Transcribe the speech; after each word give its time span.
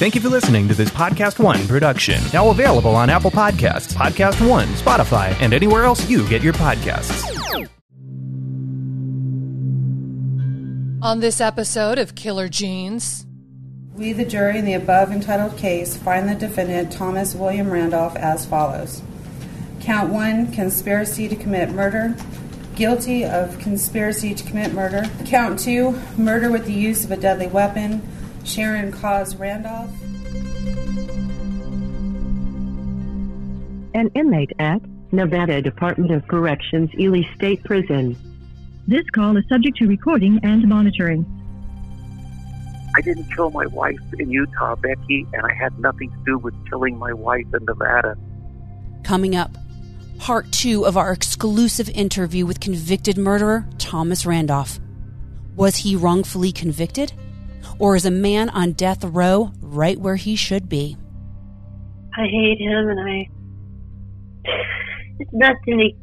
Thank 0.00 0.14
you 0.14 0.22
for 0.22 0.30
listening 0.30 0.66
to 0.68 0.72
this 0.72 0.88
Podcast 0.88 1.38
One 1.38 1.68
production. 1.68 2.22
Now 2.32 2.48
available 2.48 2.96
on 2.96 3.10
Apple 3.10 3.30
Podcasts, 3.30 3.92
Podcast 3.92 4.48
One, 4.48 4.66
Spotify, 4.68 5.38
and 5.42 5.52
anywhere 5.52 5.84
else 5.84 6.08
you 6.08 6.26
get 6.26 6.40
your 6.40 6.54
podcasts. 6.54 7.22
On 11.02 11.20
this 11.20 11.38
episode 11.38 11.98
of 11.98 12.14
Killer 12.14 12.48
Genes, 12.48 13.26
We, 13.92 14.14
the 14.14 14.24
jury, 14.24 14.56
in 14.56 14.64
the 14.64 14.72
above 14.72 15.12
entitled 15.12 15.58
case, 15.58 15.98
find 15.98 16.26
the 16.26 16.34
defendant, 16.34 16.90
Thomas 16.90 17.34
William 17.34 17.70
Randolph, 17.70 18.16
as 18.16 18.46
follows 18.46 19.02
Count 19.80 20.10
one, 20.10 20.50
conspiracy 20.50 21.28
to 21.28 21.36
commit 21.36 21.72
murder. 21.72 22.16
Guilty 22.74 23.26
of 23.26 23.58
conspiracy 23.58 24.34
to 24.34 24.44
commit 24.44 24.72
murder. 24.72 25.02
Count 25.26 25.58
two, 25.58 26.00
murder 26.16 26.50
with 26.50 26.64
the 26.64 26.72
use 26.72 27.04
of 27.04 27.10
a 27.10 27.18
deadly 27.18 27.48
weapon. 27.48 28.00
Sharon 28.44 28.92
Causse 28.92 29.34
Randolph. 29.34 29.90
An 33.94 34.10
inmate 34.14 34.52
at 34.58 34.80
Nevada 35.12 35.60
Department 35.60 36.12
of 36.12 36.26
Corrections, 36.28 36.90
Ely 36.98 37.22
State 37.34 37.64
Prison. 37.64 38.16
This 38.86 39.04
call 39.10 39.36
is 39.36 39.44
subject 39.48 39.76
to 39.78 39.86
recording 39.86 40.40
and 40.42 40.68
monitoring. 40.68 41.26
I 42.96 43.00
didn't 43.00 43.32
kill 43.34 43.50
my 43.50 43.66
wife 43.66 44.00
in 44.18 44.30
Utah, 44.30 44.74
Becky, 44.76 45.26
and 45.32 45.42
I 45.46 45.54
had 45.54 45.78
nothing 45.78 46.10
to 46.10 46.16
do 46.24 46.38
with 46.38 46.54
killing 46.68 46.98
my 46.98 47.12
wife 47.12 47.46
in 47.54 47.64
Nevada. 47.64 48.16
Coming 49.04 49.36
up, 49.36 49.56
part 50.18 50.50
two 50.52 50.86
of 50.86 50.96
our 50.96 51.12
exclusive 51.12 51.88
interview 51.90 52.46
with 52.46 52.60
convicted 52.60 53.16
murderer 53.16 53.66
Thomas 53.78 54.26
Randolph. 54.26 54.80
Was 55.56 55.76
he 55.76 55.94
wrongfully 55.96 56.52
convicted? 56.52 57.12
Or 57.78 57.96
is 57.96 58.04
a 58.04 58.10
man 58.10 58.48
on 58.50 58.72
death 58.72 59.04
row 59.04 59.52
right 59.60 59.98
where 59.98 60.16
he 60.16 60.36
should 60.36 60.68
be? 60.68 60.96
I 62.16 62.26
hate 62.26 62.60
him, 62.60 62.88
and 62.88 63.00
I. 63.00 63.28
It's 65.18 65.30
nothing. 65.32 65.78
He, 65.78 65.96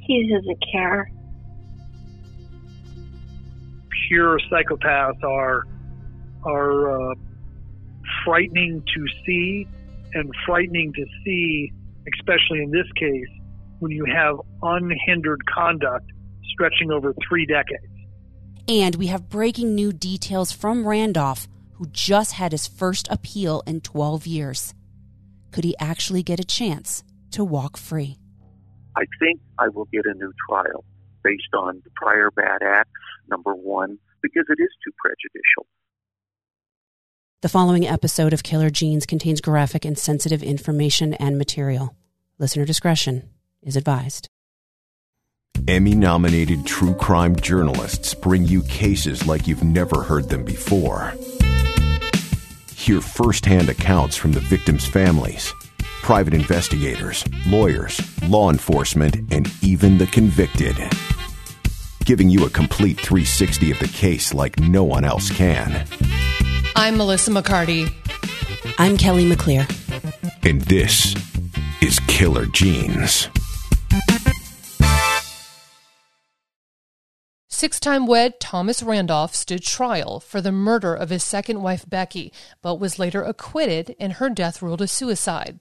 he 0.00 0.30
doesn't 0.32 0.62
care. 0.72 1.10
Pure 4.08 4.40
psychopaths 4.50 5.22
are 5.22 5.66
are 6.44 7.12
uh, 7.12 7.14
frightening 8.24 8.82
to 8.94 9.06
see, 9.24 9.66
and 10.14 10.30
frightening 10.44 10.92
to 10.94 11.04
see, 11.24 11.72
especially 12.18 12.62
in 12.62 12.70
this 12.70 12.90
case, 12.96 13.28
when 13.78 13.92
you 13.92 14.04
have 14.04 14.36
unhindered 14.62 15.40
conduct 15.46 16.10
stretching 16.52 16.90
over 16.90 17.14
three 17.28 17.46
decades. 17.46 17.91
And 18.68 18.94
we 18.94 19.08
have 19.08 19.28
breaking 19.28 19.74
new 19.74 19.92
details 19.92 20.52
from 20.52 20.86
Randolph, 20.86 21.48
who 21.74 21.86
just 21.86 22.32
had 22.32 22.52
his 22.52 22.66
first 22.66 23.08
appeal 23.10 23.62
in 23.66 23.80
12 23.80 24.26
years. 24.26 24.74
Could 25.50 25.64
he 25.64 25.76
actually 25.78 26.22
get 26.22 26.40
a 26.40 26.44
chance 26.44 27.02
to 27.32 27.44
walk 27.44 27.76
free? 27.76 28.18
I 28.96 29.04
think 29.18 29.40
I 29.58 29.68
will 29.68 29.86
get 29.86 30.06
a 30.06 30.14
new 30.14 30.32
trial 30.48 30.84
based 31.24 31.54
on 31.54 31.80
the 31.84 31.90
prior 31.96 32.30
bad 32.30 32.62
acts, 32.62 32.90
number 33.28 33.54
one, 33.54 33.98
because 34.22 34.44
it 34.48 34.62
is 34.62 34.70
too 34.84 34.92
prejudicial. 34.98 35.66
The 37.40 37.48
following 37.48 37.86
episode 37.86 38.32
of 38.32 38.44
Killer 38.44 38.70
Genes 38.70 39.06
contains 39.06 39.40
graphic 39.40 39.84
and 39.84 39.98
sensitive 39.98 40.42
information 40.42 41.14
and 41.14 41.36
material. 41.36 41.96
Listener 42.38 42.64
discretion 42.64 43.28
is 43.62 43.76
advised. 43.76 44.28
Emmy 45.68 45.94
nominated 45.94 46.66
true 46.66 46.94
crime 46.94 47.36
journalists 47.36 48.14
bring 48.14 48.44
you 48.44 48.62
cases 48.64 49.26
like 49.28 49.46
you've 49.46 49.62
never 49.62 50.02
heard 50.02 50.28
them 50.28 50.44
before. 50.44 51.14
Hear 52.74 53.00
firsthand 53.00 53.68
accounts 53.68 54.16
from 54.16 54.32
the 54.32 54.40
victims' 54.40 54.86
families, 54.86 55.52
private 56.02 56.34
investigators, 56.34 57.24
lawyers, 57.46 58.00
law 58.28 58.50
enforcement, 58.50 59.16
and 59.32 59.48
even 59.62 59.98
the 59.98 60.08
convicted. 60.08 60.76
Giving 62.04 62.28
you 62.28 62.44
a 62.44 62.50
complete 62.50 62.98
360 62.98 63.70
of 63.70 63.78
the 63.78 63.86
case 63.86 64.34
like 64.34 64.58
no 64.58 64.82
one 64.82 65.04
else 65.04 65.30
can. 65.30 65.86
I'm 66.74 66.96
Melissa 66.96 67.30
McCarty. 67.30 67.92
I'm 68.78 68.96
Kelly 68.96 69.30
McClear. 69.30 69.68
And 70.42 70.60
this 70.62 71.14
is 71.80 72.00
Killer 72.08 72.46
Genes. 72.46 73.28
Six 77.62 77.78
time 77.78 78.06
wed 78.06 78.40
Thomas 78.40 78.82
Randolph 78.82 79.36
stood 79.36 79.62
trial 79.62 80.18
for 80.18 80.40
the 80.40 80.50
murder 80.50 80.96
of 80.96 81.10
his 81.10 81.22
second 81.22 81.62
wife 81.62 81.88
Becky, 81.88 82.32
but 82.60 82.80
was 82.80 82.98
later 82.98 83.22
acquitted 83.22 83.94
and 84.00 84.14
her 84.14 84.28
death 84.28 84.62
ruled 84.62 84.82
a 84.82 84.88
suicide. 84.88 85.60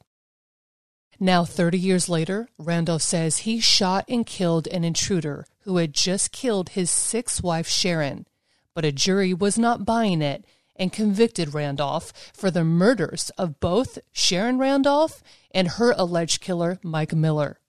Now, 1.19 1.45
30 1.45 1.77
years 1.77 2.09
later, 2.09 2.49
Randolph 2.57 3.03
says 3.03 3.45
he 3.45 3.59
shot 3.59 4.05
and 4.07 4.25
killed 4.25 4.65
an 4.69 4.83
intruder 4.83 5.45
who 5.59 5.77
had 5.77 5.93
just 5.93 6.31
killed 6.31 6.69
his 6.69 6.89
sixth 6.89 7.43
wife 7.43 7.67
Sharon, 7.67 8.25
but 8.73 8.83
a 8.83 8.91
jury 8.91 9.31
was 9.31 9.59
not 9.59 9.85
buying 9.85 10.23
it 10.23 10.43
and 10.75 10.91
convicted 10.91 11.53
Randolph 11.53 12.11
for 12.33 12.49
the 12.49 12.63
murders 12.63 13.29
of 13.37 13.59
both 13.59 13.99
Sharon 14.11 14.57
Randolph 14.57 15.21
and 15.51 15.67
her 15.67 15.93
alleged 15.95 16.41
killer, 16.41 16.79
Mike 16.81 17.13
Miller. 17.13 17.59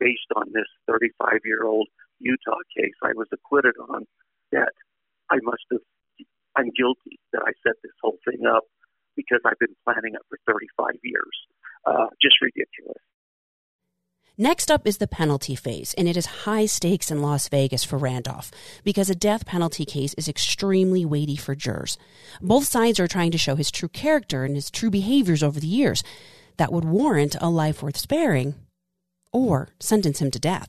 Based 0.00 0.26
on 0.34 0.50
this 0.52 0.66
35 0.88 1.42
year 1.44 1.64
old 1.64 1.86
Utah 2.20 2.62
case 2.76 2.94
I 3.02 3.12
was 3.14 3.28
acquitted 3.32 3.74
on, 3.90 4.06
that 4.52 4.72
I 5.30 5.36
must 5.42 5.64
have, 5.72 5.80
I'm 6.56 6.70
guilty 6.76 7.18
that 7.32 7.42
I 7.46 7.52
set 7.62 7.76
this 7.82 7.92
whole 8.02 8.18
thing 8.24 8.46
up 8.46 8.64
because 9.16 9.40
I've 9.44 9.58
been 9.58 9.76
planning 9.84 10.14
it 10.14 10.22
for 10.28 10.38
35 10.46 10.94
years. 11.02 11.36
Uh, 11.86 12.06
just 12.20 12.36
ridiculous. 12.40 13.02
Next 14.40 14.70
up 14.70 14.86
is 14.86 14.98
the 14.98 15.08
penalty 15.08 15.56
phase, 15.56 15.94
and 15.98 16.06
it 16.06 16.16
is 16.16 16.44
high 16.46 16.66
stakes 16.66 17.10
in 17.10 17.20
Las 17.20 17.48
Vegas 17.48 17.82
for 17.82 17.98
Randolph 17.98 18.52
because 18.84 19.10
a 19.10 19.16
death 19.16 19.44
penalty 19.44 19.84
case 19.84 20.14
is 20.14 20.28
extremely 20.28 21.04
weighty 21.04 21.34
for 21.34 21.56
jurors. 21.56 21.98
Both 22.40 22.66
sides 22.66 23.00
are 23.00 23.08
trying 23.08 23.32
to 23.32 23.38
show 23.38 23.56
his 23.56 23.72
true 23.72 23.88
character 23.88 24.44
and 24.44 24.54
his 24.54 24.70
true 24.70 24.90
behaviors 24.90 25.42
over 25.42 25.58
the 25.58 25.66
years 25.66 26.04
that 26.56 26.72
would 26.72 26.84
warrant 26.84 27.34
a 27.40 27.50
life 27.50 27.82
worth 27.82 27.96
sparing 27.96 28.54
or 29.32 29.70
sentence 29.80 30.22
him 30.22 30.30
to 30.30 30.38
death. 30.38 30.68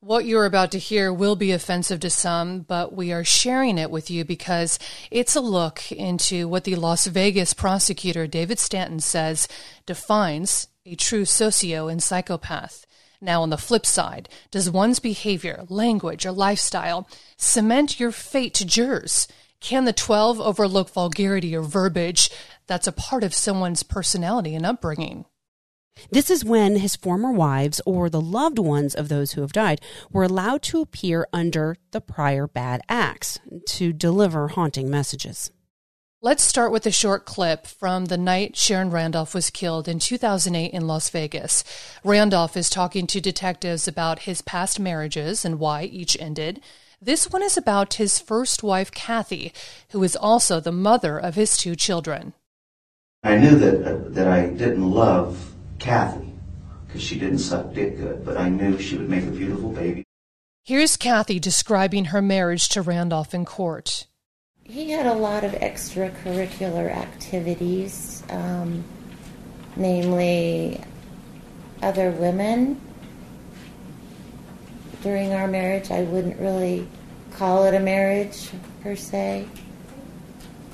What 0.00 0.26
you're 0.26 0.44
about 0.44 0.72
to 0.72 0.78
hear 0.78 1.10
will 1.10 1.36
be 1.36 1.52
offensive 1.52 2.00
to 2.00 2.10
some, 2.10 2.60
but 2.60 2.94
we 2.94 3.12
are 3.12 3.24
sharing 3.24 3.78
it 3.78 3.90
with 3.90 4.10
you 4.10 4.24
because 4.26 4.78
it's 5.10 5.34
a 5.34 5.40
look 5.40 5.90
into 5.90 6.46
what 6.46 6.64
the 6.64 6.76
Las 6.76 7.06
Vegas 7.06 7.54
prosecutor 7.54 8.26
David 8.26 8.58
Stanton 8.58 9.00
says 9.00 9.48
defines 9.86 10.68
a 10.84 10.96
true 10.96 11.24
socio 11.24 11.88
and 11.88 12.02
psychopath. 12.02 12.86
Now, 13.22 13.42
on 13.42 13.48
the 13.48 13.56
flip 13.56 13.86
side, 13.86 14.28
does 14.50 14.70
one's 14.70 15.00
behavior, 15.00 15.64
language, 15.70 16.26
or 16.26 16.32
lifestyle 16.32 17.08
cement 17.38 17.98
your 17.98 18.12
fate 18.12 18.52
to 18.54 18.66
jurors? 18.66 19.26
Can 19.60 19.86
the 19.86 19.94
12 19.94 20.38
overlook 20.38 20.90
vulgarity 20.90 21.56
or 21.56 21.62
verbiage 21.62 22.30
that's 22.66 22.86
a 22.86 22.92
part 22.92 23.24
of 23.24 23.34
someone's 23.34 23.82
personality 23.82 24.54
and 24.54 24.66
upbringing? 24.66 25.24
This 26.10 26.30
is 26.30 26.44
when 26.44 26.76
his 26.76 26.96
former 26.96 27.32
wives 27.32 27.80
or 27.86 28.08
the 28.08 28.20
loved 28.20 28.58
ones 28.58 28.94
of 28.94 29.08
those 29.08 29.32
who 29.32 29.40
have 29.40 29.52
died 29.52 29.80
were 30.10 30.24
allowed 30.24 30.62
to 30.64 30.80
appear 30.80 31.26
under 31.32 31.76
the 31.90 32.00
prior 32.00 32.46
bad 32.46 32.82
acts 32.88 33.38
to 33.68 33.92
deliver 33.92 34.48
haunting 34.48 34.90
messages. 34.90 35.50
Let's 36.22 36.42
start 36.42 36.72
with 36.72 36.86
a 36.86 36.90
short 36.90 37.24
clip 37.24 37.66
from 37.66 38.06
the 38.06 38.16
night 38.16 38.56
Sharon 38.56 38.90
Randolph 38.90 39.34
was 39.34 39.50
killed 39.50 39.86
in 39.86 39.98
2008 39.98 40.72
in 40.72 40.86
Las 40.86 41.10
Vegas. 41.10 41.62
Randolph 42.02 42.56
is 42.56 42.70
talking 42.70 43.06
to 43.08 43.20
detectives 43.20 43.86
about 43.86 44.20
his 44.20 44.42
past 44.42 44.80
marriages 44.80 45.44
and 45.44 45.58
why 45.58 45.84
each 45.84 46.16
ended. 46.18 46.60
This 47.00 47.30
one 47.30 47.42
is 47.42 47.56
about 47.56 47.94
his 47.94 48.18
first 48.18 48.62
wife, 48.62 48.90
Kathy, 48.90 49.52
who 49.90 50.02
is 50.02 50.16
also 50.16 50.58
the 50.58 50.72
mother 50.72 51.18
of 51.18 51.34
his 51.34 51.58
two 51.58 51.76
children. 51.76 52.32
I 53.22 53.36
knew 53.36 53.58
that 53.58 54.14
that 54.14 54.26
I 54.26 54.46
didn't 54.46 54.90
love 54.90 55.55
Kathy 55.78 56.32
because 56.86 57.02
she 57.02 57.18
didn't 57.18 57.38
suck 57.38 57.72
dick 57.74 57.98
good, 57.98 58.24
but 58.24 58.36
I 58.36 58.48
knew 58.48 58.78
she 58.78 58.96
would 58.96 59.08
make 59.08 59.24
a 59.24 59.30
beautiful 59.30 59.70
baby. 59.70 60.04
Here's 60.64 60.96
Kathy 60.96 61.38
describing 61.38 62.06
her 62.06 62.22
marriage 62.22 62.68
to 62.70 62.82
Randolph 62.82 63.34
in 63.34 63.44
court. 63.44 64.06
He 64.64 64.90
had 64.90 65.06
a 65.06 65.14
lot 65.14 65.44
of 65.44 65.52
extracurricular 65.52 66.90
activities, 66.90 68.24
um, 68.30 68.82
namely 69.76 70.82
other 71.82 72.10
women. 72.10 72.80
During 75.02 75.32
our 75.34 75.46
marriage, 75.46 75.92
I 75.92 76.02
wouldn't 76.02 76.40
really 76.40 76.88
call 77.30 77.64
it 77.64 77.74
a 77.74 77.80
marriage 77.80 78.50
per 78.82 78.96
se. 78.96 79.46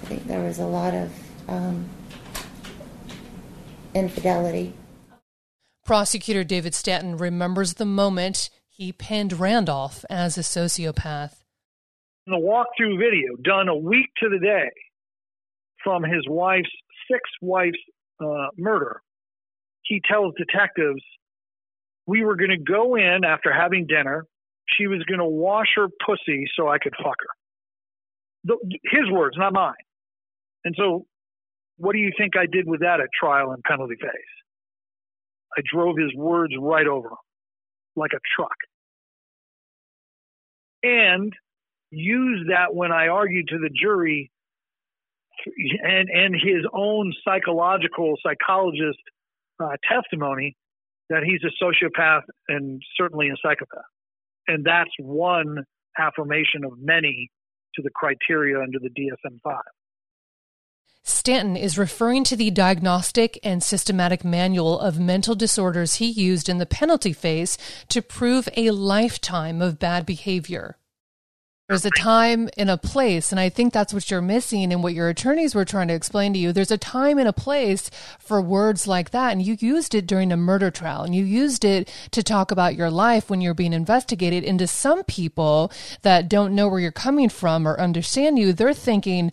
I 0.02 0.06
think 0.06 0.26
there 0.26 0.40
was 0.40 0.58
a 0.58 0.66
lot 0.66 0.94
of 0.94 1.12
um, 1.48 1.86
infidelity. 3.94 4.72
Prosecutor 5.84 6.44
David 6.44 6.74
Stanton 6.74 7.16
remembers 7.16 7.74
the 7.74 7.84
moment 7.84 8.50
he 8.68 8.92
pinned 8.92 9.38
Randolph 9.40 10.04
as 10.08 10.38
a 10.38 10.42
sociopath. 10.42 11.42
In 12.26 12.32
the 12.32 12.38
walkthrough 12.38 12.98
video 12.98 13.34
done 13.42 13.68
a 13.68 13.76
week 13.76 14.10
to 14.22 14.28
the 14.28 14.38
day 14.38 14.70
from 15.82 16.04
his 16.04 16.24
wife's 16.28 16.70
sixth 17.10 17.32
wife's 17.40 17.78
uh, 18.20 18.46
murder, 18.56 19.02
he 19.82 20.00
tells 20.08 20.34
detectives, 20.38 21.02
"We 22.06 22.24
were 22.24 22.36
going 22.36 22.50
to 22.50 22.58
go 22.58 22.94
in 22.94 23.24
after 23.24 23.52
having 23.52 23.86
dinner. 23.88 24.26
She 24.78 24.86
was 24.86 25.02
going 25.08 25.18
to 25.18 25.26
wash 25.26 25.66
her 25.74 25.88
pussy 26.06 26.44
so 26.56 26.68
I 26.68 26.78
could 26.78 26.94
fuck 26.96 27.16
her." 27.18 27.34
The, 28.44 28.56
his 28.84 29.10
words, 29.10 29.36
not 29.36 29.52
mine. 29.52 29.74
And 30.64 30.76
so, 30.78 31.06
what 31.76 31.92
do 31.92 31.98
you 31.98 32.12
think 32.16 32.36
I 32.36 32.46
did 32.46 32.68
with 32.68 32.80
that 32.80 33.00
at 33.00 33.08
trial 33.18 33.50
and 33.50 33.64
penalty 33.64 33.96
phase? 34.00 34.41
I 35.56 35.62
drove 35.72 35.96
his 35.98 36.14
words 36.14 36.54
right 36.58 36.86
over 36.86 37.08
him 37.08 37.16
like 37.96 38.12
a 38.14 38.20
truck. 38.36 38.56
And 40.82 41.32
used 41.90 42.50
that 42.50 42.74
when 42.74 42.90
I 42.90 43.08
argued 43.08 43.48
to 43.48 43.58
the 43.58 43.70
jury 43.70 44.30
and, 45.82 46.08
and 46.08 46.34
his 46.34 46.64
own 46.72 47.12
psychological 47.24 48.14
psychologist 48.24 48.98
uh, 49.60 49.76
testimony 49.88 50.56
that 51.10 51.22
he's 51.24 51.40
a 51.44 51.64
sociopath 51.64 52.22
and 52.48 52.80
certainly 52.96 53.28
a 53.28 53.34
psychopath. 53.42 53.84
And 54.48 54.64
that's 54.64 54.90
one 54.98 55.58
affirmation 55.98 56.64
of 56.64 56.72
many 56.78 57.30
to 57.74 57.82
the 57.82 57.90
criteria 57.94 58.60
under 58.60 58.78
the 58.78 58.88
DSM 58.88 59.38
5. 59.44 59.54
Stanton 61.04 61.56
is 61.56 61.76
referring 61.76 62.22
to 62.24 62.36
the 62.36 62.50
diagnostic 62.50 63.38
and 63.42 63.62
systematic 63.62 64.24
manual 64.24 64.78
of 64.78 65.00
mental 65.00 65.34
disorders 65.34 65.96
he 65.96 66.06
used 66.06 66.48
in 66.48 66.58
the 66.58 66.66
penalty 66.66 67.12
phase 67.12 67.58
to 67.88 68.00
prove 68.00 68.48
a 68.56 68.70
lifetime 68.70 69.60
of 69.60 69.80
bad 69.80 70.06
behavior. 70.06 70.76
There's 71.68 71.84
a 71.84 71.90
time 71.90 72.50
and 72.58 72.68
a 72.68 72.76
place, 72.76 73.32
and 73.32 73.40
I 73.40 73.48
think 73.48 73.72
that's 73.72 73.94
what 73.94 74.10
you're 74.10 74.20
missing 74.20 74.72
and 74.72 74.82
what 74.82 74.94
your 74.94 75.08
attorneys 75.08 75.54
were 75.54 75.64
trying 75.64 75.88
to 75.88 75.94
explain 75.94 76.34
to 76.34 76.38
you. 76.38 76.52
There's 76.52 76.70
a 76.70 76.76
time 76.76 77.18
and 77.18 77.26
a 77.26 77.32
place 77.32 77.88
for 78.18 78.42
words 78.42 78.86
like 78.86 79.10
that, 79.10 79.32
and 79.32 79.40
you 79.40 79.56
used 79.58 79.94
it 79.94 80.06
during 80.06 80.32
a 80.32 80.36
murder 80.36 80.70
trial, 80.70 81.02
and 81.02 81.14
you 81.14 81.24
used 81.24 81.64
it 81.64 81.90
to 82.10 82.22
talk 82.22 82.50
about 82.50 82.74
your 82.74 82.90
life 82.90 83.30
when 83.30 83.40
you're 83.40 83.54
being 83.54 83.72
investigated. 83.72 84.44
And 84.44 84.58
to 84.58 84.66
some 84.66 85.02
people 85.04 85.72
that 86.02 86.28
don't 86.28 86.54
know 86.54 86.68
where 86.68 86.80
you're 86.80 86.92
coming 86.92 87.30
from 87.30 87.66
or 87.66 87.80
understand 87.80 88.38
you, 88.38 88.52
they're 88.52 88.74
thinking, 88.74 89.32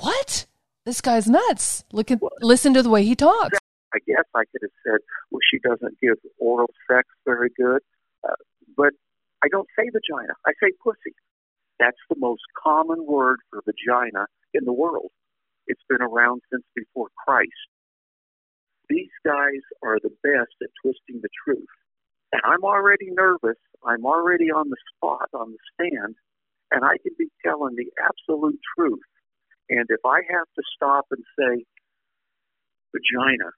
"What? 0.00 0.46
This 0.84 1.00
guy's 1.00 1.28
nuts. 1.28 1.84
Look 1.92 2.10
at, 2.10 2.20
listen 2.40 2.74
to 2.74 2.82
the 2.82 2.90
way 2.90 3.04
he 3.04 3.14
talks. 3.14 3.58
I 3.94 3.98
guess 4.06 4.24
I 4.34 4.44
could 4.50 4.62
have 4.62 4.70
said, 4.84 5.00
well, 5.30 5.40
she 5.50 5.58
doesn't 5.58 6.00
give 6.00 6.16
oral 6.38 6.70
sex 6.90 7.08
very 7.26 7.50
good. 7.56 7.80
Uh, 8.26 8.34
but 8.76 8.92
I 9.44 9.48
don't 9.50 9.68
say 9.78 9.84
vagina. 9.84 10.32
I 10.46 10.52
say 10.62 10.72
pussy. 10.82 11.14
That's 11.78 11.98
the 12.08 12.16
most 12.18 12.42
common 12.62 13.04
word 13.06 13.38
for 13.50 13.62
vagina 13.64 14.26
in 14.54 14.64
the 14.64 14.72
world. 14.72 15.10
It's 15.66 15.82
been 15.88 16.02
around 16.02 16.42
since 16.50 16.64
before 16.74 17.08
Christ. 17.24 17.50
These 18.88 19.12
guys 19.24 19.62
are 19.82 19.98
the 20.02 20.14
best 20.22 20.54
at 20.62 20.70
twisting 20.82 21.20
the 21.22 21.28
truth. 21.44 21.66
And 22.32 22.42
I'm 22.44 22.64
already 22.64 23.10
nervous. 23.10 23.58
I'm 23.86 24.04
already 24.06 24.50
on 24.50 24.70
the 24.70 24.76
spot, 24.96 25.28
on 25.34 25.52
the 25.52 25.58
stand, 25.74 26.14
and 26.70 26.84
I 26.84 26.96
can 27.02 27.12
be 27.18 27.28
telling 27.44 27.76
the 27.76 27.90
absolute 28.02 28.58
truth 28.76 29.00
and 29.72 29.88
if 29.88 30.04
I 30.04 30.20
have 30.28 30.48
to 30.52 30.62
stop 30.76 31.08
and 31.10 31.24
say 31.32 31.64
vagina 32.92 33.48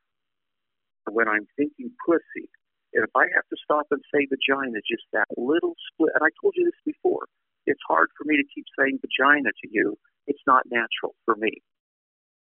when 1.11 1.27
I'm 1.27 1.47
thinking 1.59 1.91
pussy, 2.07 2.47
and 2.95 3.03
if 3.03 3.11
I 3.19 3.27
have 3.35 3.47
to 3.51 3.59
stop 3.59 3.91
and 3.91 4.01
say 4.15 4.31
vagina, 4.31 4.79
just 4.87 5.03
that 5.13 5.27
little 5.37 5.75
split, 5.91 6.15
and 6.15 6.23
I 6.23 6.31
told 6.39 6.55
you 6.55 6.71
this 6.71 6.83
before, 6.87 7.27
it's 7.67 7.83
hard 7.89 8.15
for 8.15 8.23
me 8.31 8.39
to 8.39 8.47
keep 8.55 8.65
saying 8.79 9.03
vagina 9.03 9.51
to 9.51 9.67
you. 9.67 9.99
It's 10.31 10.47
not 10.47 10.63
natural 10.71 11.19
for 11.27 11.35
me. 11.35 11.59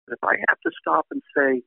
If 0.07 0.23
I 0.23 0.39
have 0.49 0.61
to 0.63 0.71
stop 0.79 1.11
and 1.11 1.21
say 1.35 1.67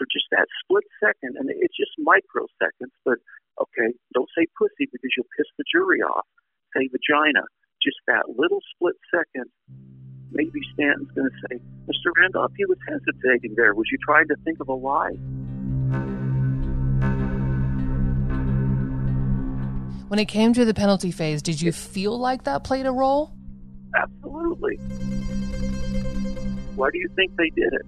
for 0.00 0.08
just 0.08 0.32
that 0.32 0.48
split 0.64 0.88
second, 1.04 1.36
and 1.36 1.52
it's 1.52 1.76
just 1.76 1.92
microseconds, 2.00 2.96
but 3.04 3.20
okay, 3.60 3.92
don't 4.14 4.30
say 4.32 4.48
pussy 4.56 4.88
because 4.88 5.12
you'll 5.12 5.28
piss 5.36 5.50
the 5.60 5.68
jury 5.68 6.00
off. 6.00 6.26
Say 6.72 6.88
vagina. 6.88 7.44
Just 7.84 8.00
that 8.08 8.24
little 8.40 8.64
split 8.72 8.96
second 9.12 9.52
maybe 10.36 10.60
Stanton's 10.74 11.10
going 11.12 11.30
to 11.30 11.36
say, 11.48 11.60
Mr. 11.88 12.12
Randolph, 12.16 12.52
he 12.56 12.64
was 12.66 12.78
hesitating 12.86 13.54
there. 13.56 13.74
Was 13.74 13.86
you 13.90 13.98
trying 14.04 14.28
to 14.28 14.36
think 14.44 14.60
of 14.60 14.68
a 14.68 14.74
lie? 14.74 15.16
When 20.08 20.20
it 20.20 20.26
came 20.26 20.52
to 20.52 20.64
the 20.64 20.74
penalty 20.74 21.10
phase, 21.10 21.42
did 21.42 21.60
you 21.60 21.72
feel 21.72 22.16
like 22.18 22.44
that 22.44 22.64
played 22.64 22.86
a 22.86 22.92
role? 22.92 23.32
Absolutely. 23.94 24.76
Why 26.76 26.90
do 26.90 26.98
you 26.98 27.08
think 27.16 27.34
they 27.36 27.50
did 27.50 27.72
it? 27.72 27.86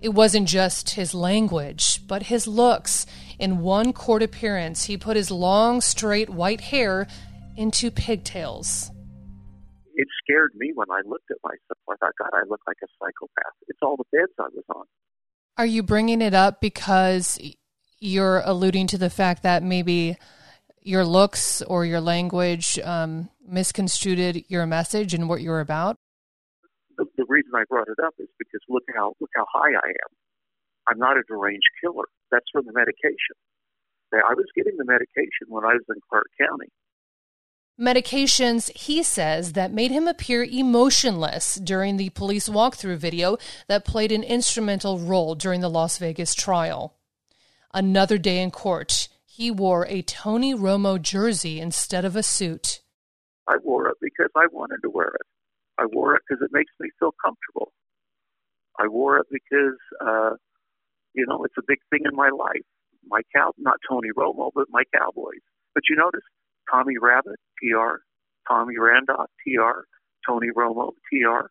It 0.00 0.08
wasn't 0.08 0.48
just 0.48 0.90
his 0.90 1.14
language, 1.14 2.06
but 2.08 2.24
his 2.24 2.46
looks. 2.46 3.04
In 3.38 3.60
one 3.60 3.92
court 3.92 4.22
appearance, 4.22 4.84
he 4.84 4.96
put 4.96 5.16
his 5.16 5.30
long, 5.30 5.82
straight 5.82 6.30
white 6.30 6.62
hair 6.62 7.06
into 7.56 7.90
pigtails 7.90 8.90
it 10.00 10.08
scared 10.24 10.52
me 10.54 10.72
when 10.74 10.90
I 10.90 11.02
looked 11.04 11.30
at 11.30 11.36
myself. 11.44 11.78
I 11.90 11.94
thought, 12.00 12.14
God, 12.18 12.30
I 12.32 12.48
look 12.48 12.62
like 12.66 12.78
a 12.82 12.88
psychopath. 12.98 13.52
It's 13.68 13.78
all 13.82 13.98
the 13.98 14.08
beds 14.10 14.32
I 14.38 14.48
was 14.54 14.64
on. 14.74 14.84
Are 15.58 15.66
you 15.66 15.82
bringing 15.82 16.22
it 16.22 16.32
up 16.32 16.62
because 16.62 17.38
you're 17.98 18.40
alluding 18.46 18.86
to 18.88 18.98
the 18.98 19.10
fact 19.10 19.42
that 19.42 19.62
maybe 19.62 20.16
your 20.80 21.04
looks 21.04 21.60
or 21.60 21.84
your 21.84 22.00
language 22.00 22.78
um, 22.78 23.28
misconstrued 23.46 24.44
your 24.48 24.64
message 24.64 25.12
and 25.12 25.28
what 25.28 25.42
you're 25.42 25.60
about? 25.60 25.96
The, 26.96 27.04
the 27.18 27.26
reason 27.28 27.50
I 27.54 27.64
brought 27.68 27.88
it 27.88 28.00
up 28.02 28.14
is 28.18 28.28
because 28.38 28.60
look 28.70 28.84
how 28.96 29.12
look 29.20 29.30
how 29.36 29.44
high 29.52 29.72
I 29.76 29.88
am. 29.88 30.10
I'm 30.88 30.98
not 30.98 31.18
a 31.18 31.22
deranged 31.28 31.68
killer. 31.84 32.08
That's 32.32 32.46
from 32.52 32.64
the 32.64 32.72
medication. 32.72 33.36
I 34.14 34.32
was 34.32 34.46
getting 34.56 34.76
the 34.78 34.84
medication 34.84 35.46
when 35.48 35.64
I 35.64 35.74
was 35.74 35.84
in 35.88 36.00
Clark 36.08 36.26
County 36.40 36.72
medications, 37.80 38.70
he 38.76 39.02
says, 39.02 39.54
that 39.54 39.72
made 39.72 39.90
him 39.90 40.06
appear 40.06 40.44
emotionless 40.44 41.54
during 41.56 41.96
the 41.96 42.10
police 42.10 42.48
walkthrough 42.48 42.98
video 42.98 43.38
that 43.68 43.84
played 43.84 44.12
an 44.12 44.22
instrumental 44.22 44.98
role 44.98 45.34
during 45.34 45.62
the 45.62 45.70
Las 45.70 45.96
Vegas 45.98 46.34
trial. 46.34 46.94
Another 47.72 48.18
day 48.18 48.42
in 48.42 48.50
court, 48.50 49.08
he 49.24 49.50
wore 49.50 49.86
a 49.86 50.02
Tony 50.02 50.54
Romo 50.54 51.00
jersey 51.00 51.60
instead 51.60 52.04
of 52.04 52.16
a 52.16 52.22
suit. 52.22 52.80
I 53.48 53.56
wore 53.64 53.88
it 53.88 53.96
because 54.00 54.30
I 54.36 54.46
wanted 54.52 54.80
to 54.82 54.90
wear 54.90 55.08
it. 55.08 55.26
I 55.78 55.86
wore 55.86 56.14
it 56.14 56.22
because 56.28 56.42
it 56.44 56.50
makes 56.52 56.72
me 56.78 56.90
feel 56.98 57.14
comfortable. 57.24 57.72
I 58.78 58.86
wore 58.88 59.18
it 59.18 59.26
because, 59.30 59.78
uh, 60.04 60.36
you 61.14 61.24
know, 61.26 61.44
it's 61.44 61.56
a 61.58 61.62
big 61.66 61.78
thing 61.90 62.00
in 62.04 62.14
my 62.14 62.28
life. 62.28 62.66
My 63.06 63.22
cow, 63.34 63.52
not 63.56 63.78
Tony 63.88 64.10
Romo, 64.16 64.50
but 64.54 64.66
my 64.70 64.82
Cowboys. 64.94 65.40
But 65.74 65.84
you 65.88 65.96
notice 65.96 66.22
Tommy 66.70 66.94
Rabbit, 67.00 67.36
TR, 67.58 68.02
Tommy 68.48 68.74
Randolph, 68.78 69.30
TR, 69.44 69.86
Tony 70.26 70.48
Romo, 70.56 70.92
TR. 71.10 71.50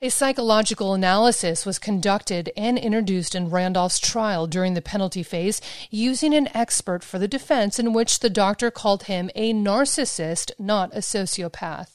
A 0.00 0.10
psychological 0.10 0.94
analysis 0.94 1.66
was 1.66 1.80
conducted 1.80 2.52
and 2.56 2.78
introduced 2.78 3.34
in 3.34 3.50
Randolph's 3.50 3.98
trial 3.98 4.46
during 4.46 4.74
the 4.74 4.82
penalty 4.82 5.24
phase 5.24 5.60
using 5.90 6.32
an 6.34 6.48
expert 6.54 7.02
for 7.02 7.18
the 7.18 7.26
defense, 7.26 7.80
in 7.80 7.92
which 7.92 8.20
the 8.20 8.30
doctor 8.30 8.70
called 8.70 9.04
him 9.04 9.28
a 9.34 9.52
narcissist, 9.52 10.52
not 10.56 10.94
a 10.94 10.98
sociopath. 10.98 11.90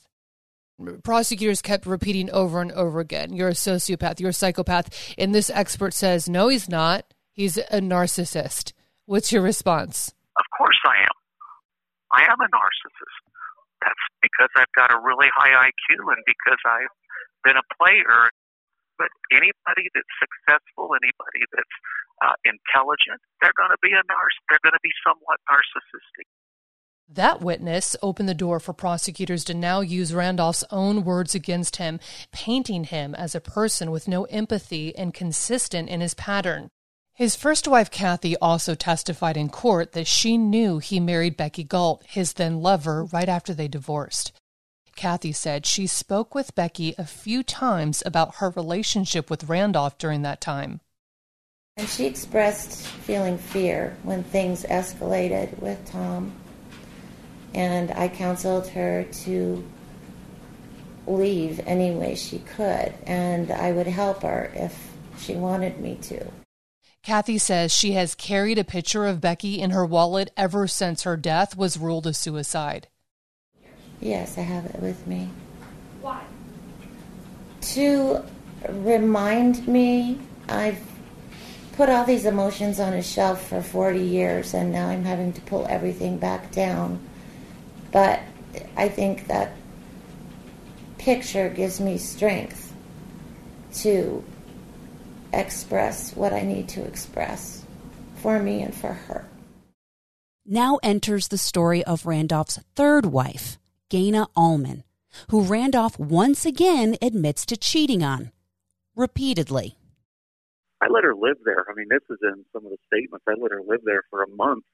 Prosecutors 1.04 1.62
kept 1.62 1.86
repeating 1.86 2.30
over 2.32 2.60
and 2.60 2.74
over 2.74 3.00
again, 3.00 3.32
You're 3.32 3.50
a 3.50 3.54
sociopath, 3.54 4.20
you're 4.20 4.32
a 4.32 4.34
psychopath. 4.34 5.14
And 5.18 5.34
this 5.34 5.50
expert 5.50 5.94
says, 5.94 6.28
No, 6.28 6.50
he's 6.50 6.68
not. 6.68 7.14
He's 7.32 7.58
a 7.58 7.80
narcissist. 7.80 8.74
What's 9.06 9.32
your 9.32 9.42
response? 9.42 10.14
Of 10.38 10.46
course 10.58 10.78
I 10.86 11.04
am. 11.04 11.14
I 12.14 12.30
am 12.30 12.40
a 12.40 12.50
narcissist. 12.54 13.20
That's 13.82 14.06
because 14.22 14.54
I've 14.56 14.72
got 14.78 14.94
a 14.94 15.02
really 15.02 15.28
high 15.36 15.68
IQ 15.68 16.08
and 16.14 16.22
because 16.24 16.62
I've 16.64 16.94
been 17.44 17.58
a 17.58 17.68
player. 17.76 18.30
But 19.02 19.10
anybody 19.34 19.90
that's 19.92 20.16
successful, 20.22 20.94
anybody 20.94 21.44
that's 21.50 21.76
uh, 22.22 22.38
intelligent, 22.46 23.20
they're 23.42 23.58
going 23.58 23.74
to 23.74 23.82
be 23.82 23.92
a 23.92 24.04
narc. 24.06 24.34
They're 24.48 24.64
going 24.64 24.78
to 24.78 24.86
be 24.86 24.94
somewhat 25.02 25.42
narcissistic. 25.50 26.30
That 27.10 27.42
witness 27.42 27.96
opened 28.02 28.30
the 28.30 28.34
door 28.34 28.60
for 28.60 28.74
prosecutors 28.74 29.44
to 29.46 29.54
now 29.54 29.82
use 29.82 30.14
Randolph's 30.14 30.64
own 30.72 31.04
words 31.04 31.36
against 31.36 31.76
him, 31.76 32.00
painting 32.32 32.86
him 32.86 33.14
as 33.14 33.36
a 33.36 33.42
person 33.42 33.92
with 33.92 34.08
no 34.08 34.24
empathy 34.26 34.96
and 34.96 35.14
consistent 35.14 35.90
in 35.90 36.00
his 36.00 36.14
pattern. 36.14 36.70
His 37.16 37.36
first 37.36 37.68
wife, 37.68 37.92
Kathy, 37.92 38.36
also 38.38 38.74
testified 38.74 39.38
in 39.38 39.50
court 39.50 39.92
that 39.92 40.08
she 40.08 40.36
knew 40.36 40.80
he 40.80 41.00
married 41.00 41.38
Becky 41.38 41.64
Galt, 41.64 42.04
his 42.08 42.34
then 42.34 42.60
lover, 42.60 43.06
right 43.06 43.30
after 43.30 43.54
they 43.54 43.68
divorced. 43.68 44.32
Kathy 44.96 45.32
said 45.32 45.68
she 45.68 45.86
spoke 45.86 46.34
with 46.34 46.56
Becky 46.56 46.96
a 46.98 47.06
few 47.06 47.44
times 47.44 48.02
about 48.04 48.36
her 48.36 48.50
relationship 48.50 49.30
with 49.30 49.44
Randolph 49.44 50.00
during 50.00 50.24
that 50.24 50.42
time. 50.42 50.82
And 51.78 51.88
she 51.88 52.06
expressed 52.06 52.88
feeling 52.88 53.38
fear 53.38 53.96
when 54.02 54.24
things 54.24 54.64
escalated 54.64 55.60
with 55.60 55.86
Tom. 55.86 56.32
And 57.54 57.92
I 57.92 58.08
counseled 58.08 58.68
her 58.70 59.04
to 59.04 59.64
leave 61.06 61.60
any 61.68 61.92
way 61.92 62.16
she 62.16 62.40
could, 62.40 62.96
and 63.06 63.52
I 63.52 63.72
would 63.72 63.88
help 63.88 64.24
her 64.24 64.52
if 64.56 64.92
she 65.20 65.36
wanted 65.36 65.80
me 65.80 65.98
to. 66.04 66.43
Kathy 67.04 67.38
says 67.38 67.74
she 67.74 67.92
has 67.92 68.16
carried 68.16 68.58
a 68.58 68.64
picture 68.64 69.06
of 69.06 69.20
Becky 69.20 69.60
in 69.60 69.72
her 69.72 69.86
wallet 69.86 70.32
ever 70.38 70.68
since 70.68 71.04
her 71.04 71.18
death 71.18 71.58
was 71.58 71.78
ruled 71.78 72.08
a 72.08 72.14
suicide. 72.14 72.88
Yes, 74.00 74.38
I 74.38 74.42
have 74.42 74.66
it 74.66 74.82
with 74.82 75.06
me. 75.06 75.30
Why? 76.02 76.24
To 77.62 78.24
remind 78.70 79.68
me, 79.68 80.20
I've 80.48 80.80
put 81.74 81.90
all 81.90 82.06
these 82.06 82.26
emotions 82.26 82.80
on 82.80 82.94
a 82.94 83.04
shelf 83.04 83.50
for 83.50 83.62
40 83.62 84.00
years 84.00 84.54
and 84.54 84.72
now 84.72 84.88
I'm 84.88 85.04
having 85.04 85.34
to 85.34 85.42
pull 85.42 85.68
everything 85.68 86.18
back 86.18 86.52
down. 86.52 87.00
But 87.92 88.22
I 88.78 88.88
think 88.88 89.28
that 89.28 89.58
picture 90.98 91.50
gives 91.50 91.82
me 91.82 91.98
strength 91.98 92.74
to 93.74 94.24
express 95.34 96.16
what 96.16 96.34
I 96.34 96.42
need 96.42 96.70
to 96.70 96.84
express 96.84 97.66
for 98.16 98.40
me 98.40 98.62
and 98.62 98.74
for 98.74 98.94
her. 98.94 99.26
Now 100.46 100.80
enters 100.84 101.30
the 101.30 101.38
story 101.38 101.84
of 101.84 102.06
Randolph's 102.06 102.60
third 102.76 103.06
wife, 103.06 103.58
Gaina 103.90 104.28
Allman, 104.36 104.84
who 105.30 105.42
Randolph 105.44 105.98
once 106.00 106.46
again 106.46 106.98
admits 107.02 107.46
to 107.48 107.58
cheating 107.58 108.04
on, 108.04 108.32
repeatedly. 108.96 109.78
I 110.82 110.88
let 110.90 111.06
her 111.06 111.16
live 111.16 111.38
there. 111.46 111.66
I 111.70 111.74
mean, 111.76 111.88
this 111.90 112.04
is 112.10 112.20
in 112.22 112.44
some 112.52 112.66
of 112.66 112.72
the 112.72 112.78
statements. 112.88 113.24
I 113.28 113.40
let 113.40 113.52
her 113.52 113.62
live 113.66 113.82
there 113.86 114.04
for 114.10 114.22
a 114.22 114.28
month, 114.28 114.66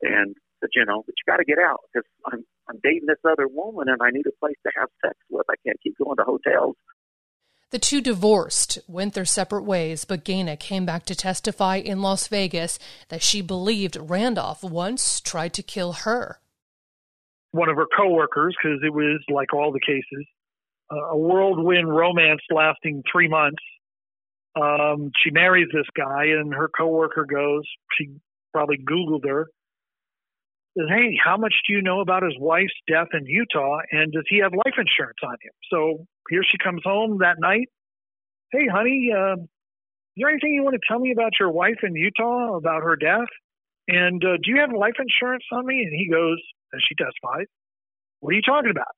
and 0.00 0.34
said, 0.60 0.70
you 0.74 0.84
know, 0.86 1.02
but 1.04 1.14
you 1.18 1.30
got 1.30 1.38
to 1.38 1.44
get 1.44 1.58
out 1.58 1.80
because 1.92 2.08
I'm 2.32 2.44
I'm 2.68 2.78
dating 2.82 3.06
this 3.06 3.20
other 3.24 3.48
woman, 3.48 3.88
and 3.88 4.00
I 4.00 4.10
need 4.10 4.26
a 4.26 4.38
place 4.40 4.56
to 4.64 4.72
have 4.78 4.88
sex 5.04 5.18
with. 5.28 5.44
I 5.50 5.60
can't 5.66 5.80
keep 5.82 5.98
going 5.98 6.16
to 6.16 6.24
hotels. 6.24 6.76
The 7.72 7.78
two 7.78 8.02
divorced, 8.02 8.78
went 8.86 9.14
their 9.14 9.24
separate 9.24 9.62
ways, 9.62 10.04
but 10.04 10.26
Gaina 10.26 10.60
came 10.60 10.84
back 10.84 11.06
to 11.06 11.14
testify 11.14 11.76
in 11.76 12.02
Las 12.02 12.28
Vegas 12.28 12.78
that 13.08 13.22
she 13.22 13.40
believed 13.40 13.96
Randolph 13.98 14.62
once 14.62 15.22
tried 15.22 15.54
to 15.54 15.62
kill 15.62 15.94
her. 16.04 16.38
One 17.52 17.70
of 17.70 17.76
her 17.76 17.86
coworkers, 17.96 18.54
because 18.62 18.80
it 18.84 18.92
was 18.92 19.22
like 19.30 19.54
all 19.54 19.72
the 19.72 19.80
cases, 19.80 20.26
uh, 20.90 21.12
a 21.12 21.16
whirlwind 21.16 21.88
romance 21.88 22.42
lasting 22.50 23.04
three 23.10 23.28
months. 23.28 23.62
Um, 24.54 25.10
she 25.24 25.30
marries 25.30 25.68
this 25.72 25.88
guy, 25.96 26.24
and 26.26 26.52
her 26.52 26.68
coworker 26.68 27.24
goes. 27.24 27.64
She 27.98 28.10
probably 28.52 28.78
Googled 28.78 29.26
her. 29.26 29.48
Says, 30.78 30.88
"Hey, 30.88 31.18
how 31.22 31.36
much 31.36 31.54
do 31.66 31.74
you 31.74 31.82
know 31.82 32.00
about 32.00 32.22
his 32.22 32.34
wife's 32.38 32.72
death 32.88 33.08
in 33.12 33.26
Utah, 33.26 33.80
and 33.90 34.12
does 34.12 34.24
he 34.28 34.38
have 34.38 34.52
life 34.52 34.74
insurance 34.78 35.18
on 35.22 35.36
him?" 35.42 35.52
So 35.70 36.06
here 36.30 36.42
she 36.42 36.58
comes 36.58 36.82
home 36.84 37.18
that 37.18 37.36
night. 37.38 37.68
Hey, 38.52 38.66
honey, 38.68 39.10
uh, 39.14 39.36
is 40.12 40.20
there 40.20 40.28
anything 40.28 40.52
you 40.52 40.62
want 40.62 40.74
to 40.74 40.86
tell 40.86 40.98
me 40.98 41.10
about 41.12 41.32
your 41.40 41.50
wife 41.50 41.80
in 41.82 41.96
Utah 41.96 42.56
about 42.56 42.82
her 42.82 42.96
death? 42.96 43.32
And 43.88 44.22
uh, 44.22 44.36
do 44.42 44.52
you 44.52 44.60
have 44.60 44.72
life 44.72 45.00
insurance 45.00 45.44
on 45.52 45.66
me? 45.66 45.80
And 45.82 45.92
he 45.92 46.08
goes, 46.10 46.36
and 46.72 46.82
she 46.86 46.94
testified, 46.94 47.46
What 48.20 48.32
are 48.32 48.36
you 48.36 48.42
talking 48.42 48.70
about? 48.70 48.92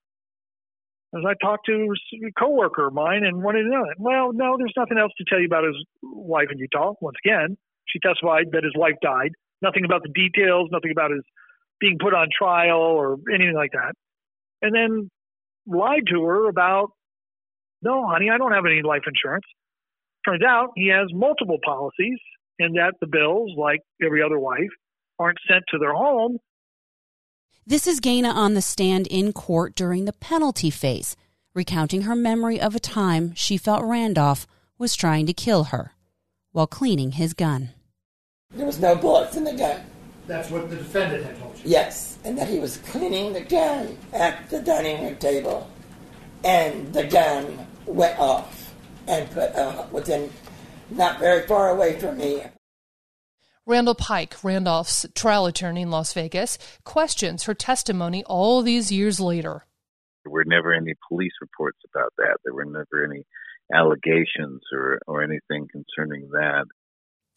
As 1.14 1.22
I 1.24 1.34
talked 1.40 1.66
to 1.66 1.94
a 1.94 2.32
coworker 2.36 2.88
of 2.88 2.94
mine 2.94 3.22
and 3.22 3.44
wanted 3.44 3.62
to 3.62 3.70
know 3.70 3.86
that. 3.86 3.94
Well, 3.98 4.32
no, 4.32 4.56
there's 4.58 4.74
nothing 4.76 4.98
else 4.98 5.12
to 5.18 5.24
tell 5.28 5.38
you 5.38 5.46
about 5.46 5.62
his 5.62 5.78
wife 6.02 6.48
in 6.50 6.58
Utah. 6.58 6.94
Once 7.00 7.16
again, 7.24 7.56
she 7.86 8.00
testified 8.00 8.50
that 8.50 8.64
his 8.64 8.74
wife 8.74 8.98
died. 9.00 9.30
Nothing 9.62 9.84
about 9.84 10.02
the 10.02 10.10
details, 10.10 10.68
nothing 10.72 10.90
about 10.90 11.12
his 11.12 11.22
being 11.84 11.98
put 12.00 12.14
on 12.14 12.28
trial 12.36 12.80
or 12.80 13.18
anything 13.32 13.54
like 13.54 13.72
that. 13.72 13.92
And 14.62 14.74
then 14.74 15.10
lied 15.66 16.04
to 16.10 16.24
her 16.24 16.48
about, 16.48 16.92
no, 17.82 18.06
honey, 18.08 18.30
I 18.30 18.38
don't 18.38 18.52
have 18.52 18.64
any 18.64 18.80
life 18.82 19.02
insurance. 19.06 19.44
Turns 20.26 20.42
out 20.42 20.70
he 20.74 20.88
has 20.88 21.08
multiple 21.12 21.58
policies 21.62 22.18
and 22.58 22.76
that 22.76 22.94
the 23.02 23.06
bills, 23.06 23.50
like 23.58 23.80
every 24.02 24.22
other 24.22 24.38
wife, 24.38 24.70
aren't 25.18 25.36
sent 25.46 25.64
to 25.72 25.78
their 25.78 25.92
home. 25.92 26.38
This 27.66 27.86
is 27.86 28.00
Gaina 28.00 28.32
on 28.32 28.54
the 28.54 28.62
stand 28.62 29.06
in 29.08 29.34
court 29.34 29.74
during 29.74 30.06
the 30.06 30.12
penalty 30.14 30.70
phase, 30.70 31.16
recounting 31.54 32.02
her 32.02 32.16
memory 32.16 32.58
of 32.58 32.74
a 32.74 32.80
time 32.80 33.34
she 33.34 33.58
felt 33.58 33.84
Randolph 33.84 34.46
was 34.78 34.96
trying 34.96 35.26
to 35.26 35.34
kill 35.34 35.64
her 35.64 35.92
while 36.52 36.66
cleaning 36.66 37.12
his 37.12 37.34
gun. 37.34 37.70
There 38.52 38.66
was 38.66 38.80
no 38.80 38.94
bullets 38.94 39.36
in 39.36 39.44
the 39.44 39.52
gun. 39.52 39.82
That's 40.26 40.50
what 40.50 40.70
the 40.70 40.76
defendant 40.76 41.24
had 41.24 41.38
told 41.38 41.56
you. 41.58 41.62
Yes, 41.66 42.18
and 42.24 42.38
that 42.38 42.48
he 42.48 42.58
was 42.58 42.78
cleaning 42.78 43.32
the 43.32 43.42
gun 43.42 43.98
at 44.12 44.48
the 44.48 44.60
dining 44.60 45.04
room 45.04 45.16
table, 45.16 45.70
and 46.42 46.92
the 46.92 47.04
gun 47.04 47.66
went 47.86 48.18
off 48.18 48.74
and 49.06 49.30
put 49.30 49.54
uh, 49.54 49.86
within 49.92 50.30
not 50.90 51.18
very 51.18 51.46
far 51.46 51.70
away 51.70 51.98
from 51.98 52.16
me. 52.16 52.42
Randall 53.66 53.94
Pike, 53.94 54.36
Randolph's 54.42 55.06
trial 55.14 55.46
attorney 55.46 55.82
in 55.82 55.90
Las 55.90 56.12
Vegas, 56.12 56.58
questions 56.84 57.44
her 57.44 57.54
testimony 57.54 58.22
all 58.24 58.62
these 58.62 58.92
years 58.92 59.20
later. 59.20 59.64
There 60.24 60.32
were 60.32 60.44
never 60.44 60.72
any 60.72 60.94
police 61.08 61.32
reports 61.40 61.78
about 61.90 62.12
that. 62.18 62.38
There 62.44 62.54
were 62.54 62.64
never 62.66 63.04
any 63.04 63.24
allegations 63.72 64.60
or, 64.72 65.00
or 65.06 65.22
anything 65.22 65.68
concerning 65.70 66.28
that. 66.32 66.66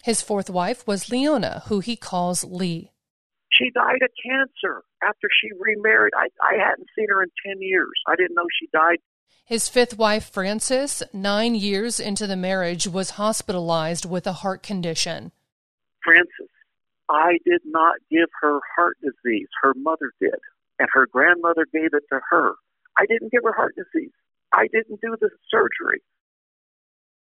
His 0.04 0.22
fourth 0.22 0.50
wife 0.50 0.88
was 0.88 1.10
Leona, 1.10 1.64
who 1.68 1.80
he 1.80 1.96
calls 1.96 2.44
Lee. 2.44 2.92
She 3.52 3.72
died 3.72 4.02
of 4.02 4.10
cancer 4.24 4.84
after 5.02 5.28
she 5.42 5.50
remarried. 5.60 6.14
I, 6.16 6.28
I 6.44 6.58
hadn't 6.58 6.88
seen 6.96 7.08
her 7.10 7.24
in 7.24 7.30
10 7.46 7.62
years. 7.62 7.92
I 8.08 8.16
didn't 8.16 8.36
know 8.36 8.46
she 8.60 8.68
died. 8.72 8.98
His 9.46 9.70
fifth 9.70 9.98
wife, 9.98 10.30
Frances, 10.30 11.02
nine 11.14 11.56
years 11.56 12.00
into 12.00 12.28
the 12.28 12.36
marriage, 12.36 12.88
was 12.88 13.12
hospitalized 13.12 14.06
with 14.06 14.28
a 14.28 14.34
heart 14.34 14.62
condition. 14.62 15.32
Frances, 16.04 16.52
I 17.10 17.40
did 17.46 17.62
not 17.66 17.96
give 18.12 18.28
her 18.42 18.60
heart 18.76 18.98
disease. 19.02 19.48
Her 19.62 19.74
mother 19.76 20.12
did. 20.20 20.36
And 20.80 20.90
her 20.92 21.08
grandmother 21.08 21.66
gave 21.74 21.94
it 21.94 22.04
to 22.12 22.20
her. 22.30 22.54
I 22.98 23.06
didn't 23.06 23.32
give 23.32 23.44
her 23.44 23.54
heart 23.54 23.76
disease. 23.76 24.12
I 24.54 24.68
didn't 24.68 25.02
do 25.02 25.16
the 25.20 25.30
surgery. 25.50 26.02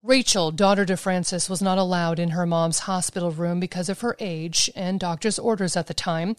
Rachel, 0.04 0.50
daughter 0.50 0.84
to 0.86 0.96
Frances, 0.96 1.48
was 1.48 1.62
not 1.62 1.78
allowed 1.78 2.18
in 2.18 2.30
her 2.30 2.44
mom's 2.44 2.80
hospital 2.80 3.30
room 3.30 3.60
because 3.60 3.88
of 3.88 4.00
her 4.00 4.16
age 4.18 4.68
and 4.74 4.98
doctor's 4.98 5.38
orders 5.38 5.76
at 5.76 5.86
the 5.86 5.94
time. 5.94 6.34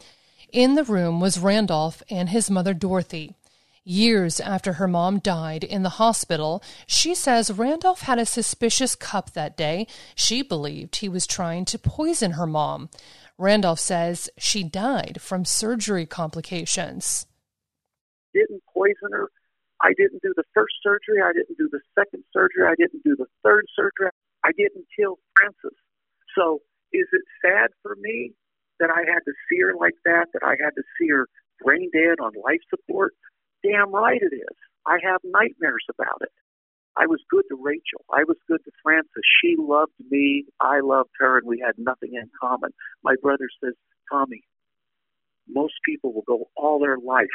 In 0.52 0.76
the 0.76 0.84
room 0.84 1.22
was 1.22 1.40
Randolph 1.40 2.04
and 2.10 2.28
his 2.28 2.52
mother, 2.52 2.74
Dorothy. 2.74 3.36
Years 3.86 4.42
after 4.42 4.74
her 4.74 4.88
mom 4.88 5.20
died 5.20 5.64
in 5.64 5.84
the 5.84 5.92
hospital, 5.92 6.62
she 6.88 7.16
says 7.16 7.52
Randolph 7.52 8.02
had 8.02 8.20
a 8.20 8.26
suspicious 8.26 8.96
cup 8.96 9.32
that 9.32 9.56
day. 9.56 9.88
She 10.14 10.42
believed 10.42 10.98
he 10.98 11.08
was 11.08 11.26
trying 11.26 11.64
to 11.66 11.80
poison 11.80 12.32
her 12.32 12.48
mom. 12.48 12.90
Randolph 13.38 13.80
says 13.80 14.30
she 14.38 14.64
died 14.64 15.22
from 15.22 15.46
surgery 15.46 16.06
complications. 16.06 17.28
Didn't 18.34 18.64
poison 18.74 19.12
her. 19.14 19.30
I 19.84 19.92
didn't 20.00 20.24
do 20.24 20.34
the 20.36 20.48
first 20.56 20.80
surgery. 20.82 21.20
I 21.20 21.36
didn't 21.36 21.60
do 21.60 21.68
the 21.68 21.84
second 21.94 22.24
surgery. 22.32 22.64
I 22.64 22.76
didn't 22.80 23.04
do 23.04 23.16
the 23.20 23.28
third 23.44 23.68
surgery. 23.76 24.10
I 24.44 24.52
didn't 24.56 24.88
kill 24.96 25.20
Frances. 25.36 25.78
So 26.36 26.64
is 26.96 27.08
it 27.12 27.26
sad 27.44 27.70
for 27.84 27.96
me 28.00 28.32
that 28.80 28.90
I 28.90 29.04
had 29.04 29.22
to 29.28 29.34
see 29.50 29.60
her 29.62 29.76
like 29.76 30.00
that, 30.06 30.32
that 30.34 30.44
I 30.44 30.56
had 30.56 30.72
to 30.80 30.84
see 30.98 31.10
her 31.10 31.28
brain 31.60 31.92
dead 31.92 32.24
on 32.24 32.32
life 32.40 32.64
support? 32.72 33.14
Damn 33.62 33.92
right 33.92 34.22
it 34.22 34.34
is. 34.34 34.58
I 34.88 35.00
have 35.04 35.20
nightmares 35.24 35.86
about 35.92 36.22
it. 36.22 36.32
I 36.96 37.08
was 37.08 37.20
good 37.30 37.44
to 37.50 37.58
Rachel. 37.60 38.06
I 38.12 38.24
was 38.24 38.38
good 38.48 38.64
to 38.66 38.72
Frances. 38.84 39.24
She 39.42 39.56
loved 39.58 39.98
me. 40.12 40.46
I 40.62 40.80
loved 40.82 41.10
her, 41.20 41.40
and 41.40 41.48
we 41.48 41.60
had 41.60 41.76
nothing 41.78 42.12
in 42.14 42.30
common. 42.40 42.72
My 43.04 43.16
brother 43.22 43.50
says, 43.64 43.74
Tommy, 44.12 44.44
most 45.48 45.74
people 45.86 46.14
will 46.14 46.24
go 46.28 46.50
all 46.56 46.80
their 46.80 46.98
life, 46.98 47.26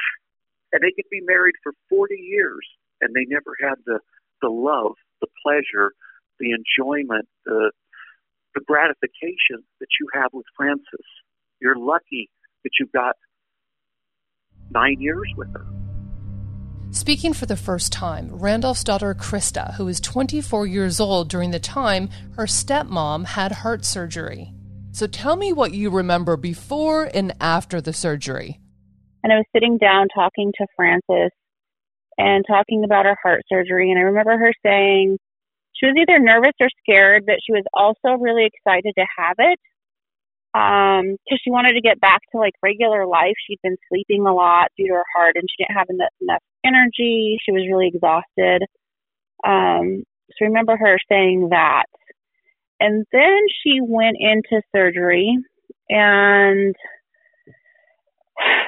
and 0.73 0.83
they 0.83 0.93
could 0.95 1.09
be 1.11 1.21
married 1.23 1.55
for 1.63 1.73
40 1.89 2.15
years, 2.15 2.67
and 3.01 3.15
they 3.15 3.25
never 3.29 3.57
had 3.61 3.77
the, 3.87 4.01
the 4.43 4.49
love, 4.49 4.93
the 5.21 5.29
pleasure, 5.43 5.93
the 6.39 6.51
enjoyment, 6.53 7.29
the, 7.45 7.73
the 8.55 8.61
gratification 8.67 9.65
that 9.81 9.89
you 10.01 10.09
have 10.15 10.31
with 10.33 10.47
Frances. 10.57 11.07
You're 11.61 11.77
lucky 11.79 12.31
that 12.65 12.71
you've 12.79 12.93
got 12.93 13.17
nine 14.71 15.01
years 15.01 15.33
with 15.37 15.53
her. 15.53 15.67
Speaking 16.91 17.35
for 17.35 17.47
the 17.47 17.57
first 17.57 17.93
time, 17.93 18.31
Randolph's 18.33 18.83
daughter 18.83 19.15
Krista, 19.15 19.75
who 19.75 19.85
was 19.85 20.01
24 20.01 20.67
years 20.67 21.01
old 21.01 21.29
during 21.29 21.51
the 21.51 21.61
time 21.61 22.09
her 22.37 22.47
stepmom 22.47 23.27
had 23.27 23.53
heart 23.53 23.85
surgery. 23.85 24.55
So 24.93 25.07
tell 25.07 25.37
me 25.37 25.53
what 25.53 25.75
you 25.75 25.91
remember 25.91 26.37
before 26.37 27.11
and 27.13 27.35
after 27.41 27.81
the 27.81 27.93
surgery. 27.93 28.59
And 29.25 29.33
I 29.33 29.37
was 29.37 29.47
sitting 29.55 29.79
down 29.79 30.09
talking 30.15 30.53
to 30.59 30.67
Frances 30.77 31.31
and 32.19 32.45
talking 32.49 32.85
about 32.85 33.07
her 33.07 33.17
heart 33.23 33.43
surgery. 33.49 33.91
And 33.91 33.99
I 33.99 34.05
remember 34.05 34.39
her 34.39 34.53
saying 34.65 35.19
she 35.75 35.87
was 35.87 35.97
either 35.99 36.19
nervous 36.21 36.55
or 36.61 36.69
scared, 36.83 37.27
but 37.27 37.37
she 37.47 37.53
was 37.53 37.65
also 37.75 38.19
really 38.21 38.47
excited 38.47 38.95
to 38.99 39.07
have 39.19 39.37
it. 39.39 39.59
um 40.55 41.17
because 41.25 41.41
she 41.45 41.51
wanted 41.51 41.75
to 41.75 41.81
get 41.81 42.01
back 42.01 42.21
to 42.33 42.39
like 42.39 42.55
regular 42.63 43.07
life 43.07 43.35
she'd 43.47 43.61
been 43.63 43.77
sleeping 43.89 44.27
a 44.27 44.35
lot 44.35 44.69
due 44.77 44.89
to 44.89 44.95
her 44.95 45.05
heart 45.15 45.37
and 45.37 45.45
she 45.51 45.63
didn't 45.63 45.77
have 45.77 45.87
enough, 45.91 46.11
enough 46.23 46.43
energy 46.65 47.39
she 47.45 47.53
was 47.53 47.67
really 47.71 47.89
exhausted 47.89 48.63
um 49.47 50.05
so 50.33 50.45
I 50.45 50.49
remember 50.49 50.77
her 50.77 50.99
saying 51.11 51.49
that 51.51 51.85
and 52.81 53.07
then 53.13 53.41
she 53.63 53.81
went 53.83 54.17
into 54.21 54.63
surgery 54.75 55.37
and 55.91 56.75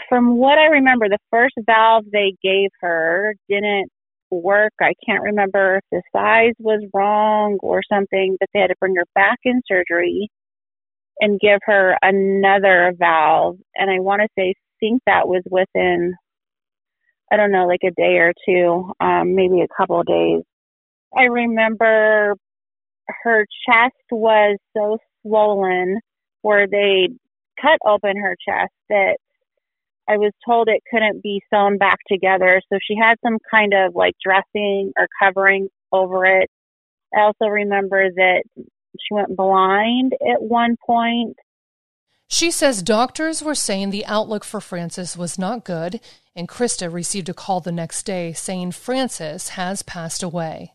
from 0.09 0.37
what 0.37 0.59
i 0.59 0.67
remember 0.67 1.09
the 1.09 1.19
first 1.31 1.55
valve 1.67 2.05
they 2.13 2.35
gave 2.43 2.71
her 2.81 3.35
didn't 3.49 3.89
work 4.31 4.73
i 4.81 4.93
can't 5.07 5.23
remember 5.23 5.77
if 5.77 5.85
the 5.91 6.03
size 6.15 6.55
was 6.59 6.83
wrong 6.95 7.59
or 7.63 7.83
something 7.93 8.37
but 8.41 8.49
they 8.55 8.61
had 8.61 8.69
to 8.69 8.77
bring 8.81 8.95
her 8.97 9.07
back 9.15 9.39
in 9.45 9.61
surgery 9.67 10.29
and 11.21 11.39
give 11.39 11.61
her 11.65 11.97
another 12.03 12.93
valve. 12.99 13.57
And 13.77 13.91
I 13.91 14.01
want 14.01 14.23
to 14.23 14.29
say, 14.37 14.55
think 14.81 15.03
that 15.07 15.29
was 15.29 15.43
within, 15.51 16.15
I 17.31 17.37
don't 17.37 17.53
know, 17.53 17.67
like 17.67 17.83
a 17.85 17.91
day 17.91 18.17
or 18.17 18.33
two, 18.47 18.93
um, 19.01 19.35
maybe 19.35 19.61
a 19.61 19.69
couple 19.77 20.01
of 20.01 20.07
days. 20.07 20.43
I 21.17 21.25
remember 21.25 22.35
her 23.25 23.47
chest 23.69 23.95
was 24.11 24.57
so 24.77 24.99
swollen 25.23 26.01
where 26.43 26.67
they 26.67 27.09
cut 27.61 27.79
open 27.87 28.17
her 28.17 28.37
chest 28.49 28.73
that 28.89 29.17
I 30.11 30.17
was 30.17 30.33
told 30.45 30.69
it 30.69 30.83
couldn't 30.91 31.23
be 31.23 31.41
sewn 31.55 31.79
back 31.79 31.99
together. 32.11 32.61
So 32.69 32.79
she 32.83 32.97
had 33.01 33.15
some 33.25 33.39
kind 33.49 33.73
of 33.73 33.95
like 33.95 34.15
dressing 34.25 34.93
or 34.99 35.07
covering 35.23 35.69
over 35.93 36.27
it. 36.27 36.51
I 37.17 37.21
also 37.21 37.47
remember 37.47 38.11
that 38.11 38.43
she 38.57 39.15
went 39.15 39.37
blind 39.37 40.15
at 40.15 40.43
one 40.43 40.77
point. 40.85 41.37
She 42.27 42.51
says 42.51 42.83
doctors 42.83 43.43
were 43.43 43.55
saying 43.55 43.91
the 43.91 44.07
outlook 44.07 44.45
for 44.45 44.61
Frances 44.61 45.17
was 45.17 45.39
not 45.39 45.65
good, 45.65 46.01
and 46.35 46.49
Krista 46.49 46.93
received 46.93 47.29
a 47.29 47.35
call 47.35 47.61
the 47.61 47.73
next 47.73 48.05
day 48.05 48.33
saying 48.33 48.73
Frances 48.73 49.51
has 49.51 49.83
passed 49.83 50.23
away. 50.23 50.75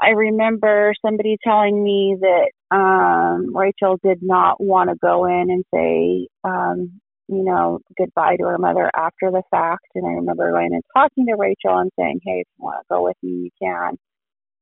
I 0.00 0.10
remember 0.10 0.92
somebody 1.04 1.36
telling 1.42 1.82
me 1.82 2.16
that 2.20 2.50
um, 2.74 3.56
Rachel 3.56 3.98
did 4.02 4.20
not 4.22 4.60
want 4.60 4.90
to 4.90 4.96
go 4.96 5.24
in 5.24 5.50
and 5.50 5.64
say, 5.74 6.28
um, 6.44 6.99
you 7.30 7.44
know, 7.44 7.78
goodbye 7.96 8.36
to 8.36 8.44
her 8.44 8.58
mother 8.58 8.90
after 8.94 9.30
the 9.30 9.42
fact. 9.50 9.86
And 9.94 10.04
I 10.06 10.10
remember 10.10 10.50
going 10.50 10.70
and 10.72 10.82
talking 10.94 11.26
to 11.26 11.36
Rachel 11.36 11.78
and 11.78 11.90
saying, 11.98 12.20
hey, 12.24 12.40
if 12.40 12.46
you 12.58 12.64
want 12.64 12.80
to 12.80 12.94
go 12.94 13.04
with 13.04 13.16
me, 13.22 13.30
you 13.44 13.50
can 13.62 13.96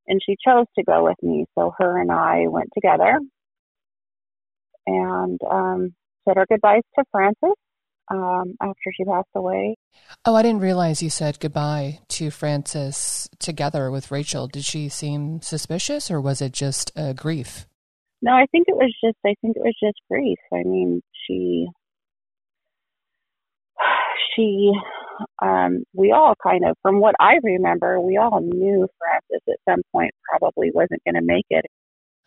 and 0.08 0.20
she 0.24 0.36
chose 0.44 0.66
to 0.76 0.84
go 0.84 1.04
with 1.04 1.16
me. 1.22 1.44
So 1.56 1.72
her 1.78 2.00
and 2.00 2.10
I 2.10 2.46
went 2.48 2.70
together 2.74 3.20
and 4.86 5.38
um, 5.48 5.94
said 6.26 6.38
our 6.38 6.46
goodbyes 6.50 6.82
to 6.98 7.04
Frances 7.12 7.54
um, 8.10 8.54
after 8.60 8.90
she 8.96 9.04
passed 9.04 9.28
away. 9.34 9.76
Oh, 10.24 10.34
I 10.34 10.42
didn't 10.42 10.62
realize 10.62 11.02
you 11.02 11.10
said 11.10 11.38
goodbye 11.38 12.00
to 12.08 12.30
Frances 12.30 13.28
together 13.38 13.90
with 13.90 14.10
Rachel. 14.10 14.46
Did 14.46 14.64
she 14.64 14.88
seem 14.88 15.42
suspicious, 15.42 16.10
or 16.10 16.20
was 16.20 16.40
it 16.40 16.52
just 16.52 16.90
uh, 16.96 17.12
grief? 17.12 17.66
No, 18.22 18.32
I 18.32 18.46
think 18.50 18.66
it 18.68 18.76
was 18.76 18.92
just. 19.04 19.18
I 19.26 19.34
think 19.42 19.56
it 19.56 19.62
was 19.62 19.76
just 19.82 19.98
grief. 20.10 20.38
I 20.52 20.62
mean, 20.64 21.02
she 21.26 21.66
she 24.38 24.72
um, 25.42 25.84
we 25.94 26.12
all 26.12 26.34
kind 26.42 26.64
of, 26.64 26.76
from 26.82 27.00
what 27.00 27.14
I 27.20 27.38
remember, 27.42 28.00
we 28.00 28.16
all 28.16 28.40
knew 28.40 28.86
Frances 28.98 29.42
at 29.48 29.58
some 29.68 29.82
point 29.92 30.12
probably 30.28 30.70
wasn't 30.72 31.02
going 31.04 31.14
to 31.14 31.22
make 31.22 31.46
it. 31.50 31.66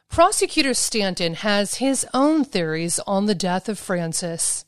Prosecutor 0.10 0.74
Stanton 0.74 1.36
has 1.36 1.76
his 1.76 2.06
own 2.14 2.44
theories 2.44 3.00
on 3.08 3.28
the 3.28 3.36
death 3.36 3.70
of 3.70 3.80
Frances. 3.80 4.66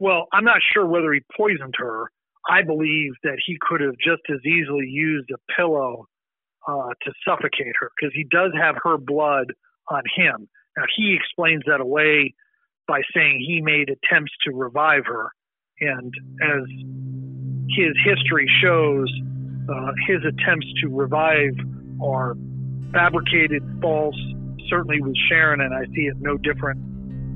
Well, 0.00 0.26
I'm 0.32 0.44
not 0.44 0.58
sure 0.72 0.84
whether 0.84 1.12
he 1.12 1.20
poisoned 1.36 1.74
her. 1.78 2.10
I 2.48 2.62
believe 2.62 3.12
that 3.22 3.38
he 3.46 3.56
could 3.60 3.80
have 3.80 3.94
just 3.98 4.22
as 4.28 4.44
easily 4.44 4.88
used 4.88 5.30
a 5.30 5.52
pillow 5.56 6.08
uh, 6.66 6.88
to 7.02 7.12
suffocate 7.24 7.74
her 7.78 7.90
because 7.96 8.12
he 8.14 8.24
does 8.24 8.50
have 8.60 8.74
her 8.82 8.98
blood 8.98 9.46
on 9.88 10.02
him. 10.16 10.48
Now, 10.76 10.84
he 10.96 11.16
explains 11.16 11.62
that 11.66 11.80
away 11.80 12.34
by 12.88 13.02
saying 13.14 13.44
he 13.46 13.60
made 13.60 13.90
attempts 13.90 14.32
to 14.44 14.52
revive 14.52 15.06
her. 15.06 15.30
And 15.82 16.12
as 16.42 16.62
his 17.70 17.92
history 18.04 18.48
shows, 18.62 19.10
uh, 19.68 19.92
his 20.06 20.20
attempts 20.24 20.66
to 20.82 20.88
revive 20.88 21.54
are 22.02 22.36
fabricated, 22.92 23.62
false, 23.80 24.16
certainly 24.68 25.00
with 25.00 25.16
Sharon, 25.28 25.60
and 25.60 25.74
I 25.74 25.84
see 25.94 26.02
it 26.02 26.16
no 26.20 26.36
different 26.38 26.80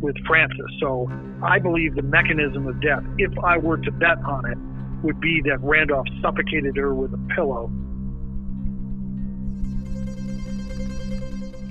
with 0.01 0.17
Frances. 0.27 0.71
So 0.81 1.11
I 1.43 1.59
believe 1.59 1.95
the 1.95 2.03
mechanism 2.03 2.67
of 2.67 2.81
death, 2.81 3.03
if 3.19 3.33
I 3.43 3.59
were 3.59 3.79
to 3.79 3.91
bet 3.91 4.19
on 4.25 4.47
it, 4.47 4.59
would 5.05 5.21
be 5.21 5.43
that 5.45 5.59
Randolph 5.61 6.07
suffocated 6.23 6.77
her 6.77 6.95
with 6.95 7.13
a 7.13 7.35
pillow 7.35 7.71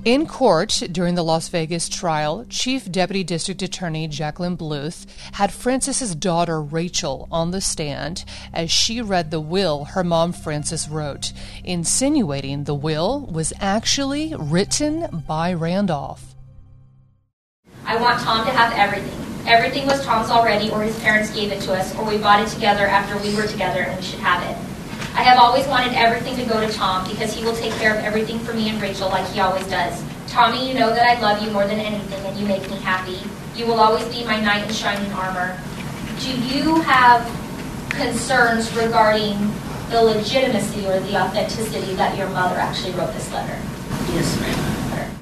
In 0.06 0.28
court 0.28 0.84
during 0.92 1.16
the 1.16 1.24
Las 1.24 1.50
Vegas 1.50 1.90
trial, 1.90 2.46
Chief 2.48 2.92
Deputy 2.92 3.24
District 3.24 3.60
Attorney 3.64 4.08
Jacqueline 4.08 4.56
Bluth 4.56 5.08
had 5.32 5.52
Frances's 5.52 6.14
daughter 6.14 6.62
Rachel 6.62 7.28
on 7.32 7.50
the 7.50 7.60
stand 7.60 8.24
as 8.54 8.70
she 8.70 9.02
read 9.02 9.32
the 9.32 9.40
will 9.40 9.86
her 9.86 10.04
mom 10.04 10.32
Frances 10.32 10.88
wrote, 10.88 11.34
insinuating 11.64 12.66
the 12.66 12.76
will 12.76 13.26
was 13.26 13.52
actually 13.60 14.36
written 14.38 15.24
by 15.28 15.52
Randolph. 15.52 16.36
I 17.84 18.00
want 18.00 18.20
Tom 18.20 18.46
to 18.46 18.52
have 18.52 18.74
everything. 18.74 19.48
Everything 19.48 19.88
was 19.88 20.06
Tom's 20.06 20.30
already, 20.30 20.70
or 20.70 20.84
his 20.84 21.00
parents 21.00 21.34
gave 21.34 21.52
it 21.52 21.62
to 21.62 21.74
us, 21.74 21.96
or 21.96 22.06
we 22.06 22.20
bought 22.20 22.42
it 22.42 22.50
together 22.50 22.86
after 22.86 23.18
we 23.28 23.36
were 23.36 23.48
together 23.48 23.82
and 23.82 23.98
we 23.98 24.04
should 24.04 24.20
have 24.20 24.44
it. 24.44 24.75
I 25.16 25.24
have 25.24 25.40
always 25.40 25.66
wanted 25.68 25.94
everything 25.94 26.36
to 26.36 26.44
go 26.44 26.60
to 26.60 26.72
Tom 26.74 27.08
because 27.10 27.34
he 27.34 27.42
will 27.42 27.56
take 27.56 27.72
care 27.76 27.98
of 27.98 28.04
everything 28.04 28.38
for 28.40 28.52
me 28.52 28.68
and 28.68 28.82
Rachel 28.82 29.08
like 29.08 29.26
he 29.30 29.40
always 29.40 29.66
does. 29.68 30.04
Tommy, 30.28 30.68
you 30.68 30.74
know 30.74 30.90
that 30.90 31.08
I 31.08 31.22
love 31.22 31.42
you 31.42 31.52
more 31.52 31.66
than 31.66 31.80
anything 31.80 32.20
and 32.26 32.38
you 32.38 32.46
make 32.46 32.70
me 32.70 32.76
happy. 32.80 33.18
You 33.56 33.66
will 33.66 33.80
always 33.80 34.04
be 34.10 34.26
my 34.26 34.42
knight 34.42 34.68
in 34.68 34.74
shining 34.74 35.10
armor. 35.14 35.58
Do 36.20 36.38
you 36.38 36.82
have 36.82 37.24
concerns 37.92 38.76
regarding 38.76 39.38
the 39.90 40.04
legitimacy 40.04 40.86
or 40.86 41.00
the 41.00 41.16
authenticity 41.16 41.96
that 41.96 42.18
your 42.18 42.28
mother 42.32 42.58
actually 42.58 42.92
wrote 42.96 43.14
this 43.14 43.32
letter? 43.32 43.58
Yes, 44.12 44.40
ma'am. 44.42 45.22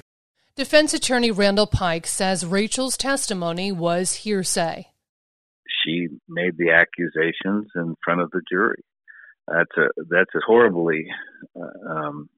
Defense 0.55 0.95
attorney 0.95 1.29
Randall 1.29 1.67
Pike 1.67 2.07
says 2.07 2.43
Rachel's 2.43 2.97
testimony 2.97 3.71
was 3.71 4.13
hearsay. 4.13 4.87
She 5.85 6.07
made 6.27 6.57
the 6.57 6.71
accusations 6.71 7.69
in 7.75 7.95
front 8.03 8.21
of 8.21 8.31
the 8.31 8.41
jury 8.51 8.83
that's 9.47 9.77
a 9.77 9.87
that's 10.09 10.33
a 10.35 10.39
horribly 10.45 11.07
uh, 11.55 11.89
um, 11.89 12.29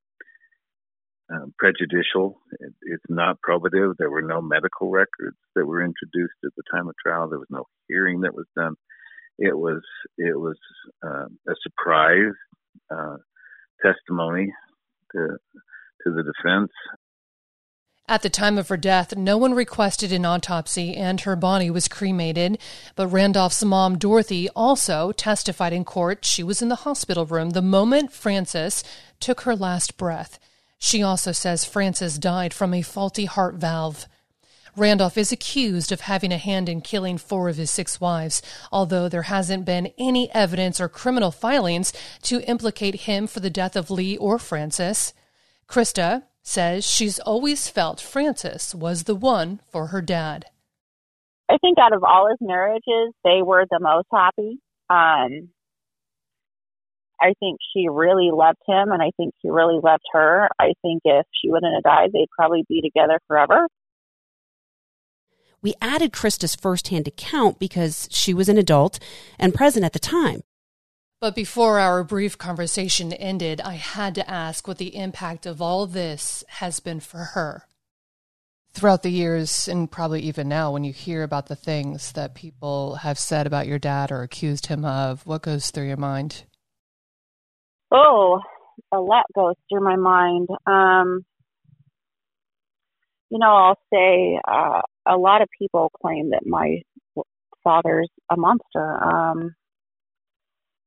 uh, 1.33 1.45
prejudicial. 1.57 2.39
It, 2.59 2.73
it's 2.81 3.03
not 3.09 3.39
probative. 3.47 3.95
There 3.97 4.09
were 4.09 4.21
no 4.21 4.41
medical 4.41 4.89
records 4.89 5.37
that 5.55 5.65
were 5.65 5.83
introduced 5.83 6.35
at 6.43 6.51
the 6.55 6.63
time 6.71 6.87
of 6.87 6.95
trial. 7.03 7.29
There 7.29 7.39
was 7.39 7.49
no 7.49 7.65
hearing 7.87 8.21
that 8.21 8.35
was 8.35 8.47
done. 8.55 8.75
It 9.37 9.57
was 9.57 9.81
it 10.17 10.37
was 10.37 10.57
uh, 11.05 11.25
a 11.47 11.55
surprise 11.61 12.33
uh, 12.89 13.17
testimony 13.81 14.53
to 15.13 15.37
to 16.03 16.11
the 16.11 16.23
defense. 16.23 16.71
At 18.07 18.21
the 18.21 18.29
time 18.29 18.59
of 18.59 18.69
her 18.69 18.77
death, 18.77 19.17
no 19.17 19.35
one 19.35 19.55
requested 19.55 20.11
an 20.11 20.25
autopsy 20.25 20.95
and 20.95 21.21
her 21.21 21.35
body 21.35 21.71
was 21.71 21.87
cremated. 21.87 22.59
But 22.95 23.07
Randolph's 23.07 23.63
mom, 23.63 23.97
Dorothy, 23.97 24.47
also 24.49 25.11
testified 25.11 25.73
in 25.73 25.83
court. 25.83 26.23
She 26.23 26.43
was 26.43 26.61
in 26.61 26.69
the 26.69 26.75
hospital 26.75 27.25
room 27.25 27.51
the 27.51 27.63
moment 27.63 28.13
Frances 28.13 28.83
took 29.19 29.41
her 29.41 29.55
last 29.55 29.97
breath. 29.97 30.37
She 30.77 31.01
also 31.01 31.31
says 31.31 31.65
Frances 31.65 32.19
died 32.19 32.53
from 32.53 32.75
a 32.75 32.83
faulty 32.83 33.25
heart 33.25 33.55
valve. 33.55 34.05
Randolph 34.77 35.17
is 35.17 35.31
accused 35.31 35.91
of 35.91 36.01
having 36.01 36.31
a 36.31 36.37
hand 36.37 36.69
in 36.69 36.81
killing 36.81 37.17
four 37.17 37.49
of 37.49 37.57
his 37.57 37.71
six 37.71 37.99
wives, 37.99 38.41
although 38.71 39.09
there 39.09 39.23
hasn't 39.23 39.65
been 39.65 39.93
any 39.97 40.31
evidence 40.31 40.79
or 40.79 40.89
criminal 40.89 41.31
filings 41.31 41.91
to 42.23 42.41
implicate 42.41 43.01
him 43.01 43.25
for 43.25 43.39
the 43.39 43.49
death 43.49 43.75
of 43.75 43.89
Lee 43.89 44.15
or 44.17 44.37
Frances. 44.37 45.13
Krista, 45.67 46.23
says 46.45 46.85
she's 46.89 47.19
always 47.19 47.67
felt 47.67 47.99
Frances 47.99 48.73
was 48.75 49.03
the 49.03 49.15
one 49.15 49.59
for 49.71 49.87
her 49.87 50.01
dad. 50.01 50.45
I 51.49 51.57
think 51.57 51.77
out 51.79 51.93
of 51.93 52.03
all 52.03 52.29
his 52.29 52.37
marriages, 52.39 53.13
they 53.23 53.41
were 53.41 53.65
the 53.69 53.79
most 53.79 54.07
happy. 54.13 54.59
Um, 54.89 55.49
I 57.19 57.33
think 57.39 57.59
she 57.73 57.87
really 57.89 58.29
loved 58.31 58.59
him, 58.67 58.91
and 58.91 59.01
I 59.01 59.11
think 59.17 59.33
he 59.41 59.49
really 59.49 59.79
loved 59.83 60.03
her. 60.13 60.47
I 60.59 60.73
think 60.81 61.01
if 61.05 61.25
she 61.41 61.49
wouldn't 61.49 61.73
have 61.73 61.83
died, 61.83 62.11
they'd 62.13 62.29
probably 62.37 62.63
be 62.67 62.81
together 62.81 63.19
forever. 63.27 63.67
We 65.61 65.73
added 65.81 66.11
Krista's 66.11 66.55
firsthand 66.55 67.07
account 67.07 67.57
because 67.57 68.07
she 68.11 68.33
was 68.33 68.49
an 68.49 68.57
adult 68.57 68.99
and 69.39 69.53
present 69.53 69.85
at 69.85 69.93
the 69.93 69.99
time. 69.99 70.41
But 71.25 71.33
before 71.33 71.79
our 71.79 72.03
brief 72.03 72.37
conversation 72.37 73.11
ended, 73.11 73.59
I 73.59 73.73
had 73.73 74.13
to 74.13 74.29
ask 74.29 74.67
what 74.67 74.77
the 74.77 74.95
impact 74.95 75.47
of 75.47 75.59
all 75.59 75.87
this 75.87 76.43
has 76.47 76.79
been 76.79 76.99
for 76.99 77.17
her. 77.33 77.63
throughout 78.73 79.01
the 79.01 79.09
years, 79.09 79.67
and 79.67 79.89
probably 79.89 80.21
even 80.21 80.47
now, 80.47 80.71
when 80.71 80.83
you 80.83 80.93
hear 80.93 81.23
about 81.23 81.47
the 81.47 81.55
things 81.55 82.11
that 82.11 82.35
people 82.35 82.97
have 82.97 83.17
said 83.17 83.47
about 83.47 83.65
your 83.65 83.79
dad 83.79 84.11
or 84.11 84.21
accused 84.21 84.67
him 84.67 84.85
of, 84.85 85.25
what 85.25 85.41
goes 85.41 85.71
through 85.71 85.87
your 85.87 85.97
mind? 85.97 86.43
Oh, 87.89 88.39
a 88.91 88.99
lot 88.99 89.25
goes 89.33 89.55
through 89.67 89.83
my 89.83 89.95
mind. 89.95 90.47
Um, 90.67 91.25
you 93.31 93.39
know, 93.39 93.47
I'll 93.47 93.79
say 93.91 94.39
uh, 94.47 94.81
a 95.07 95.17
lot 95.17 95.41
of 95.41 95.49
people 95.57 95.91
claim 96.03 96.29
that 96.29 96.45
my 96.45 96.83
father's 97.63 98.11
a 98.29 98.37
monster. 98.37 99.03
Um, 99.03 99.55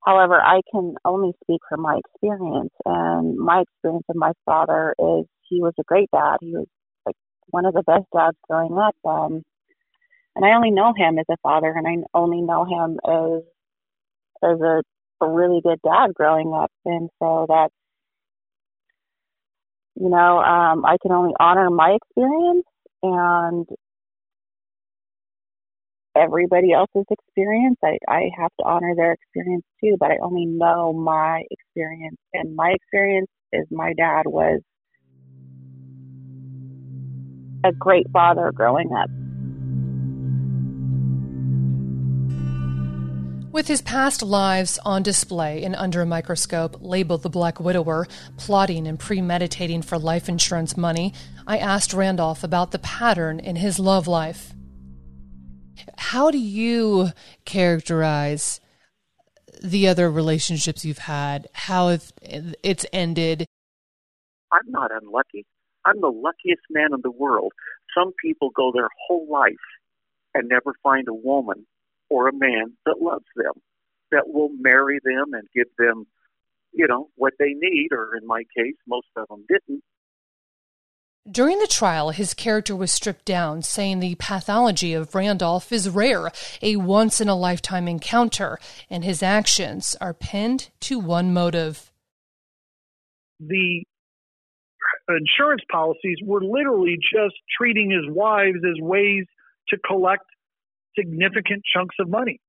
however, 0.04 0.40
I 0.40 0.60
can 0.70 0.94
only 1.04 1.32
speak 1.42 1.60
from 1.68 1.82
my 1.82 1.98
experience, 1.98 2.72
and 2.84 3.36
my 3.36 3.62
experience 3.62 4.06
of 4.08 4.16
my 4.16 4.32
father 4.44 4.94
is 4.98 5.26
he 5.48 5.60
was 5.60 5.74
a 5.78 5.84
great 5.84 6.10
dad. 6.12 6.36
He 6.40 6.52
was 6.52 6.66
like 7.06 7.16
one 7.48 7.64
of 7.64 7.74
the 7.74 7.82
best 7.82 8.06
dads 8.14 8.36
growing 8.48 8.78
up. 8.78 8.96
Um, 9.04 9.42
and 10.36 10.44
I 10.44 10.54
only 10.54 10.70
know 10.70 10.92
him 10.96 11.18
as 11.18 11.26
a 11.30 11.36
father, 11.42 11.72
and 11.74 11.86
I 11.86 12.18
only 12.18 12.40
know 12.42 12.64
him 12.64 12.98
as 13.06 13.42
as 14.42 14.60
a, 14.60 14.82
a 15.24 15.28
really 15.28 15.60
good 15.62 15.80
dad 15.82 16.14
growing 16.14 16.52
up. 16.54 16.70
And 16.84 17.10
so 17.20 17.46
that's 17.48 17.74
you 19.96 20.08
know, 20.08 20.38
um, 20.38 20.84
I 20.84 20.96
can 21.02 21.10
only 21.12 21.34
honor 21.40 21.70
my 21.70 21.96
experience 21.96 22.64
and 23.02 23.66
everybody 26.18 26.72
else's 26.72 27.06
experience. 27.10 27.78
I, 27.82 27.98
I 28.08 28.30
have 28.38 28.50
to 28.60 28.66
honor 28.66 28.94
their 28.96 29.12
experience 29.12 29.64
too, 29.82 29.96
but 29.98 30.10
I 30.10 30.18
only 30.22 30.46
know 30.46 30.92
my 30.92 31.44
experience. 31.50 32.16
And 32.32 32.56
my 32.56 32.70
experience 32.70 33.28
is 33.52 33.66
my 33.70 33.92
dad 33.94 34.22
was 34.26 34.60
a 37.64 37.72
great 37.72 38.06
father 38.12 38.52
growing 38.52 38.92
up. 38.92 39.10
With 43.50 43.66
his 43.66 43.82
past 43.82 44.22
lives 44.22 44.78
on 44.84 45.02
display 45.02 45.64
and 45.64 45.74
under 45.74 46.02
a 46.02 46.06
microscope, 46.06 46.76
labeled 46.80 47.22
the 47.22 47.30
Black 47.30 47.58
Widower, 47.58 48.06
plotting 48.36 48.86
and 48.86 48.98
premeditating 48.98 49.82
for 49.82 49.98
life 49.98 50.28
insurance 50.28 50.76
money, 50.76 51.12
I 51.46 51.58
asked 51.58 51.94
Randolph 51.94 52.44
about 52.44 52.70
the 52.70 52.78
pattern 52.78 53.40
in 53.40 53.56
his 53.56 53.80
love 53.80 54.06
life. 54.06 54.52
How 55.96 56.30
do 56.30 56.38
you 56.38 57.08
characterize 57.44 58.60
the 59.62 59.88
other 59.88 60.10
relationships 60.10 60.84
you've 60.84 60.98
had? 60.98 61.48
How 61.52 61.88
it's 62.62 62.86
ended? 62.92 63.46
I'm 64.52 64.70
not 64.70 64.90
unlucky. 64.90 65.46
I'm 65.84 66.00
the 66.00 66.08
luckiest 66.08 66.62
man 66.70 66.90
in 66.94 67.00
the 67.02 67.10
world. 67.10 67.52
Some 67.96 68.12
people 68.22 68.50
go 68.50 68.72
their 68.72 68.88
whole 69.06 69.26
life 69.30 69.54
and 70.34 70.48
never 70.48 70.74
find 70.82 71.08
a 71.08 71.14
woman 71.14 71.66
or 72.10 72.28
a 72.28 72.32
man 72.32 72.76
that 72.86 73.00
loves 73.00 73.24
them, 73.36 73.54
that 74.12 74.28
will 74.28 74.50
marry 74.58 75.00
them 75.02 75.32
and 75.32 75.48
give 75.54 75.68
them, 75.78 76.06
you 76.72 76.86
know, 76.86 77.08
what 77.16 77.34
they 77.38 77.54
need, 77.54 77.88
or 77.92 78.16
in 78.16 78.26
my 78.26 78.44
case, 78.56 78.76
most 78.86 79.08
of 79.16 79.26
them 79.28 79.44
didn't. 79.48 79.82
During 81.30 81.58
the 81.58 81.66
trial, 81.66 82.10
his 82.10 82.32
character 82.32 82.74
was 82.74 82.90
stripped 82.90 83.26
down, 83.26 83.62
saying 83.62 84.00
the 84.00 84.14
pathology 84.14 84.94
of 84.94 85.14
Randolph 85.14 85.70
is 85.72 85.90
rare, 85.90 86.30
a 86.62 86.76
once 86.76 87.20
in 87.20 87.28
a 87.28 87.36
lifetime 87.36 87.86
encounter, 87.86 88.58
and 88.88 89.04
his 89.04 89.22
actions 89.22 89.94
are 90.00 90.14
pinned 90.14 90.70
to 90.80 90.98
one 90.98 91.32
motive. 91.34 91.92
The 93.40 93.84
insurance 95.08 95.62
policies 95.70 96.18
were 96.24 96.42
literally 96.42 96.96
just 96.96 97.34
treating 97.56 97.90
his 97.90 98.08
wives 98.08 98.58
as 98.64 98.80
ways 98.80 99.26
to 99.68 99.78
collect 99.86 100.24
significant 100.96 101.62
chunks 101.74 101.96
of 101.98 102.08
money. 102.08 102.40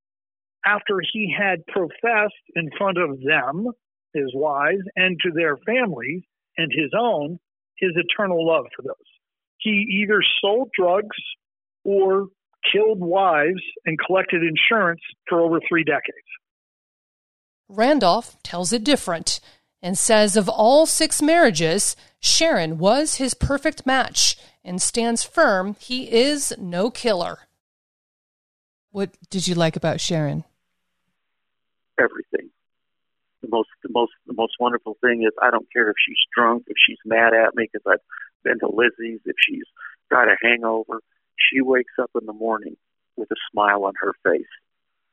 After 0.66 1.02
he 1.14 1.34
had 1.38 1.66
professed 1.68 2.34
in 2.56 2.70
front 2.78 2.98
of 2.98 3.22
them, 3.22 3.68
his 4.14 4.32
wives, 4.34 4.84
and 4.96 5.18
to 5.24 5.32
their 5.32 5.58
families 5.58 6.24
and 6.58 6.72
his 6.72 6.92
own, 6.98 7.40
his 7.80 7.92
eternal 7.96 8.46
love 8.46 8.66
for 8.76 8.82
those. 8.84 8.96
He 9.58 10.02
either 10.02 10.22
sold 10.42 10.70
drugs 10.78 11.18
or 11.84 12.28
killed 12.72 13.00
wives 13.00 13.62
and 13.86 13.98
collected 14.00 14.42
insurance 14.44 15.02
for 15.28 15.42
over 15.42 15.60
three 15.68 15.84
decades. 15.84 16.18
Randolph 17.68 18.36
tells 18.44 18.74
it 18.74 18.84
different 18.84 19.40
and 19.82 19.98
says 19.98 20.36
of 20.36 20.50
all 20.50 20.86
six 20.86 21.22
marriages, 21.22 21.96
Sharon 22.20 22.78
was 22.78 23.16
his 23.16 23.34
perfect 23.34 23.86
match 23.86 24.38
and 24.64 24.82
stands 24.82 25.24
firm 25.24 25.76
he 25.80 26.12
is 26.12 26.54
no 26.58 26.90
killer. 26.90 27.40
What 28.92 29.12
did 29.30 29.48
you 29.48 29.56
like 29.56 29.76
about 29.76 30.02
Sharon? 30.02 30.44
Everything. 32.00 32.50
The 33.42 33.50
most, 33.50 33.70
the 33.84 33.90
most, 33.92 34.12
the 34.28 34.34
most 34.34 34.54
wonderful 34.60 34.98
thing 35.02 35.24
is 35.24 35.32
I 35.42 35.50
don't 35.50 35.72
care 35.72 35.90
if 35.90 35.96
she's 36.06 36.18
drunk, 36.36 36.64
if 36.68 36.76
she's 36.86 36.98
mad 37.06 37.34
at 37.34 37.56
me 37.56 37.70
because 37.72 37.86
I've 37.90 38.04
been 38.44 38.60
to 38.60 38.68
Lizzie's, 38.68 39.22
if 39.26 39.36
she's 39.40 39.64
got 40.10 40.28
a 40.28 40.36
hangover. 40.42 41.02
She 41.38 41.62
wakes 41.62 41.94
up 42.02 42.12
in 42.20 42.26
the 42.26 42.34
morning 42.34 42.76
with 43.16 43.32
a 43.32 43.36
smile 43.52 43.86
on 43.86 43.94
her 44.02 44.14
face, 44.24 44.52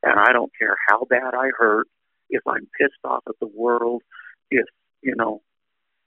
and 0.02 0.18
I 0.18 0.32
don't 0.32 0.50
care 0.58 0.76
how 0.88 1.04
bad 1.04 1.34
I 1.34 1.50
hurt. 1.56 1.86
If 2.28 2.42
I'm 2.46 2.68
pissed 2.78 3.04
off 3.04 3.22
at 3.28 3.36
the 3.40 3.46
world, 3.46 4.02
if 4.50 4.66
you 5.02 5.14
know, 5.14 5.42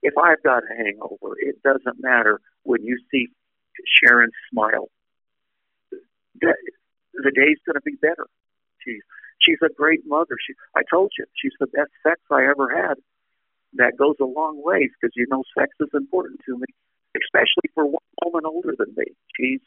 if 0.04 0.14
I've 0.18 0.44
got 0.44 0.64
a 0.64 0.76
hangover, 0.76 1.36
it 1.40 1.64
doesn't 1.64 2.02
matter 2.02 2.42
when 2.64 2.84
you 2.84 3.00
see 3.12 3.28
Sharon 3.86 4.32
smile. 4.52 4.90
That, 6.42 6.56
the 7.14 7.32
day's 7.32 7.58
going 7.66 7.76
to 7.76 7.82
be 7.86 7.96
better. 8.02 8.28
She's 8.80 9.02
she's 9.50 9.60
a 9.66 9.74
great 9.74 10.06
mother. 10.06 10.38
She 10.46 10.54
I 10.76 10.82
told 10.90 11.12
you 11.18 11.26
she's 11.36 11.58
the 11.60 11.68
best 11.68 11.92
sex 12.04 12.22
I 12.32 12.46
ever 12.46 12.70
had. 12.70 12.96
That 13.74 13.98
goes 13.98 14.16
a 14.22 14.26
long 14.26 14.62
ways 14.64 14.90
because 15.00 15.14
you 15.16 15.26
know 15.30 15.44
sex 15.58 15.70
is 15.80 15.90
important 15.94 16.42
to 16.46 16.58
me, 16.58 16.70
especially 17.18 17.70
for 17.74 17.86
one 17.86 18.06
woman 18.24 18.46
older 18.46 18.76
than 18.78 18.94
me. 18.96 19.06
She's 19.38 19.62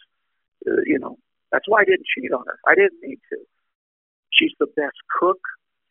uh, 0.66 0.82
you 0.86 0.98
know 0.98 1.18
that's 1.50 1.66
why 1.66 1.82
I 1.82 1.84
didn't 1.84 2.06
cheat 2.06 2.32
on 2.32 2.44
her. 2.46 2.58
I 2.66 2.74
didn't 2.74 3.02
need 3.02 3.18
to. 3.30 3.38
She's 4.30 4.54
the 4.58 4.70
best 4.76 4.98
cook. 5.18 5.38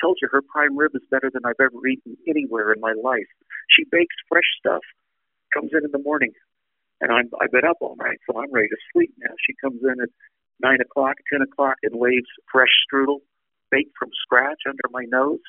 Told 0.01 0.17
you 0.21 0.29
her 0.31 0.41
prime 0.41 0.75
rib 0.75 0.91
is 0.95 1.03
better 1.11 1.29
than 1.31 1.45
I've 1.45 1.61
ever 1.61 1.85
eaten 1.85 2.17
anywhere 2.27 2.73
in 2.73 2.81
my 2.81 2.93
life. 3.03 3.29
She 3.69 3.85
bakes 3.91 4.15
fresh 4.27 4.49
stuff. 4.57 4.81
Comes 5.53 5.71
in 5.73 5.85
in 5.85 5.91
the 5.91 6.01
morning, 6.01 6.31
and 7.01 7.11
I'm 7.11 7.29
I've 7.39 7.51
been 7.51 7.67
up 7.67 7.77
all 7.81 7.95
night, 7.97 8.19
so 8.27 8.39
I'm 8.39 8.51
ready 8.51 8.69
to 8.69 8.77
sleep 8.93 9.13
now. 9.19 9.35
She 9.45 9.53
comes 9.61 9.81
in 9.83 10.01
at 10.01 10.09
nine 10.59 10.79
o'clock, 10.81 11.15
ten 11.31 11.41
o'clock, 11.41 11.77
and 11.83 11.95
waves 11.95 12.29
fresh 12.51 12.71
strudel 12.87 13.19
baked 13.71 13.91
from 13.97 14.09
scratch 14.21 14.59
under 14.67 14.81
my 14.91 15.03
nose. 15.07 15.39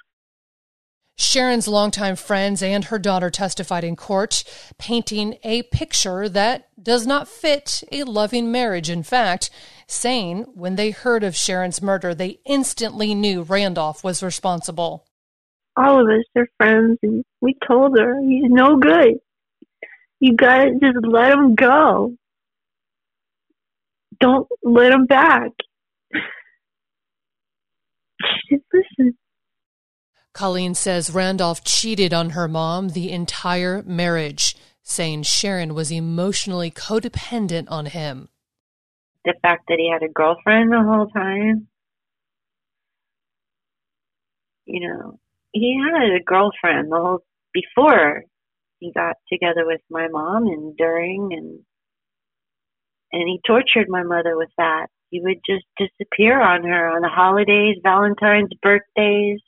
Sharon's 1.18 1.68
longtime 1.68 2.16
friends 2.16 2.62
and 2.62 2.86
her 2.86 2.98
daughter 2.98 3.30
testified 3.30 3.84
in 3.84 3.96
court, 3.96 4.44
painting 4.78 5.36
a 5.44 5.62
picture 5.64 6.28
that 6.28 6.68
does 6.82 7.06
not 7.06 7.28
fit 7.28 7.84
a 7.92 8.04
loving 8.04 8.50
marriage. 8.50 8.88
In 8.88 9.02
fact, 9.02 9.50
saying 9.86 10.46
when 10.54 10.76
they 10.76 10.90
heard 10.90 11.22
of 11.22 11.36
Sharon's 11.36 11.82
murder, 11.82 12.14
they 12.14 12.40
instantly 12.46 13.14
knew 13.14 13.42
Randolph 13.42 14.02
was 14.02 14.22
responsible. 14.22 15.04
All 15.76 16.00
of 16.00 16.06
us 16.08 16.24
are 16.34 16.48
friends, 16.56 16.98
and 17.02 17.24
we 17.40 17.56
told 17.66 17.98
her 17.98 18.20
he's 18.22 18.44
no 18.46 18.76
good. 18.76 19.18
You 20.20 20.34
gotta 20.34 20.72
just 20.80 21.04
let 21.06 21.32
him 21.32 21.54
go 21.54 22.16
don't 24.22 24.48
let 24.62 24.92
him 24.92 25.06
back. 25.06 25.50
listen. 28.72 29.16
Colleen 30.32 30.74
says 30.74 31.10
Randolph 31.10 31.62
cheated 31.62 32.14
on 32.14 32.30
her 32.30 32.48
mom 32.48 32.90
the 32.90 33.10
entire 33.10 33.82
marriage, 33.82 34.56
saying 34.82 35.24
Sharon 35.24 35.74
was 35.74 35.92
emotionally 35.92 36.70
codependent 36.70 37.66
on 37.70 37.86
him. 37.86 38.28
The 39.24 39.34
fact 39.42 39.64
that 39.68 39.78
he 39.78 39.90
had 39.90 40.02
a 40.02 40.12
girlfriend 40.12 40.72
the 40.72 40.82
whole 40.82 41.06
time. 41.08 41.68
You 44.64 44.88
know, 44.88 45.18
he 45.52 45.78
had 45.78 46.16
a 46.16 46.24
girlfriend 46.24 46.90
the 46.90 46.96
whole 46.96 47.24
before 47.52 48.24
he 48.78 48.90
got 48.92 49.16
together 49.30 49.66
with 49.66 49.80
my 49.90 50.08
mom 50.08 50.46
and 50.46 50.76
during 50.76 51.30
and 51.32 51.60
and 53.12 53.28
he 53.28 53.40
tortured 53.46 53.88
my 53.88 54.02
mother 54.02 54.36
with 54.36 54.48
that. 54.56 54.86
He 55.12 55.20
would 55.20 55.40
just 55.44 55.66
disappear 55.76 56.40
on 56.40 56.64
her 56.64 56.88
on 56.88 57.02
the 57.02 57.08
holidays, 57.08 57.76
Valentine's, 57.82 58.48
birthdays. 58.62 59.40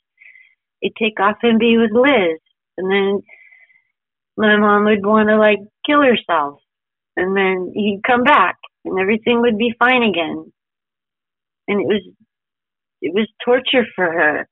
He'd 0.79 0.93
take 0.97 1.19
off 1.19 1.37
and 1.41 1.57
be 1.57 1.77
with 1.77 1.89
Liz, 1.91 2.39
and 2.77 2.91
then 2.91 3.23
my 4.37 4.57
mom 4.57 4.85
would 4.85 5.03
want 5.03 5.27
to 5.29 5.37
like 5.37 5.57
kill 5.83 6.03
herself, 6.03 6.59
and 7.17 7.35
then 7.35 7.71
he'd 7.73 8.01
come 8.05 8.23
back, 8.23 8.57
and 8.85 8.99
everything 8.99 9.41
would 9.41 9.57
be 9.57 9.73
fine 9.79 10.03
again. 10.03 10.53
And 11.67 11.81
it 11.81 11.87
was 11.87 12.01
it 13.01 13.13
was 13.15 13.27
torture 13.43 13.87
for 13.95 14.05
her. 14.05 14.47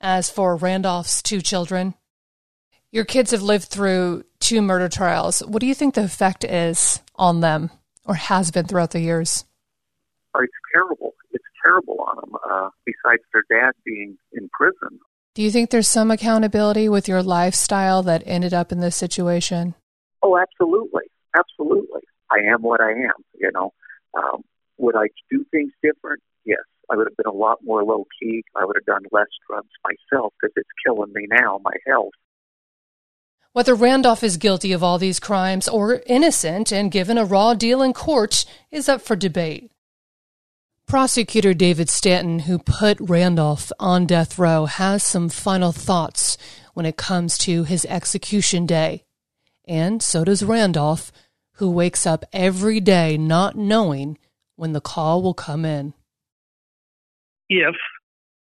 As 0.00 0.30
for 0.30 0.54
Randolph's 0.54 1.20
two 1.20 1.40
children, 1.40 1.94
your 2.92 3.04
kids 3.04 3.32
have 3.32 3.42
lived 3.42 3.64
through 3.64 4.22
two 4.38 4.62
murder 4.62 4.88
trials. 4.88 5.40
What 5.40 5.58
do 5.58 5.66
you 5.66 5.74
think 5.74 5.94
the 5.94 6.04
effect 6.04 6.44
is 6.44 7.02
on 7.16 7.40
them? 7.40 7.72
or 8.04 8.14
has 8.14 8.50
been 8.50 8.66
throughout 8.66 8.90
the 8.90 9.00
years. 9.00 9.44
Oh, 10.34 10.40
it's 10.42 10.52
terrible. 10.72 11.14
It's 11.32 11.44
terrible 11.64 11.98
on 12.08 12.16
them. 12.16 12.36
Uh, 12.50 12.70
besides 12.84 13.22
their 13.32 13.44
dad 13.50 13.72
being 13.84 14.16
in 14.32 14.48
prison. 14.52 14.98
Do 15.34 15.42
you 15.42 15.50
think 15.50 15.70
there's 15.70 15.88
some 15.88 16.10
accountability 16.10 16.88
with 16.88 17.08
your 17.08 17.22
lifestyle 17.22 18.02
that 18.02 18.22
ended 18.26 18.52
up 18.52 18.70
in 18.70 18.80
this 18.80 18.96
situation? 18.96 19.74
Oh, 20.22 20.38
absolutely, 20.38 21.04
absolutely. 21.36 22.02
I 22.30 22.52
am 22.52 22.62
what 22.62 22.80
I 22.80 22.90
am. 22.90 23.24
You 23.38 23.50
know, 23.52 23.72
um, 24.14 24.42
would 24.78 24.96
I 24.96 25.06
do 25.30 25.44
things 25.50 25.72
different? 25.82 26.22
Yes. 26.44 26.60
I 26.90 26.96
would 26.96 27.06
have 27.06 27.16
been 27.16 27.26
a 27.26 27.36
lot 27.36 27.58
more 27.62 27.84
low 27.84 28.06
key. 28.20 28.44
I 28.54 28.64
would 28.64 28.76
have 28.76 28.84
done 28.84 29.04
less 29.12 29.28
drugs 29.48 29.68
myself 29.84 30.34
because 30.40 30.52
it's 30.56 30.68
killing 30.84 31.12
me 31.14 31.26
now, 31.30 31.60
my 31.64 31.74
health. 31.86 32.12
Whether 33.54 33.74
Randolph 33.74 34.22
is 34.22 34.36
guilty 34.36 34.72
of 34.72 34.82
all 34.82 34.98
these 34.98 35.20
crimes 35.20 35.68
or 35.68 36.02
innocent 36.06 36.72
and 36.72 36.90
given 36.90 37.18
a 37.18 37.24
raw 37.24 37.54
deal 37.54 37.82
in 37.82 37.92
court 37.92 38.44
is 38.70 38.88
up 38.88 39.02
for 39.02 39.16
debate. 39.16 39.70
Prosecutor 40.92 41.54
David 41.54 41.88
Stanton, 41.88 42.40
who 42.40 42.58
put 42.58 42.98
Randolph 43.00 43.72
on 43.80 44.04
death 44.04 44.38
row, 44.38 44.66
has 44.66 45.02
some 45.02 45.30
final 45.30 45.72
thoughts 45.72 46.36
when 46.74 46.84
it 46.84 46.98
comes 46.98 47.38
to 47.38 47.64
his 47.64 47.86
execution 47.86 48.66
day. 48.66 49.04
And 49.66 50.02
so 50.02 50.22
does 50.22 50.44
Randolph, 50.44 51.10
who 51.54 51.70
wakes 51.70 52.04
up 52.04 52.26
every 52.30 52.78
day 52.78 53.16
not 53.16 53.56
knowing 53.56 54.18
when 54.56 54.74
the 54.74 54.82
call 54.82 55.22
will 55.22 55.32
come 55.32 55.64
in. 55.64 55.94
If 57.48 57.74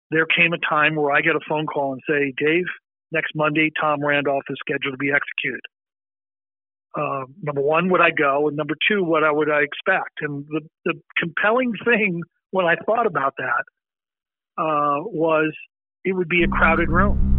there 0.09 0.25
came 0.25 0.53
a 0.53 0.59
time 0.59 0.95
where 0.95 1.11
I 1.11 1.19
get 1.19 1.35
a 1.35 1.41
phone 1.45 1.65
call 1.65 1.91
and 1.91 2.01
say, 2.07 2.33
Dave, 2.37 2.63
next 3.11 3.35
Monday, 3.35 3.69
Tom 3.81 4.01
Randolph 4.01 4.45
is 4.49 4.55
scheduled 4.61 4.93
to 4.93 4.97
be 4.97 5.11
executed. 5.11 5.59
Uh, 6.97 7.25
number 7.41 7.61
one, 7.61 7.89
would 7.91 8.01
I 8.01 8.09
go? 8.09 8.47
And 8.47 8.57
number 8.57 8.75
two, 8.87 9.03
what 9.03 9.23
I 9.23 9.31
would 9.31 9.49
I 9.49 9.61
expect? 9.61 10.21
And 10.21 10.45
the, 10.49 10.61
the 10.85 10.93
compelling 11.17 11.73
thing 11.85 12.21
when 12.51 12.65
I 12.65 12.75
thought 12.85 13.05
about 13.05 13.35
that 13.37 13.63
uh, 14.57 15.03
was 15.05 15.53
it 16.03 16.13
would 16.13 16.29
be 16.29 16.43
a 16.43 16.47
crowded 16.47 16.89
room. 16.89 17.35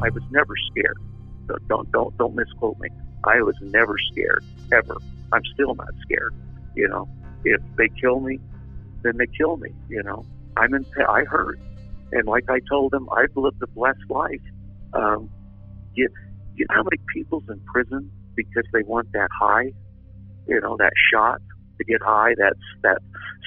I 0.00 0.10
was 0.10 0.22
never 0.30 0.54
scared. 0.70 0.98
Don't 1.68 1.90
don't 1.90 2.16
don't 2.18 2.34
misquote 2.34 2.78
me. 2.78 2.88
I 3.24 3.40
was 3.42 3.56
never 3.60 3.96
scared 4.12 4.44
ever. 4.72 4.96
I'm 5.32 5.42
still 5.54 5.74
not 5.74 5.88
scared. 6.02 6.34
You 6.74 6.88
know, 6.88 7.08
if 7.44 7.60
they 7.76 7.88
kill 8.00 8.20
me, 8.20 8.38
then 9.02 9.16
they 9.16 9.26
kill 9.26 9.56
me. 9.56 9.70
You 9.88 10.02
know, 10.02 10.24
I'm 10.56 10.74
in. 10.74 10.84
I 11.08 11.24
heard, 11.24 11.60
and 12.12 12.26
like 12.26 12.44
I 12.48 12.60
told 12.68 12.92
them, 12.92 13.08
I've 13.16 13.36
lived 13.36 13.62
a 13.62 13.66
blessed 13.66 14.10
life. 14.10 14.40
Um, 14.92 15.30
you, 15.94 16.08
you 16.54 16.66
know 16.68 16.76
how 16.76 16.82
many 16.82 17.02
people's 17.14 17.44
in 17.48 17.60
prison 17.72 18.10
because 18.34 18.64
they 18.72 18.82
want 18.82 19.12
that 19.12 19.28
high, 19.38 19.72
you 20.46 20.60
know, 20.60 20.76
that 20.78 20.92
shot 21.12 21.40
to 21.78 21.84
get 21.84 22.00
high. 22.02 22.34
That's 22.36 22.58
that 22.82 22.98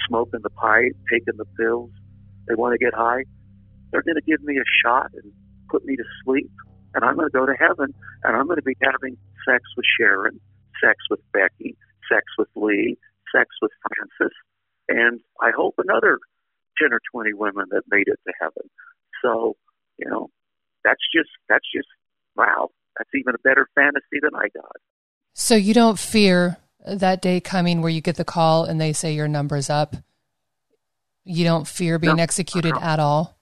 smoking 0.07 0.41
the 0.43 0.49
pipe, 0.49 0.95
taking 1.11 1.37
the 1.37 1.45
pills. 1.57 1.91
They 2.47 2.55
want 2.55 2.73
to 2.73 2.83
get 2.83 2.93
high. 2.93 3.23
They're 3.91 4.03
going 4.03 4.15
to 4.15 4.21
give 4.21 4.41
me 4.43 4.57
a 4.57 4.67
shot 4.83 5.11
and 5.13 5.31
put 5.69 5.85
me 5.85 5.95
to 5.95 6.03
sleep, 6.23 6.51
and 6.93 7.03
I'm 7.03 7.15
going 7.15 7.27
to 7.27 7.37
go 7.37 7.45
to 7.45 7.55
heaven, 7.59 7.93
and 8.23 8.35
I'm 8.35 8.45
going 8.45 8.57
to 8.57 8.63
be 8.63 8.75
having 8.81 9.17
sex 9.47 9.63
with 9.75 9.85
Sharon, 9.99 10.39
sex 10.83 10.97
with 11.09 11.19
Becky, 11.33 11.75
sex 12.11 12.25
with 12.37 12.47
Lee, 12.55 12.97
sex 13.35 13.49
with 13.61 13.71
Frances, 13.87 14.35
and 14.91 15.19
I 15.41 15.51
hope 15.55 15.75
another 15.77 16.19
10 16.81 16.93
or 16.93 16.99
20 17.13 17.33
women 17.33 17.65
that 17.71 17.83
made 17.89 18.07
it 18.07 18.19
to 18.27 18.33
heaven. 18.39 18.69
So, 19.23 19.55
you 19.97 20.09
know, 20.09 20.29
that's 20.83 21.01
just, 21.15 21.29
that's 21.49 21.65
just, 21.73 21.87
wow, 22.35 22.69
that's 22.97 23.09
even 23.15 23.35
a 23.35 23.39
better 23.39 23.67
fantasy 23.75 24.19
than 24.21 24.35
I 24.35 24.47
got. 24.53 24.71
So 25.33 25.55
you 25.55 25.73
don't 25.73 25.99
fear 25.99 26.57
that 26.85 27.21
day 27.21 27.39
coming 27.39 27.81
where 27.81 27.91
you 27.91 28.01
get 28.01 28.15
the 28.15 28.25
call 28.25 28.65
and 28.65 28.81
they 28.81 28.93
say 28.93 29.13
your 29.13 29.27
number's 29.27 29.69
up? 29.69 29.95
You 31.23 31.43
don't 31.43 31.67
fear 31.67 31.99
being 31.99 32.17
No, 32.17 32.23
executed 32.23 32.75
at 32.81 32.99
all? 32.99 33.37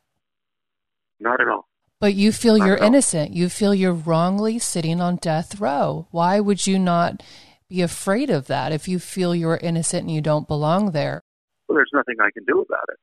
Not 1.19 1.39
at 1.41 1.47
all. 1.47 1.67
But 2.01 2.13
you 2.13 2.31
feel 2.31 2.57
Not 2.57 2.65
you're 2.67 2.79
all. 2.79 2.85
innocent. 2.85 3.31
You 3.31 3.49
feel 3.49 3.73
you're 3.73 3.93
wrongly 3.93 4.59
sitting 4.59 5.01
on 5.01 5.15
death 5.17 5.59
row. 5.59 6.07
Why 6.12 6.39
would 6.39 6.67
you 6.67 6.77
not 6.79 7.23
be 7.69 7.81
afraid 7.81 8.29
of 8.29 8.47
that 8.47 8.71
if 8.71 8.88
you 8.88 8.99
feel 8.99 9.33
you're 9.35 9.57
innocent 9.57 10.03
and 10.03 10.12
you 10.12 10.21
don't 10.21 10.47
belong 10.47 10.91
there? 10.91 11.18
Well, 11.69 11.77
there's 11.77 11.93
nothing 11.93 12.15
I 12.19 12.32
can 12.34 12.45
do 12.45 12.62
about 12.62 12.89
it. 12.89 12.97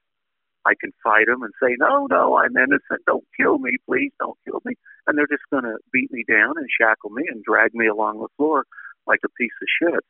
I 0.66 0.74
can 0.81 0.90
fight 1.05 1.26
them 1.29 1.44
and 1.44 1.55
say, 1.62 1.76
no, 1.79 2.09
no, 2.11 2.37
I'm 2.37 2.57
innocent. 2.57 3.07
Don't 3.07 3.24
kill 3.38 3.59
me, 3.59 3.70
please. 3.88 4.11
Don't 4.18 4.37
kill 4.44 4.61
me. 4.64 4.74
And 5.07 5.16
they're 5.16 5.31
just 5.31 5.46
going 5.52 5.62
to 5.62 5.79
beat 5.92 6.11
me 6.11 6.24
down 6.29 6.55
and 6.57 6.66
shackle 6.66 7.11
me 7.11 7.22
and 7.31 7.44
drag 7.44 7.72
me 7.72 7.87
along 7.87 8.18
the 8.18 8.29
floor 8.37 8.64
like 9.07 9.20
a 9.24 9.29
piece 9.38 9.55
of 9.62 9.68
shit. 9.81 10.05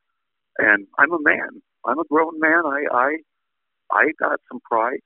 And 0.58 0.86
I'm 0.98 1.12
a 1.12 1.20
man. 1.20 1.60
I'm 1.84 1.98
a 1.98 2.04
grown 2.10 2.40
man. 2.40 2.64
I, 2.64 2.84
I, 2.90 3.16
I 3.92 4.12
got 4.18 4.40
some 4.50 4.60
pride. 4.64 5.04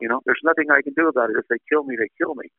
You 0.00 0.08
know, 0.08 0.20
there's 0.26 0.40
nothing 0.42 0.66
I 0.72 0.82
can 0.82 0.94
do 0.94 1.06
about 1.06 1.30
it. 1.30 1.36
If 1.38 1.46
they 1.48 1.58
kill 1.70 1.84
me, 1.84 1.94
they 1.96 2.08
kill 2.18 2.34
me. 2.34 2.50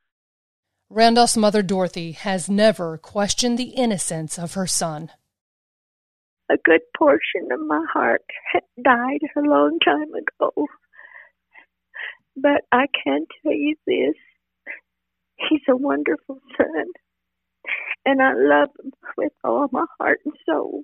Randolph's 0.89 1.35
mother, 1.35 1.61
Dorothy, 1.61 2.13
has 2.13 2.49
never 2.49 2.97
questioned 2.97 3.57
the 3.57 3.75
innocence 3.75 4.39
of 4.39 4.53
her 4.53 4.65
son. 4.65 5.11
A 6.51 6.57
good 6.63 6.81
portion 6.97 7.51
of 7.51 7.59
my 7.59 7.83
heart 7.91 8.23
had 8.51 8.63
died 8.83 9.21
a 9.35 9.41
long 9.41 9.79
time 9.85 10.11
ago. 10.13 10.67
But 12.35 12.61
I 12.71 12.87
can 13.03 13.25
tell 13.43 13.53
you 13.53 13.75
this 13.85 14.15
he's 15.49 15.61
a 15.69 15.75
wonderful 15.75 16.39
son, 16.57 16.85
and 18.05 18.21
I 18.21 18.33
love 18.33 18.69
him 18.83 18.91
with 19.17 19.33
all 19.43 19.67
my 19.71 19.85
heart 19.99 20.21
and 20.25 20.33
soul. 20.45 20.83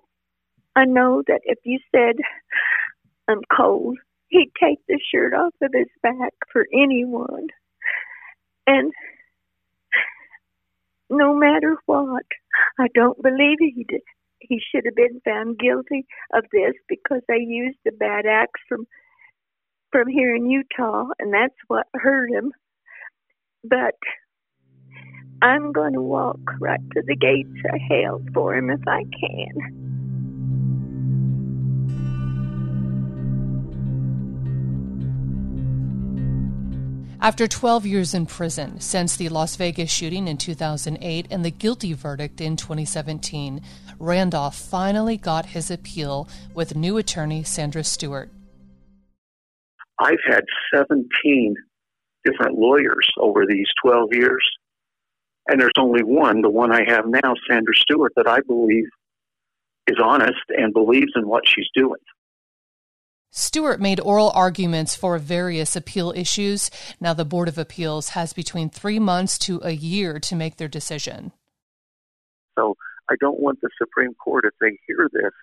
I 0.75 0.86
know 0.86 1.23
that 1.28 1.41
if 1.45 1.60
you 1.63 1.80
said 1.93 2.15
I'm 3.28 3.41
cold, 3.56 3.97
he'd 4.28 4.51
take 4.62 4.80
the 4.88 4.99
shirt 5.12 5.34
off 5.34 5.54
of 5.62 5.71
his 5.73 5.88
back 6.04 6.34
for 6.51 6.67
anyone. 6.73 7.47
And 8.67 8.91
no 11.10 11.34
matter 11.34 11.78
what, 11.86 12.25
I 12.80 12.88
don't 12.93 13.21
believe 13.21 13.58
he 13.60 13.86
did. 13.88 14.01
He 14.47 14.60
should 14.60 14.86
have 14.86 14.95
been 14.95 15.21
found 15.23 15.60
guilty 15.60 16.05
of 16.34 16.43
this 16.51 16.73
because 16.88 17.21
they 17.27 17.39
used 17.39 17.79
a 17.88 17.91
bad 17.91 18.25
acts 18.25 18.62
from 18.67 18.86
from 19.91 20.08
here 20.10 20.36
in 20.36 20.49
Utah, 20.49 21.05
and 21.19 21.34
that's 21.34 21.55
what 21.67 21.88
hurt 21.93 22.29
him. 22.29 22.51
But 23.63 23.95
I'm 25.41 25.71
going 25.71 25.93
to 25.93 26.01
walk 26.01 26.39
right 26.60 26.81
to 26.95 27.01
the 27.05 27.15
gates 27.15 27.49
of 27.73 27.79
hell 27.89 28.21
for 28.34 28.55
him 28.55 28.69
if 28.69 28.86
I 28.88 29.03
can. 29.03 29.86
After 37.25 37.47
12 37.47 37.88
years 37.88 38.13
in 38.13 38.27
prison 38.27 38.79
since 38.79 39.15
the 39.15 39.29
Las 39.29 39.55
Vegas 39.55 39.91
shooting 39.91 40.27
in 40.27 40.38
2008 40.38 41.25
and 41.31 41.43
the 41.43 41.49
guilty 41.49 41.93
verdict 41.93 42.39
in 42.39 42.55
2017, 42.55 43.62
Randolph 43.99 44.55
finally 44.55 45.17
got 45.17 45.47
his 45.47 45.71
appeal 45.71 46.27
with 46.53 46.75
new 46.75 46.97
attorney 46.97 47.43
Sandra 47.43 47.84
Stewart. 47.84 48.29
I've 49.99 50.19
had 50.27 50.43
17 50.73 51.55
different 52.25 52.58
lawyers 52.58 53.08
over 53.19 53.45
these 53.47 53.67
12 53.84 54.10
years, 54.13 54.43
and 55.47 55.60
there's 55.60 55.71
only 55.77 56.03
one, 56.03 56.41
the 56.41 56.49
one 56.49 56.71
I 56.71 56.84
have 56.88 57.05
now, 57.08 57.34
Sandra 57.49 57.75
Stewart, 57.75 58.12
that 58.15 58.27
I 58.27 58.39
believe 58.41 58.86
is 59.88 59.97
honest 60.03 60.41
and 60.49 60.73
believes 60.73 61.13
in 61.15 61.27
what 61.27 61.43
she's 61.47 61.69
doing. 61.73 62.01
Stewart 63.31 63.81
made 63.81 63.99
oral 63.99 64.31
arguments 64.34 64.95
for 64.95 65.17
various 65.19 65.75
appeal 65.75 66.13
issues. 66.15 66.71
Now, 67.01 67.13
the 67.13 67.25
Board 67.25 67.49
of 67.49 67.58
Appeals 67.58 68.10
has 68.10 68.31
between 68.31 68.69
three 68.69 68.97
months 68.97 69.38
to 69.39 69.60
a 69.62 69.71
year 69.71 70.19
to 70.21 70.36
make 70.36 70.55
their 70.55 70.69
decision. 70.69 71.34
So 72.58 72.75
I 73.09 73.15
don't 73.19 73.39
want 73.39 73.61
the 73.61 73.69
Supreme 73.77 74.13
Court, 74.15 74.45
if 74.45 74.53
they 74.59 74.79
hear 74.87 75.09
this, 75.11 75.33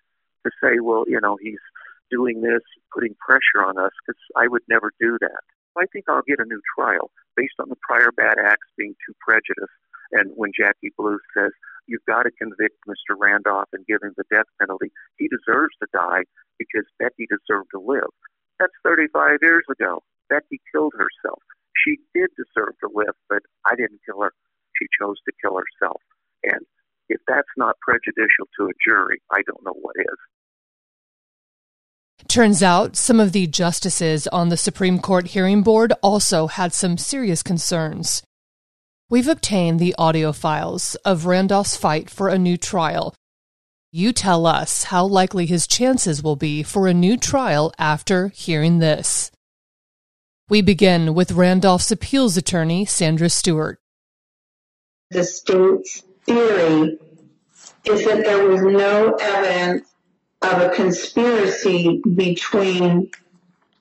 to 0.44 0.50
say, 0.62 0.80
well, 0.80 1.04
you 1.06 1.20
know, 1.20 1.38
he's 1.40 1.62
doing 2.10 2.42
this, 2.42 2.62
putting 2.92 3.14
pressure 3.20 3.64
on 3.64 3.78
us, 3.78 3.92
because 4.04 4.18
I 4.36 4.48
would 4.48 4.62
never 4.68 4.92
do 5.00 5.18
that. 5.20 5.42
I 5.78 5.86
think 5.92 6.04
I'll 6.08 6.26
get 6.26 6.40
a 6.40 6.44
new 6.44 6.60
trial 6.76 7.10
based 7.36 7.56
on 7.58 7.68
the 7.68 7.80
prior 7.80 8.12
bad 8.12 8.36
acts 8.38 8.68
being 8.76 8.94
too 9.06 9.14
prejudiced. 9.20 9.72
And 10.12 10.30
when 10.36 10.52
Jackie 10.52 10.92
Bluth 10.98 11.24
says, 11.32 11.52
you've 11.86 12.04
got 12.04 12.24
to 12.24 12.30
convict 12.30 12.76
Mr. 12.86 13.16
Randolph 13.16 13.72
and 13.72 13.86
give 13.86 14.02
him 14.02 14.12
the 14.16 14.28
death 14.30 14.50
penalty, 14.60 14.92
he 15.16 15.28
deserves 15.28 15.72
to 15.80 15.88
die 15.92 16.28
because 16.58 16.84
Becky 16.98 17.26
deserved 17.26 17.70
to 17.72 17.80
live. 17.80 18.12
That's 18.60 18.76
35 18.84 19.38
years 19.40 19.64
ago. 19.70 20.02
Becky 20.28 20.60
killed 20.70 20.92
herself. 20.94 21.40
She 21.72 21.96
did 22.14 22.28
deserve 22.36 22.76
to 22.84 22.90
live, 22.92 23.16
but 23.28 23.42
I 23.66 23.74
didn't 23.74 24.04
kill 24.04 24.20
her. 24.20 24.32
She 24.76 24.86
chose 25.00 25.16
to 25.24 25.32
kill 25.40 25.56
herself. 25.56 26.00
And 26.44 26.66
if 27.08 27.20
that's 27.26 27.48
not 27.56 27.76
prejudicial 27.80 28.46
to 28.58 28.66
a 28.66 28.72
jury, 28.84 29.20
I 29.30 29.42
don't 29.46 29.64
know 29.64 29.74
what 29.80 29.96
is. 29.98 30.18
Turns 32.28 32.62
out 32.62 32.96
some 32.96 33.20
of 33.20 33.32
the 33.32 33.46
justices 33.46 34.26
on 34.28 34.48
the 34.48 34.56
Supreme 34.56 34.98
Court 34.98 35.28
hearing 35.28 35.62
board 35.62 35.92
also 36.02 36.46
had 36.46 36.72
some 36.72 36.96
serious 36.96 37.42
concerns. 37.42 38.22
We've 39.10 39.28
obtained 39.28 39.78
the 39.78 39.94
audio 39.98 40.32
files 40.32 40.94
of 41.04 41.26
Randolph's 41.26 41.76
fight 41.76 42.08
for 42.08 42.28
a 42.28 42.38
new 42.38 42.56
trial. 42.56 43.14
You 43.90 44.12
tell 44.12 44.46
us 44.46 44.84
how 44.84 45.04
likely 45.04 45.44
his 45.44 45.66
chances 45.66 46.22
will 46.22 46.36
be 46.36 46.62
for 46.62 46.86
a 46.86 46.94
new 46.94 47.18
trial 47.18 47.74
after 47.78 48.28
hearing 48.28 48.78
this. 48.78 49.30
We 50.48 50.62
begin 50.62 51.14
with 51.14 51.32
Randolph's 51.32 51.90
appeals 51.90 52.38
attorney, 52.38 52.86
Sandra 52.86 53.28
Stewart. 53.28 53.78
The 55.10 55.24
state's 55.24 56.04
theory 56.24 56.98
is 57.84 58.04
that 58.06 58.24
there 58.24 58.46
was 58.46 58.62
no 58.62 59.14
evidence 59.20 59.88
of 60.42 60.60
a 60.60 60.70
conspiracy 60.70 62.00
between 62.14 63.10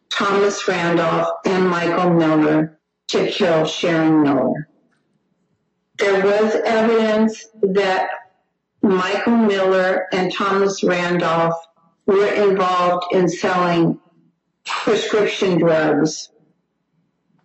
Thomas 0.10 0.68
Randolph 0.68 1.30
and 1.46 1.68
Michael 1.68 2.12
Miller 2.12 2.80
to 3.08 3.28
kill 3.28 3.66
Sharon 3.66 4.24
Miller. 4.24 4.70
There 5.98 6.24
was 6.24 6.56
evidence 6.66 7.48
that 7.62 8.10
Michael 8.82 9.38
Miller 9.38 10.08
and 10.12 10.34
Thomas 10.34 10.84
Randolph 10.84 11.56
were 12.06 12.28
involved 12.28 13.14
in 13.14 13.30
selling 13.30 14.00
prescription 14.66 15.60
drugs. 15.60 16.30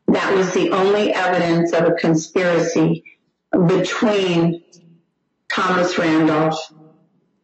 That 0.08 0.34
was 0.34 0.52
the 0.54 0.70
only 0.70 1.12
evidence 1.12 1.72
of 1.72 1.84
a 1.84 1.94
conspiracy 1.94 3.04
between 3.66 4.62
Thomas 5.56 5.96
Randolph 5.96 6.70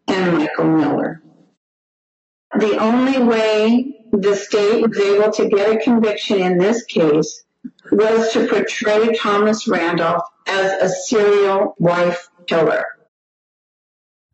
and 0.06 0.36
Michael 0.36 0.66
Miller. 0.66 1.22
The 2.58 2.76
only 2.76 3.18
way 3.22 4.04
the 4.12 4.36
state 4.36 4.86
was 4.86 4.98
able 4.98 5.32
to 5.32 5.48
get 5.48 5.74
a 5.74 5.82
conviction 5.82 6.42
in 6.42 6.58
this 6.58 6.84
case 6.84 7.42
was 7.90 8.30
to 8.34 8.46
portray 8.48 9.16
Thomas 9.16 9.66
Randolph 9.66 10.24
as 10.46 10.72
a 10.82 10.88
serial 10.90 11.74
wife 11.78 12.28
killer. 12.46 12.84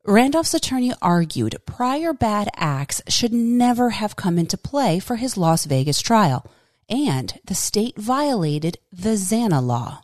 Randolph's 0.04 0.54
attorney 0.54 0.92
argued 1.00 1.54
prior 1.64 2.12
bad 2.12 2.48
acts 2.56 3.00
should 3.06 3.32
never 3.32 3.90
have 3.90 4.16
come 4.16 4.38
into 4.38 4.58
play 4.58 4.98
for 4.98 5.14
his 5.14 5.36
Las 5.36 5.66
Vegas 5.66 6.02
trial, 6.02 6.44
and 6.88 7.38
the 7.44 7.54
state 7.54 7.96
violated 7.96 8.78
the 8.90 9.10
Zana 9.10 9.64
law. 9.64 10.02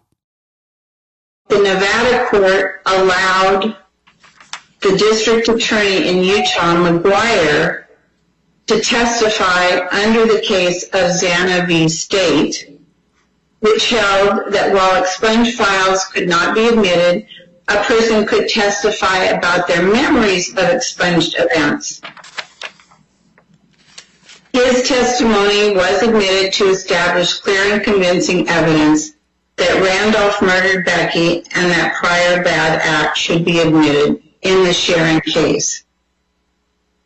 The 1.49 1.59
Nevada 1.59 2.27
court 2.31 2.83
allowed 2.87 3.77
the 4.81 4.97
district 4.97 5.49
attorney 5.49 6.09
in 6.09 6.25
Utah, 6.25 6.75
McGuire, 6.75 7.85
to 8.67 8.81
testify 8.81 9.87
under 9.91 10.25
the 10.27 10.41
case 10.41 10.85
of 10.85 11.11
Zana 11.11 11.67
v. 11.67 11.89
State, 11.89 12.79
which 13.61 13.91
held 13.91 14.53
that 14.55 14.73
while 14.73 15.03
expunged 15.03 15.57
files 15.57 16.05
could 16.07 16.29
not 16.29 16.55
be 16.55 16.67
admitted, 16.67 17.27
a 17.69 17.77
person 17.85 18.27
could 18.27 18.49
testify 18.49 19.25
about 19.25 19.69
their 19.69 19.83
memories 19.83 20.51
of 20.51 20.65
expunged 20.71 21.35
events. 21.39 22.01
His 24.53 24.87
testimony 24.87 25.75
was 25.75 26.03
admitted 26.03 26.53
to 26.55 26.71
establish 26.71 27.41
clear 27.41 27.75
and 27.75 27.83
convincing 27.83 28.49
evidence 28.49 29.14
that 29.57 29.83
Randolph 29.83 30.43
murdered 30.43 30.85
Becky 30.85 31.39
and 31.55 31.71
that 31.71 31.95
prior 31.95 32.43
bad 32.43 32.81
act 32.83 33.17
should 33.17 33.45
be 33.45 33.61
admitted 33.61 34.23
in 34.43 34.65
the 34.65 34.73
Sharon 34.73 35.21
case. 35.21 35.85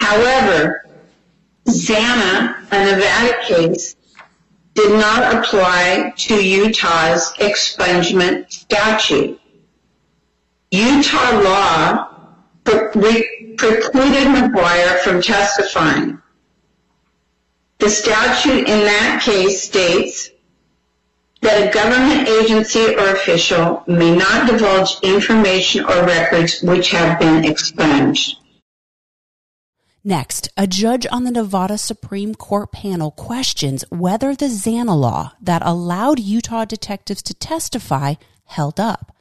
However, 0.00 0.86
Zana, 1.66 2.56
a 2.70 2.84
Nevada 2.84 3.44
case, 3.44 3.96
did 4.74 4.92
not 4.92 5.34
apply 5.34 6.14
to 6.16 6.34
Utah's 6.34 7.32
expungement 7.38 8.50
statute. 8.50 9.40
Utah 10.70 11.40
law 11.40 12.08
precluded 12.64 14.28
McGuire 14.28 14.98
from 15.00 15.20
testifying. 15.20 16.22
The 17.78 17.90
statute 17.90 18.68
in 18.68 18.84
that 18.84 19.22
case 19.24 19.62
states 19.62 20.30
that 21.40 21.68
a 21.68 21.72
government 21.72 22.28
agency 22.28 22.94
or 22.96 23.14
official 23.14 23.84
may 23.86 24.14
not 24.14 24.48
divulge 24.48 24.98
information 25.02 25.84
or 25.84 26.04
records 26.04 26.62
which 26.62 26.90
have 26.90 27.18
been 27.18 27.44
expunged. 27.44 28.36
Next, 30.04 30.48
a 30.56 30.66
judge 30.66 31.06
on 31.10 31.24
the 31.24 31.30
Nevada 31.30 31.76
Supreme 31.76 32.34
Court 32.34 32.72
panel 32.72 33.10
questions 33.10 33.84
whether 33.90 34.34
the 34.34 34.46
Zana 34.46 34.98
law 34.98 35.32
that 35.40 35.62
allowed 35.64 36.18
Utah 36.18 36.64
detectives 36.64 37.22
to 37.22 37.34
testify 37.34 38.14
held 38.44 38.80
up. 38.80 39.14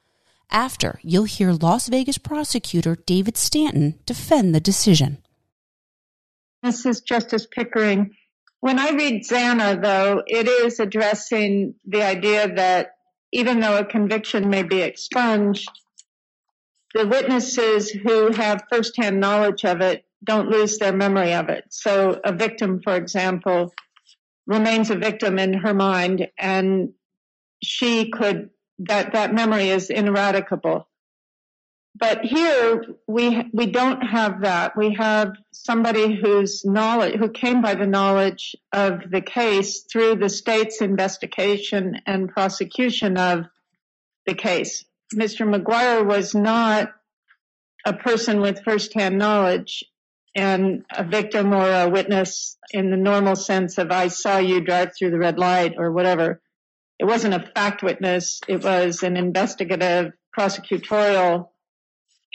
After, 0.49 0.99
you'll 1.03 1.25
hear 1.25 1.51
Las 1.51 1.89
Vegas 1.89 2.17
prosecutor 2.17 2.95
David 2.95 3.35
Stanton 3.35 3.99
defend 4.05 4.55
the 4.55 4.61
decision. 4.61 5.17
This 6.63 6.85
is 6.85 7.01
Justice 7.01 7.45
Pickering. 7.45 8.15
When 8.59 8.79
I 8.79 8.91
read 8.91 9.23
Zana, 9.23 9.81
though, 9.81 10.23
it 10.25 10.47
is 10.47 10.79
addressing 10.79 11.75
the 11.85 12.03
idea 12.03 12.53
that 12.55 12.91
even 13.31 13.59
though 13.59 13.77
a 13.77 13.85
conviction 13.85 14.49
may 14.49 14.63
be 14.63 14.81
expunged, 14.81 15.69
the 16.93 17.05
witnesses 17.05 17.91
who 17.91 18.31
have 18.31 18.63
firsthand 18.71 19.19
knowledge 19.19 19.65
of 19.65 19.81
it 19.81 20.05
don't 20.23 20.49
lose 20.49 20.77
their 20.77 20.93
memory 20.93 21.33
of 21.33 21.49
it. 21.49 21.65
So 21.69 22.19
a 22.23 22.31
victim, 22.31 22.81
for 22.83 22.95
example, 22.95 23.73
remains 24.47 24.89
a 24.89 24.95
victim 24.95 25.37
in 25.37 25.53
her 25.53 25.73
mind 25.73 26.27
and 26.37 26.93
she 27.61 28.09
could, 28.09 28.49
that, 28.79 29.13
that 29.13 29.33
memory 29.33 29.69
is 29.69 29.89
ineradicable. 29.89 30.87
But 31.99 32.23
here 32.23 32.83
we 33.07 33.49
we 33.53 33.65
don't 33.65 34.01
have 34.01 34.41
that. 34.41 34.77
We 34.77 34.93
have 34.95 35.31
somebody 35.67 36.15
whose 36.15 36.63
knowledge 36.63 37.15
who 37.15 37.27
came 37.27 37.61
by 37.61 37.75
the 37.75 37.85
knowledge 37.85 38.55
of 38.71 39.01
the 39.11 39.19
case 39.19 39.81
through 39.81 40.15
the 40.15 40.29
state's 40.29 40.79
investigation 40.79 41.99
and 42.05 42.29
prosecution 42.29 43.17
of 43.17 43.43
the 44.25 44.33
case. 44.33 44.85
Mr. 45.13 45.45
McGuire 45.45 46.05
was 46.05 46.33
not 46.33 46.93
a 47.85 47.91
person 47.91 48.39
with 48.39 48.63
firsthand 48.63 49.17
knowledge 49.17 49.83
and 50.33 50.85
a 50.89 51.03
victim 51.03 51.53
or 51.53 51.69
a 51.69 51.89
witness 51.89 52.57
in 52.71 52.89
the 52.89 52.95
normal 52.95 53.35
sense 53.35 53.77
of 53.77 53.91
I 53.91 54.07
saw 54.07 54.37
you 54.37 54.61
drive 54.61 54.93
through 54.95 55.11
the 55.11 55.19
red 55.19 55.37
light 55.37 55.73
or 55.77 55.91
whatever. 55.91 56.41
It 56.97 57.05
wasn't 57.05 57.33
a 57.33 57.51
fact 57.53 57.83
witness. 57.83 58.39
It 58.47 58.63
was 58.63 59.03
an 59.03 59.17
investigative 59.17 60.13
prosecutorial 60.37 61.49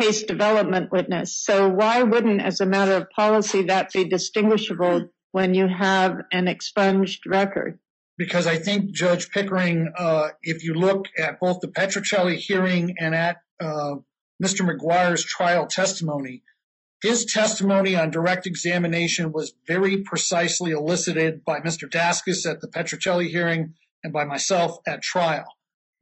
case 0.03 0.23
development 0.25 0.91
witness. 0.91 1.37
So 1.37 1.69
why 1.69 2.03
wouldn't, 2.03 2.43
as 2.43 2.61
a 2.61 2.67
matter 2.67 2.95
of 2.95 3.11
policy, 3.11 3.63
that 3.65 3.93
be 3.93 4.05
distinguishable 4.05 5.09
when 5.31 5.55
you 5.55 5.69
have 5.69 6.19
an 6.33 6.49
expunged 6.49 7.27
record? 7.27 7.79
Because 8.19 8.47
I 8.47 8.57
think 8.57 8.93
Judge 8.93 9.31
Pickering, 9.31 9.93
uh, 9.97 10.29
if 10.43 10.65
you 10.65 10.75
look 10.75 11.07
at 11.17 11.41
both 11.41 11.61
the 11.61 11.69
Petrocelli 11.69 12.37
hearing 12.37 12.97
and 12.99 13.15
at 13.15 13.39
uh, 13.61 13.97
Mr. 14.43 14.69
McGuire's 14.69 15.25
trial 15.25 15.67
testimony, 15.67 16.43
his 17.03 17.25
testimony 17.25 17.97
on 17.97 18.11
direct 18.11 18.47
examination 18.47 19.33
was 19.33 19.55
very 19.67 20.03
precisely 20.03 20.73
elicited 20.73 21.45
by 21.45 21.61
Mr. 21.61 21.89
Daskus 21.91 22.49
at 22.49 22.61
the 22.61 22.69
Petrocelli 22.69 23.29
hearing 23.29 23.75
and 24.05 24.13
by 24.13 24.25
myself 24.25 24.79
at 24.87 25.03
trial. 25.03 25.47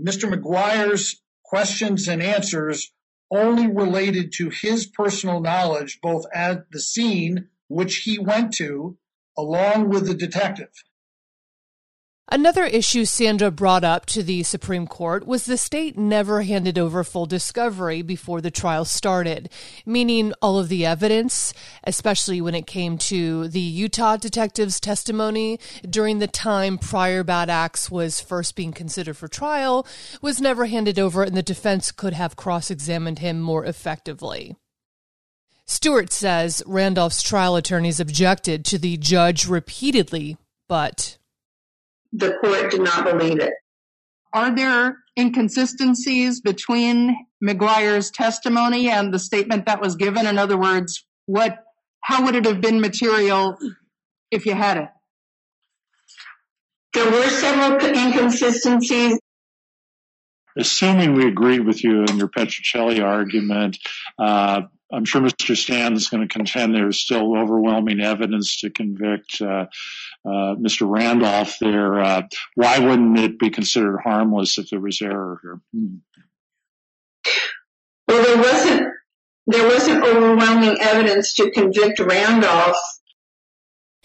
Mr. 0.00 0.30
McGuire's 0.30 1.22
questions 1.44 2.08
and 2.08 2.22
answers 2.22 2.92
only 3.30 3.66
related 3.66 4.32
to 4.32 4.50
his 4.50 4.86
personal 4.86 5.40
knowledge, 5.40 6.00
both 6.02 6.24
at 6.34 6.70
the 6.70 6.80
scene, 6.80 7.48
which 7.68 7.98
he 7.98 8.18
went 8.18 8.54
to, 8.54 8.96
along 9.38 9.88
with 9.88 10.06
the 10.06 10.14
detective. 10.14 10.72
Another 12.32 12.64
issue 12.64 13.04
Sandra 13.04 13.50
brought 13.50 13.82
up 13.82 14.06
to 14.06 14.22
the 14.22 14.44
Supreme 14.44 14.86
Court 14.86 15.26
was 15.26 15.46
the 15.46 15.56
state 15.56 15.98
never 15.98 16.42
handed 16.42 16.78
over 16.78 17.02
full 17.02 17.26
discovery 17.26 18.02
before 18.02 18.40
the 18.40 18.52
trial 18.52 18.84
started, 18.84 19.50
meaning 19.84 20.32
all 20.40 20.56
of 20.56 20.68
the 20.68 20.86
evidence, 20.86 21.52
especially 21.82 22.40
when 22.40 22.54
it 22.54 22.68
came 22.68 22.98
to 22.98 23.48
the 23.48 23.58
Utah 23.58 24.16
detective's 24.16 24.78
testimony 24.78 25.58
during 25.88 26.20
the 26.20 26.28
time 26.28 26.78
prior 26.78 27.24
bad 27.24 27.50
acts 27.50 27.90
was 27.90 28.20
first 28.20 28.54
being 28.54 28.72
considered 28.72 29.16
for 29.16 29.26
trial, 29.26 29.84
was 30.22 30.40
never 30.40 30.66
handed 30.66 31.00
over 31.00 31.24
and 31.24 31.36
the 31.36 31.42
defense 31.42 31.90
could 31.90 32.12
have 32.12 32.36
cross 32.36 32.70
examined 32.70 33.18
him 33.18 33.40
more 33.40 33.64
effectively. 33.64 34.54
Stewart 35.66 36.12
says 36.12 36.62
Randolph's 36.64 37.24
trial 37.24 37.56
attorneys 37.56 37.98
objected 37.98 38.64
to 38.66 38.78
the 38.78 38.96
judge 38.96 39.48
repeatedly, 39.48 40.36
but 40.68 41.16
the 42.12 42.34
court 42.40 42.70
did 42.70 42.80
not 42.80 43.04
believe 43.04 43.40
it. 43.40 43.52
Are 44.32 44.54
there 44.54 44.98
inconsistencies 45.18 46.40
between 46.40 47.16
McGuire's 47.42 48.10
testimony 48.10 48.88
and 48.88 49.12
the 49.12 49.18
statement 49.18 49.66
that 49.66 49.80
was 49.80 49.96
given? 49.96 50.26
In 50.26 50.38
other 50.38 50.56
words, 50.56 51.04
what, 51.26 51.58
how 52.02 52.24
would 52.24 52.36
it 52.36 52.44
have 52.44 52.60
been 52.60 52.80
material 52.80 53.56
if 54.30 54.46
you 54.46 54.54
had 54.54 54.76
it? 54.76 54.88
There 56.92 57.10
were 57.10 57.28
several 57.28 57.84
inconsistencies. 57.88 59.18
Assuming 60.56 61.14
we 61.14 61.26
agreed 61.26 61.60
with 61.60 61.84
you 61.84 62.04
in 62.04 62.18
your 62.18 62.28
Petrocelli 62.28 63.02
argument, 63.02 63.78
uh, 64.18 64.62
I'm 64.92 65.04
sure 65.04 65.20
Mr. 65.20 65.56
Stanton's 65.56 66.08
going 66.08 66.26
to 66.26 66.32
contend 66.32 66.74
there's 66.74 66.98
still 66.98 67.36
overwhelming 67.36 68.00
evidence 68.00 68.60
to 68.60 68.70
convict 68.70 69.40
uh, 69.40 69.66
Mr. 70.26 70.88
Randolph 70.88 71.56
there. 71.60 72.00
Uh, 72.00 72.22
why 72.54 72.78
wouldn't 72.78 73.18
it 73.18 73.38
be 73.38 73.50
considered 73.50 73.98
harmless 74.02 74.58
if 74.58 74.70
there 74.70 74.80
was 74.80 75.00
error 75.00 75.38
here? 75.42 75.60
Hmm. 75.74 75.96
Well, 78.08 78.24
there 78.24 78.38
wasn't 78.38 78.94
there 79.46 79.66
wasn't 79.66 80.04
overwhelming 80.04 80.76
evidence 80.80 81.34
to 81.34 81.50
convict 81.50 81.98
Randolph. 82.00 82.76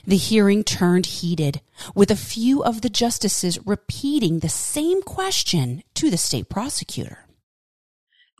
The 0.07 0.17
hearing 0.17 0.63
turned 0.63 1.07
heated, 1.07 1.61
with 1.95 2.11
a 2.11 2.15
few 2.15 2.63
of 2.63 2.81
the 2.81 2.89
justices 2.89 3.59
repeating 3.65 4.39
the 4.39 4.49
same 4.49 5.01
question 5.01 5.83
to 5.95 6.11
the 6.11 6.17
state 6.17 6.47
prosecutor. 6.47 7.25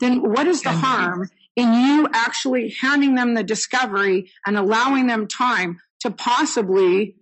Then 0.00 0.32
what 0.32 0.46
is 0.46 0.62
the 0.62 0.70
harm 0.70 1.28
in 1.56 1.72
you 1.72 2.08
actually 2.12 2.74
handing 2.80 3.14
them 3.14 3.34
the 3.34 3.42
discovery 3.42 4.30
and 4.46 4.56
allowing 4.56 5.06
them 5.06 5.26
time 5.26 5.80
to 6.00 6.10
possibly 6.10 7.16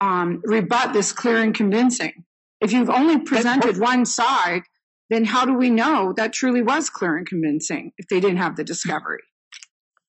um, 0.00 0.42
rebut 0.44 0.92
this 0.92 1.12
clear 1.12 1.38
and 1.38 1.54
convincing? 1.54 2.24
If 2.60 2.72
you've 2.72 2.90
only 2.90 3.20
presented 3.20 3.78
one 3.78 4.06
side, 4.06 4.62
then 5.10 5.24
how 5.24 5.44
do 5.44 5.54
we 5.54 5.70
know 5.70 6.12
that 6.16 6.32
truly 6.32 6.62
was 6.62 6.90
clear 6.90 7.16
and 7.16 7.26
convincing 7.26 7.92
if 7.98 8.08
they 8.08 8.20
didn't 8.20 8.38
have 8.38 8.56
the 8.56 8.64
discovery? 8.64 9.22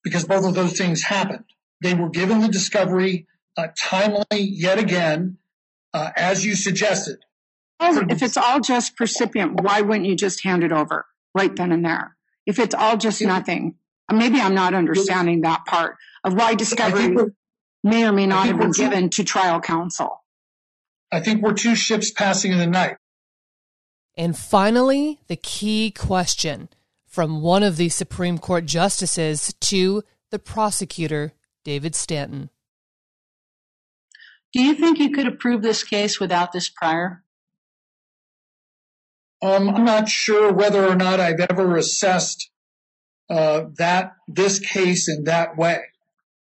Because 0.04 0.26
both 0.26 0.46
of 0.46 0.56
those 0.56 0.78
things 0.78 1.04
happened. 1.04 1.46
They 1.82 1.94
were 1.94 2.10
given 2.10 2.40
the 2.40 2.48
discovery 2.48 3.28
uh, 3.58 3.68
timely 3.78 4.26
yet 4.32 4.80
again, 4.80 5.38
uh, 5.94 6.12
as 6.16 6.46
you 6.46 6.56
suggested. 6.56 7.20
if 7.80 8.24
it's 8.24 8.38
all 8.38 8.60
just 8.60 8.96
percipient, 8.96 9.62
why 9.62 9.82
wouldn't 9.82 10.06
you 10.06 10.16
just 10.16 10.44
hand 10.44 10.64
it 10.64 10.72
over 10.72 11.06
right 11.36 11.56
then 11.56 11.72
and 11.72 11.86
there? 11.86 12.16
If 12.46 12.60
it's 12.60 12.74
all 12.74 12.98
just 12.98 13.22
nothing, 13.22 13.76
maybe 14.12 14.40
I'm 14.40 14.56
not 14.56 14.74
understanding 14.74 15.42
that 15.42 15.66
part 15.66 15.98
of 16.24 16.34
why 16.34 16.56
discovery 16.56 17.16
may 17.88 18.06
or 18.06 18.12
may 18.12 18.28
not 18.28 18.48
have 18.48 18.60
been 18.60 18.72
given 18.72 19.10
to 19.12 19.24
trial 19.24 19.60
counsel. 19.60 20.24
I 21.12 21.20
think 21.22 21.42
we're 21.42 21.54
two 21.54 21.76
ships 21.76 22.12
passing 22.12 22.52
in 22.52 22.58
the 22.58 22.68
night. 22.68 22.98
And 24.18 24.38
finally, 24.38 25.20
the 25.28 25.36
key 25.36 25.92
question 25.92 26.70
from 27.06 27.42
one 27.42 27.64
of 27.64 27.78
the 27.78 27.90
Supreme 27.90 28.38
Court 28.38 28.66
justices 28.66 29.54
to 29.62 30.04
the 30.32 30.40
prosecutor, 30.40 31.34
David 31.64 31.96
Stanton. 31.96 32.50
Do 34.54 34.62
you 34.62 34.74
think 34.74 35.00
you 35.00 35.12
could 35.12 35.28
approve 35.28 35.62
this 35.62 35.84
case 35.84 36.20
without 36.20 36.52
this 36.52 36.70
prior? 36.70 37.24
Um, 39.42 39.70
I'm 39.70 39.86
not 39.86 40.10
sure 40.10 40.52
whether 40.52 40.86
or 40.86 40.96
not 40.96 41.20
I've 41.20 41.40
ever 41.40 41.78
assessed 41.78 42.50
uh, 43.30 43.66
that 43.78 44.14
this 44.28 44.60
case 44.60 45.08
in 45.08 45.26
that 45.26 45.58
way. 45.58 45.80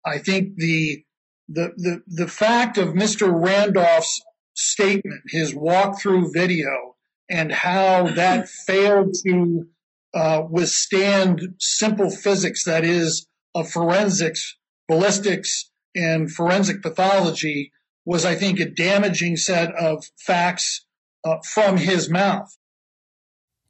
I 0.04 0.18
think 0.18 0.56
the 0.56 1.02
the 1.48 1.72
the 1.76 2.02
the 2.06 2.28
fact 2.28 2.78
of 2.78 2.94
Mr. 2.94 3.30
Randolph's 3.32 4.20
statement, 4.54 5.22
his 5.28 5.54
walkthrough 5.54 6.32
video, 6.32 6.96
and 7.28 7.52
how 7.52 8.08
that 8.08 8.48
failed 8.66 9.14
to 9.26 9.66
uh, 10.14 10.42
withstand 10.48 11.54
simple 11.58 12.10
physics, 12.10 12.64
that 12.64 12.84
is, 12.84 13.26
of 13.54 13.68
forensics, 13.68 14.56
ballistics, 14.88 15.70
and 15.94 16.30
forensic 16.30 16.82
pathology, 16.82 17.72
was, 18.04 18.24
I 18.24 18.34
think, 18.34 18.60
a 18.60 18.68
damaging 18.68 19.36
set 19.36 19.74
of 19.74 20.04
facts 20.18 20.84
uh, 21.24 21.38
from 21.44 21.76
his 21.76 22.08
mouth. 22.08 22.56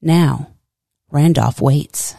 Now, 0.03 0.55
Randolph 1.11 1.61
waits. 1.61 2.16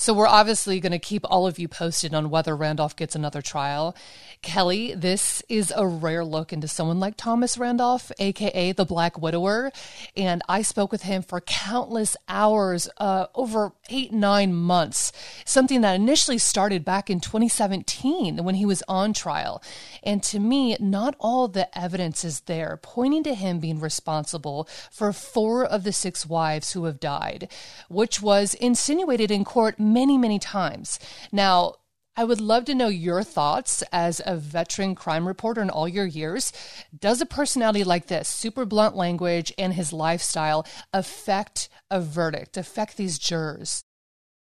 So 0.00 0.14
we're 0.14 0.28
obviously 0.28 0.78
going 0.78 0.92
to 0.92 1.00
keep 1.00 1.24
all 1.28 1.48
of 1.48 1.58
you 1.58 1.66
posted 1.66 2.14
on 2.14 2.30
whether 2.30 2.54
Randolph 2.54 2.94
gets 2.94 3.16
another 3.16 3.42
trial. 3.42 3.96
Kelly, 4.42 4.94
this 4.94 5.42
is 5.48 5.72
a 5.74 5.88
rare 5.88 6.24
look 6.24 6.52
into 6.52 6.68
someone 6.68 7.00
like 7.00 7.16
Thomas 7.16 7.58
Randolph, 7.58 8.12
aka 8.20 8.70
the 8.70 8.84
Black 8.84 9.18
Widower, 9.18 9.72
and 10.16 10.40
I 10.48 10.62
spoke 10.62 10.92
with 10.92 11.02
him 11.02 11.22
for 11.22 11.40
countless 11.40 12.16
hours, 12.28 12.88
uh, 12.98 13.26
over 13.34 13.72
eight 13.90 14.12
nine 14.12 14.54
months. 14.54 15.10
Something 15.44 15.80
that 15.80 15.96
initially 15.96 16.38
started 16.38 16.84
back 16.84 17.10
in 17.10 17.18
2017 17.18 18.44
when 18.44 18.54
he 18.54 18.64
was 18.64 18.84
on 18.86 19.12
trial, 19.12 19.60
and 20.04 20.22
to 20.22 20.38
me, 20.38 20.76
not 20.78 21.16
all 21.18 21.48
the 21.48 21.76
evidence 21.76 22.24
is 22.24 22.40
there 22.42 22.78
pointing 22.80 23.24
to 23.24 23.34
him 23.34 23.58
being 23.58 23.80
responsible 23.80 24.68
for 24.92 25.12
four 25.12 25.64
of 25.64 25.82
the 25.82 25.92
six 25.92 26.24
wives 26.24 26.72
who 26.72 26.84
have 26.84 27.00
died, 27.00 27.50
which 27.88 28.22
was 28.22 28.54
insinuated 28.54 29.32
in 29.32 29.44
court 29.44 29.80
many, 29.92 30.18
many 30.18 30.38
times. 30.38 30.98
Now, 31.32 31.74
I 32.18 32.24
would 32.24 32.40
love 32.40 32.64
to 32.64 32.74
know 32.74 32.88
your 32.88 33.22
thoughts 33.22 33.84
as 33.92 34.20
a 34.26 34.36
veteran 34.36 34.96
crime 34.96 35.28
reporter 35.28 35.62
in 35.62 35.70
all 35.70 35.86
your 35.86 36.04
years. 36.04 36.52
Does 36.98 37.20
a 37.20 37.26
personality 37.26 37.84
like 37.84 38.08
this, 38.08 38.28
super 38.28 38.64
blunt 38.64 38.96
language, 38.96 39.52
and 39.56 39.72
his 39.72 39.92
lifestyle 39.92 40.66
affect 40.92 41.68
a 41.92 42.00
verdict, 42.00 42.56
affect 42.56 42.96
these 42.96 43.20
jurors? 43.20 43.84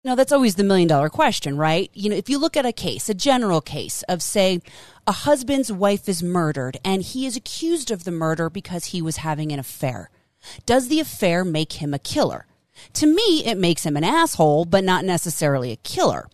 Now, 0.05 0.15
that's 0.15 0.33
always 0.33 0.57
the 0.57 0.65
million 0.65 0.89
dollar 0.89 1.09
question, 1.09 1.57
right? 1.57 1.91
You 1.95 2.11
know, 2.11 2.17
if 2.17 2.29
you 2.29 2.37
look 2.37 2.59
at 2.59 2.67
a 2.67 2.73
case, 2.73 3.09
a 3.09 3.15
general 3.15 3.63
case 3.63 4.03
of, 4.03 4.21
say, 4.21 4.61
a 5.07 5.13
husband's 5.13 5.73
wife 5.73 6.07
is 6.07 6.23
murdered 6.23 6.77
and 6.85 7.01
he 7.01 7.25
is 7.25 7.35
accused 7.35 7.91
of 7.91 8.05
the 8.05 8.11
murder 8.11 8.51
because 8.51 8.87
he 8.87 9.01
was 9.01 9.17
having 9.17 9.53
an 9.53 9.59
affair, 9.59 10.11
does 10.67 10.89
the 10.89 11.01
affair 11.01 11.43
make 11.47 11.75
him 11.75 11.95
a 11.95 11.99
killer? 11.99 12.45
To 12.95 13.07
me, 13.07 13.45
it 13.45 13.59
makes 13.59 13.85
him 13.85 13.97
an 13.97 14.05
asshole, 14.05 14.65
but 14.65 14.85
not 14.85 15.05
necessarily 15.05 15.73
a 15.73 15.77
killer. 15.77 16.29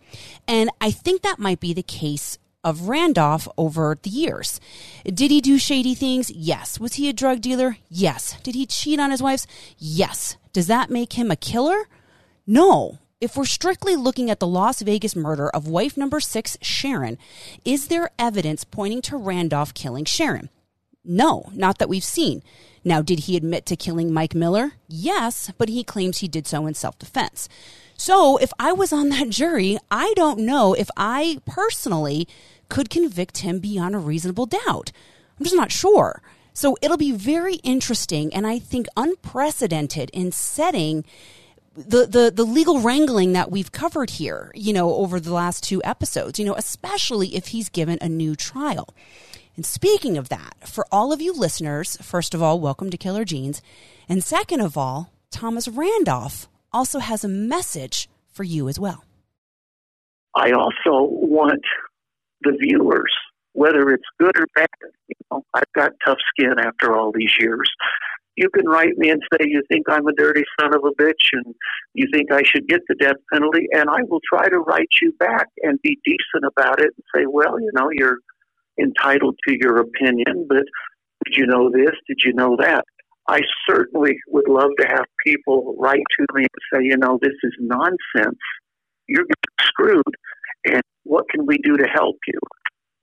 And 0.47 0.69
I 0.79 0.91
think 0.91 1.21
that 1.21 1.39
might 1.39 1.59
be 1.59 1.73
the 1.73 1.83
case 1.83 2.37
of 2.63 2.87
Randolph 2.87 3.47
over 3.57 3.97
the 4.01 4.09
years. 4.09 4.59
Did 5.05 5.31
he 5.31 5.41
do 5.41 5.57
shady 5.57 5.95
things? 5.95 6.29
Yes. 6.29 6.79
Was 6.79 6.95
he 6.95 7.09
a 7.09 7.13
drug 7.13 7.41
dealer? 7.41 7.77
Yes. 7.89 8.37
Did 8.43 8.55
he 8.55 8.65
cheat 8.65 8.99
on 8.99 9.11
his 9.11 9.21
wives? 9.21 9.47
Yes. 9.77 10.37
Does 10.53 10.67
that 10.67 10.89
make 10.89 11.13
him 11.13 11.31
a 11.31 11.35
killer? 11.35 11.87
No. 12.45 12.99
If 13.19 13.37
we're 13.37 13.45
strictly 13.45 13.95
looking 13.95 14.29
at 14.31 14.39
the 14.39 14.47
Las 14.47 14.81
Vegas 14.81 15.15
murder 15.15 15.49
of 15.49 15.67
wife 15.67 15.95
number 15.95 16.19
six, 16.19 16.57
Sharon, 16.61 17.17
is 17.63 17.87
there 17.87 18.09
evidence 18.17 18.63
pointing 18.63 19.01
to 19.03 19.17
Randolph 19.17 19.73
killing 19.73 20.05
Sharon? 20.05 20.49
No, 21.03 21.49
not 21.53 21.79
that 21.79 21.89
we've 21.89 22.03
seen. 22.03 22.43
Now, 22.83 23.01
did 23.01 23.19
he 23.21 23.35
admit 23.37 23.65
to 23.67 23.75
killing 23.75 24.13
Mike 24.13 24.35
Miller? 24.35 24.73
Yes, 24.87 25.51
but 25.57 25.69
he 25.69 25.83
claims 25.83 26.19
he 26.19 26.27
did 26.27 26.47
so 26.47 26.65
in 26.65 26.73
self 26.73 26.97
defense. 26.99 27.49
So, 27.97 28.37
if 28.37 28.51
I 28.59 28.71
was 28.71 28.91
on 28.91 29.09
that 29.09 29.29
jury, 29.29 29.77
I 29.89 30.13
don't 30.15 30.39
know 30.39 30.73
if 30.73 30.89
I 30.97 31.39
personally 31.45 32.27
could 32.69 32.89
convict 32.89 33.39
him 33.39 33.59
beyond 33.59 33.95
a 33.95 33.99
reasonable 33.99 34.47
doubt. 34.47 34.91
I'm 35.37 35.45
just 35.45 35.55
not 35.55 35.71
sure. 35.71 36.21
So, 36.53 36.77
it'll 36.81 36.97
be 36.97 37.11
very 37.11 37.55
interesting 37.55 38.33
and 38.33 38.45
I 38.47 38.59
think 38.59 38.87
unprecedented 38.97 40.09
in 40.11 40.31
setting 40.31 41.05
the, 41.75 42.05
the, 42.05 42.31
the 42.35 42.43
legal 42.43 42.79
wrangling 42.79 43.33
that 43.33 43.49
we've 43.51 43.71
covered 43.71 44.11
here, 44.11 44.51
you 44.53 44.73
know, 44.73 44.93
over 44.95 45.19
the 45.19 45.33
last 45.33 45.63
two 45.63 45.81
episodes, 45.83 46.37
you 46.37 46.45
know, 46.45 46.55
especially 46.55 47.35
if 47.35 47.47
he's 47.47 47.69
given 47.69 47.97
a 48.01 48.09
new 48.09 48.35
trial. 48.35 48.93
And 49.61 49.65
speaking 49.67 50.17
of 50.17 50.29
that, 50.29 50.67
for 50.67 50.87
all 50.91 51.13
of 51.13 51.21
you 51.21 51.31
listeners, 51.31 51.95
first 51.97 52.33
of 52.33 52.41
all, 52.41 52.59
welcome 52.59 52.89
to 52.89 52.97
Killer 52.97 53.23
Jeans. 53.23 53.61
And 54.09 54.23
second 54.23 54.59
of 54.59 54.75
all, 54.75 55.13
Thomas 55.29 55.67
Randolph 55.67 56.49
also 56.73 56.97
has 56.97 57.23
a 57.23 57.27
message 57.27 58.09
for 58.27 58.43
you 58.43 58.67
as 58.67 58.79
well. 58.79 59.03
I 60.35 60.49
also 60.53 61.11
want 61.11 61.61
the 62.41 62.57
viewers, 62.59 63.13
whether 63.53 63.91
it's 63.91 64.03
good 64.19 64.35
or 64.35 64.47
bad, 64.55 64.67
you 65.07 65.15
know, 65.29 65.45
I've 65.53 65.71
got 65.75 65.91
tough 66.03 66.17
skin 66.33 66.55
after 66.57 66.97
all 66.97 67.11
these 67.13 67.35
years. 67.39 67.69
You 68.37 68.49
can 68.49 68.65
write 68.65 68.97
me 68.97 69.11
and 69.11 69.21
say 69.31 69.45
you 69.47 69.61
think 69.69 69.85
I'm 69.87 70.07
a 70.07 70.13
dirty 70.13 70.43
son 70.59 70.73
of 70.73 70.83
a 70.83 70.99
bitch 70.99 71.13
and 71.33 71.53
you 71.93 72.07
think 72.11 72.31
I 72.31 72.41
should 72.43 72.67
get 72.67 72.79
the 72.89 72.95
death 72.95 73.17
penalty, 73.31 73.67
and 73.73 73.91
I 73.91 74.01
will 74.09 74.21
try 74.27 74.49
to 74.49 74.57
write 74.57 74.89
you 75.03 75.11
back 75.19 75.49
and 75.61 75.77
be 75.83 75.99
decent 76.03 76.51
about 76.51 76.79
it 76.79 76.89
and 76.97 77.05
say, 77.13 77.25
well, 77.27 77.59
you 77.59 77.69
know, 77.75 77.91
you're 77.91 78.17
entitled 78.79 79.37
to 79.47 79.57
your 79.59 79.79
opinion, 79.79 80.45
but 80.47 80.63
did 81.25 81.37
you 81.37 81.45
know 81.45 81.69
this? 81.71 81.91
Did 82.07 82.19
you 82.25 82.33
know 82.33 82.55
that? 82.59 82.83
I 83.27 83.41
certainly 83.69 84.17
would 84.27 84.49
love 84.49 84.71
to 84.79 84.87
have 84.87 85.05
people 85.25 85.75
write 85.79 86.03
to 86.19 86.25
me 86.33 86.41
and 86.41 86.49
say, 86.73 86.83
you 86.83 86.97
know, 86.97 87.19
this 87.21 87.35
is 87.43 87.53
nonsense. 87.59 88.39
You're 89.07 89.25
screwed. 89.61 90.03
And 90.65 90.81
what 91.03 91.29
can 91.29 91.45
we 91.45 91.57
do 91.59 91.77
to 91.77 91.87
help 91.87 92.17
you? 92.27 92.39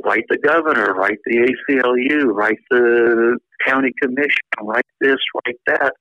Write 0.04 0.24
the 0.28 0.38
governor, 0.38 0.94
write 0.94 1.18
the 1.24 1.54
ACLU, 1.70 2.32
write 2.32 2.58
the 2.70 3.38
county 3.66 3.92
commission, 4.00 4.38
write 4.62 4.84
this, 5.00 5.16
write 5.46 5.60
that. 5.66 5.94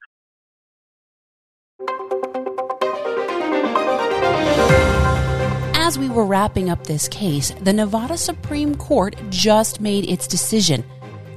As 5.88 5.98
we 5.98 6.10
were 6.10 6.26
wrapping 6.26 6.70
up 6.70 6.86
this 6.86 7.08
case, 7.08 7.52
the 7.62 7.72
Nevada 7.72 8.18
Supreme 8.18 8.76
Court 8.76 9.16
just 9.30 9.80
made 9.80 10.04
its 10.10 10.28
decision. 10.28 10.84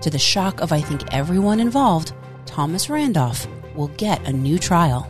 To 0.00 0.10
the 0.10 0.18
shock 0.18 0.60
of, 0.60 0.72
I 0.72 0.80
think, 0.80 1.02
everyone 1.14 1.60
involved, 1.60 2.12
Thomas 2.46 2.90
Randolph 2.90 3.46
will 3.76 3.92
get 3.96 4.26
a 4.26 4.32
new 4.32 4.58
trial. 4.58 5.08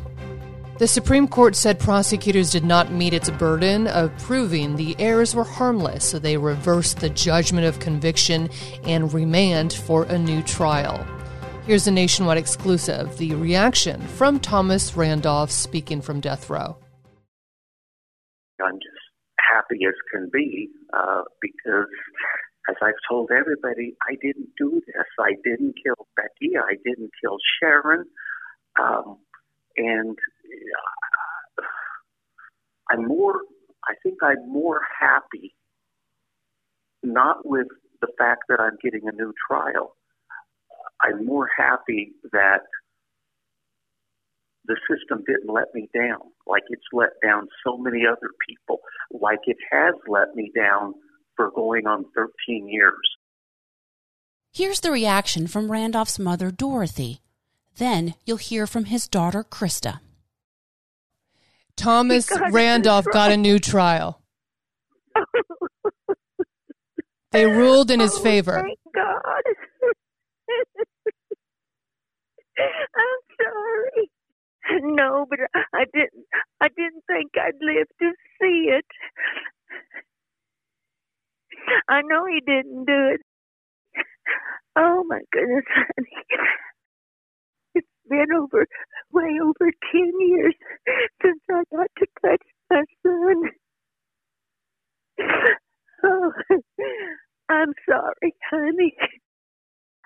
The 0.76 0.86
Supreme 0.86 1.26
Court 1.26 1.56
said 1.56 1.80
prosecutors 1.80 2.50
did 2.50 2.64
not 2.64 2.92
meet 2.92 3.14
its 3.14 3.30
burden 3.30 3.86
of 3.86 4.14
proving 4.18 4.76
the 4.76 4.94
errors 4.98 5.34
were 5.34 5.44
harmless, 5.44 6.04
so 6.04 6.18
they 6.18 6.36
reversed 6.36 7.00
the 7.00 7.08
judgment 7.08 7.66
of 7.66 7.80
conviction 7.80 8.50
and 8.84 9.10
remand 9.10 9.72
for 9.72 10.04
a 10.04 10.18
new 10.18 10.42
trial. 10.42 11.02
Here's 11.64 11.86
a 11.86 11.90
nationwide 11.90 12.36
exclusive 12.36 13.16
the 13.16 13.34
reaction 13.36 14.06
from 14.06 14.38
Thomas 14.38 14.98
Randolph 14.98 15.50
speaking 15.50 16.02
from 16.02 16.20
death 16.20 16.50
row. 16.50 16.76
I'm 18.62 18.74
just 18.74 18.89
happy 19.50 19.80
as 19.86 19.94
can 20.12 20.30
be 20.32 20.68
uh, 20.92 21.22
because, 21.40 21.88
as 22.68 22.76
I've 22.82 23.00
told 23.08 23.30
everybody, 23.30 23.96
I 24.08 24.14
didn't 24.22 24.50
do 24.58 24.80
this. 24.86 25.06
I 25.18 25.32
didn't 25.44 25.74
kill 25.82 26.06
Becky. 26.16 26.56
I 26.56 26.74
didn't 26.84 27.10
kill 27.22 27.36
Sharon. 27.60 28.04
Um, 28.80 29.18
and 29.76 30.16
uh, 31.58 31.62
I'm 32.90 33.06
more, 33.06 33.40
I 33.88 33.94
think 34.02 34.18
I'm 34.22 34.50
more 34.50 34.80
happy 35.00 35.54
not 37.02 37.46
with 37.46 37.68
the 38.00 38.08
fact 38.18 38.44
that 38.48 38.60
I'm 38.60 38.76
getting 38.82 39.08
a 39.08 39.12
new 39.12 39.32
trial. 39.48 39.96
I'm 41.02 41.24
more 41.24 41.48
happy 41.56 42.12
that 42.32 42.60
the 44.66 44.76
system 44.88 45.24
didn't 45.26 45.52
let 45.52 45.74
me 45.74 45.88
down 45.94 46.20
like 46.46 46.62
it's 46.68 46.82
let 46.92 47.10
down 47.22 47.48
so 47.64 47.76
many 47.78 48.02
other 48.06 48.30
people, 48.46 48.80
like 49.10 49.38
it 49.44 49.56
has 49.70 49.94
let 50.08 50.34
me 50.34 50.50
down 50.54 50.94
for 51.36 51.50
going 51.52 51.86
on 51.86 52.04
13 52.14 52.68
years. 52.68 53.16
Here's 54.52 54.80
the 54.80 54.90
reaction 54.90 55.46
from 55.46 55.70
Randolph's 55.70 56.18
mother, 56.18 56.50
Dorothy. 56.50 57.20
Then 57.76 58.14
you'll 58.26 58.36
hear 58.36 58.66
from 58.66 58.86
his 58.86 59.06
daughter, 59.08 59.44
Krista. 59.44 60.00
Thomas 61.76 62.28
got 62.28 62.52
Randolph 62.52 63.06
got 63.12 63.30
a 63.30 63.36
new 63.36 63.58
trial. 63.58 64.20
they 67.30 67.46
ruled 67.46 67.90
in 67.90 68.00
his 68.00 68.14
oh, 68.18 68.22
favor. 68.22 68.60
Thank 68.60 68.78
God. 68.94 69.42
I'm 72.58 73.20
sorry. 73.40 74.10
No, 74.82 75.26
but 75.30 75.40
I 75.74 75.84
didn't. 75.94 76.26
I 76.60 76.68
didn't 76.68 77.04
think 77.08 77.32
I'd 77.36 77.60
live 77.62 77.88
to 78.02 78.12
see 78.40 78.70
it. 78.70 78.86
I 81.88 82.02
know 82.02 82.26
he 82.26 82.40
didn't 82.40 82.84
do 82.86 83.08
it. 83.14 83.20
Oh 84.76 85.04
my 85.08 85.20
goodness, 85.32 85.64
honey. 85.74 86.24
It's 87.74 87.86
been 88.08 88.32
over, 88.32 88.66
way 89.12 89.38
over 89.42 89.72
10 89.92 90.12
years 90.20 90.54
since 91.22 91.40
I 91.50 91.62
got 91.74 91.88
to 91.98 92.06
touch 92.22 92.42
my 92.70 92.84
son. 93.06 93.42
Oh, 96.04 96.32
I'm 97.50 97.72
sorry, 97.88 98.34
honey. 98.50 98.94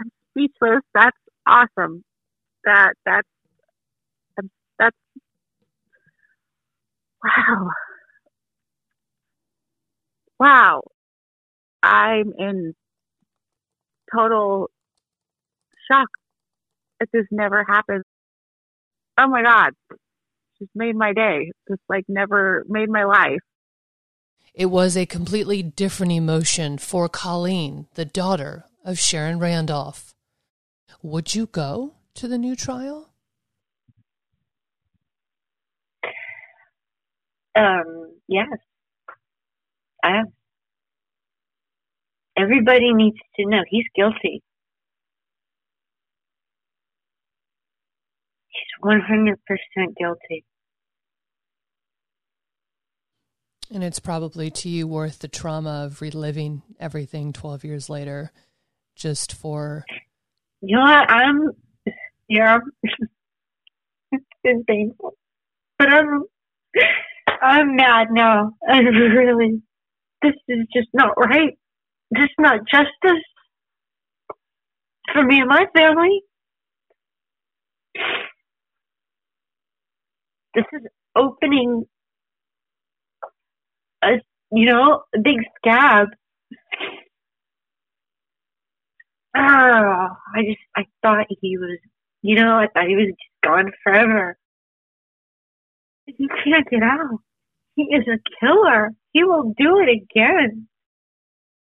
I'm 0.01 0.11
speechless. 0.31 0.83
That's 0.95 1.17
awesome. 1.47 2.05
That, 2.65 2.95
that's, 3.07 3.29
wow. 7.25 7.69
Wow. 10.39 10.83
I'm 11.83 12.33
in 12.39 12.75
total 14.15 14.71
shock. 15.91 16.09
It 17.01 17.09
just 17.15 17.29
never 17.31 17.65
happened. 17.65 18.05
Oh 19.19 19.29
my 19.29 19.43
God. 19.43 19.73
Just 20.59 20.71
made 20.75 20.97
my 20.97 21.13
day. 21.13 21.53
Just 21.69 21.83
like 21.89 22.05
never 22.09 22.65
made 22.69 22.89
my 22.89 23.05
life. 23.05 23.41
It 24.55 24.67
was 24.67 24.97
a 24.97 25.07
completely 25.07 25.63
different 25.63 26.13
emotion 26.13 26.79
for 26.79 27.09
Colleen, 27.09 27.87
the 27.95 28.05
daughter 28.05 28.65
of 28.85 28.99
Sharon 28.99 29.41
Randolph. 29.41 30.15
Would 31.03 31.35
you 31.35 31.47
go 31.47 31.95
to 32.15 32.29
the 32.29 32.39
new 32.39 32.55
trial? 32.55 33.14
Um, 37.57 38.15
yes. 38.29 38.49
I 40.03 40.19
am. 40.19 40.33
Everybody 42.37 42.93
needs 42.93 43.19
to 43.37 43.47
know 43.47 43.63
he's 43.69 43.87
guilty. 43.95 44.43
He's 48.49 48.85
100% 48.85 49.37
guilty. 49.97 50.45
And 53.73 53.83
it's 53.83 53.99
probably 53.99 54.51
to 54.51 54.69
you 54.69 54.87
worth 54.87 55.21
the 55.21 55.29
trauma 55.29 55.85
of 55.85 56.01
reliving 56.03 56.63
everything 56.79 57.33
12 57.33 57.65
years 57.65 57.89
later 57.89 58.31
just 58.95 59.33
for. 59.33 59.85
You 60.61 60.77
know 60.77 60.83
what? 60.83 61.11
I'm. 61.11 61.51
Yeah. 62.29 62.59
it's 64.13 64.25
been 64.43 64.65
painful. 64.65 65.15
But 65.79 65.89
I'm. 65.89 66.25
I'm 67.45 67.77
mad 67.77 68.09
now. 68.11 68.53
I 68.69 68.79
really. 68.81 69.63
This 70.23 70.33
is 70.49 70.67
just 70.75 70.89
not 70.95 71.13
right. 71.19 71.59
This 72.11 72.25
is 72.25 72.31
not 72.39 72.61
justice 72.73 73.23
for 75.13 75.23
me 75.23 75.41
and 75.41 75.49
my 75.49 75.67
family. 75.77 76.23
This 80.55 80.65
is 80.73 80.83
opening 81.17 81.85
a, 84.03 84.13
you 84.53 84.67
know, 84.67 85.03
a 85.15 85.21
big 85.21 85.37
scab. 85.59 86.09
Oh, 89.37 89.41
I 89.41 90.43
just, 90.45 90.59
I 90.77 90.85
thought 91.03 91.27
he 91.29 91.59
was, 91.59 91.79
you 92.23 92.37
know, 92.37 92.57
I 92.59 92.69
thought 92.73 92.89
he 92.89 92.97
was 92.97 93.09
just 93.09 93.45
gone 93.45 93.73
forever. 93.85 94.39
He 96.07 96.29
can't 96.29 96.69
get 96.71 96.83
out. 96.83 97.21
He 97.77 97.83
is 97.83 98.05
a 98.07 98.19
killer. 98.41 98.91
He 99.13 99.25
will 99.25 99.55
do 99.57 99.79
it 99.79 99.89
again. 99.89 100.69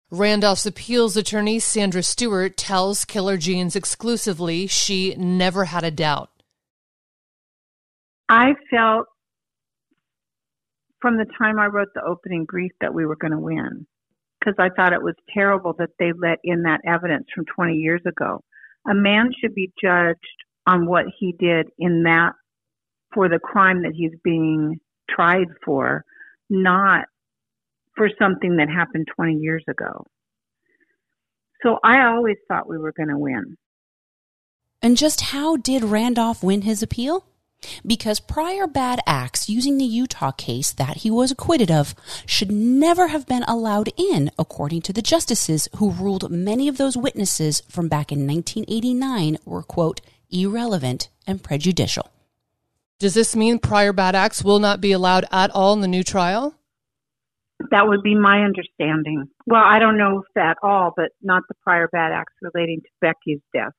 Randolph's 0.10 0.66
appeals 0.66 1.16
attorney, 1.16 1.60
Sandra 1.60 2.04
Stewart, 2.04 2.58
tells 2.58 3.06
Killer 3.06 3.38
Jeans 3.38 3.78
exclusively 3.78 4.68
she 4.68 5.16
never 5.16 5.66
had 5.66 5.86
a 5.86 5.92
doubt. 5.92 6.30
I 8.28 8.56
felt 8.70 9.08
from 11.02 11.18
the 11.18 11.26
time 11.38 11.60
I 11.60 11.68
wrote 11.68 11.90
the 11.96 12.04
opening 12.04 12.46
brief 12.46 12.72
that 12.82 12.94
we 12.94 13.06
were 13.06 13.16
going 13.16 13.32
to 13.32 13.40
win 13.40 13.88
because 14.40 14.56
I 14.60 14.70
thought 14.70 14.94
it 14.94 15.02
was 15.02 15.16
terrible 15.34 15.74
that 15.80 15.90
they 15.98 16.12
let 16.18 16.40
in 16.44 16.64
that 16.64 16.82
evidence 16.86 17.28
from 17.34 17.46
20 17.46 17.76
years 17.76 18.02
ago. 18.06 18.44
A 18.90 18.94
man 18.94 19.32
should 19.40 19.54
be 19.56 19.72
judged 19.82 20.20
on 20.66 20.88
what 20.88 21.06
he 21.20 21.34
did 21.40 21.68
in 21.78 22.04
that 22.04 22.34
for 23.14 23.30
the 23.30 23.40
crime 23.40 23.84
that 23.84 23.94
he's 23.96 24.14
being 24.24 24.80
tried 25.16 25.48
for, 25.66 26.04
not 26.50 27.06
for 27.96 28.10
something 28.20 28.58
that 28.58 28.70
happened 28.70 29.08
20 29.16 29.36
years 29.36 29.64
ago. 29.70 30.06
So 31.64 31.78
I 31.84 32.06
always 32.06 32.38
thought 32.48 32.70
we 32.70 32.78
were 32.78 32.94
going 32.94 33.10
to 33.10 33.18
win. 33.18 33.58
And 34.82 34.98
just 34.98 35.22
how 35.22 35.58
did 35.58 35.84
Randolph 35.84 36.42
win 36.42 36.64
his 36.64 36.82
appeal? 36.82 37.26
Because 37.86 38.20
prior 38.20 38.66
bad 38.66 39.00
acts 39.06 39.48
using 39.48 39.78
the 39.78 39.86
Utah 39.86 40.32
case 40.32 40.72
that 40.72 40.98
he 40.98 41.12
was 41.12 41.30
acquitted 41.30 41.70
of 41.70 41.94
should 42.26 42.52
never 42.52 43.10
have 43.10 43.28
been 43.28 43.44
allowed 43.44 43.90
in, 43.96 44.32
according 44.40 44.82
to 44.84 44.94
the 44.94 45.04
justices 45.04 45.70
who 45.76 45.92
ruled 45.92 46.32
many 46.32 46.68
of 46.68 46.78
those 46.78 46.98
witnesses 46.98 47.62
from 47.70 47.88
back 47.88 48.12
in 48.12 48.26
1989 48.26 49.38
were, 49.46 49.62
quote, 49.62 50.02
irrelevant 50.32 51.10
and 51.28 51.44
prejudicial. 51.44 52.10
Does 53.02 53.16
this 53.16 53.36
mean 53.36 53.58
prior 53.58 53.94
bad 53.94 54.14
acts 54.14 54.44
will 54.44 54.60
not 54.60 54.80
be 54.80 54.92
allowed 54.92 55.26
at 55.32 55.50
all 55.50 55.74
in 55.74 55.82
the 55.82 55.88
new 55.88 56.04
trial? 56.04 56.54
That 57.72 57.88
would 57.88 58.04
be 58.04 58.14
my 58.14 58.44
understanding. 58.44 59.28
Well, 59.48 59.64
I 59.66 59.80
don't 59.80 59.98
know 59.98 60.20
if 60.20 60.38
at 60.38 60.58
all, 60.62 60.94
but 60.96 61.10
not 61.20 61.42
the 61.48 61.56
prior 61.64 61.88
bad 61.92 62.12
acts 62.12 62.34
relating 62.44 62.82
to 62.82 62.88
Becky's 63.02 63.40
death. 63.56 63.72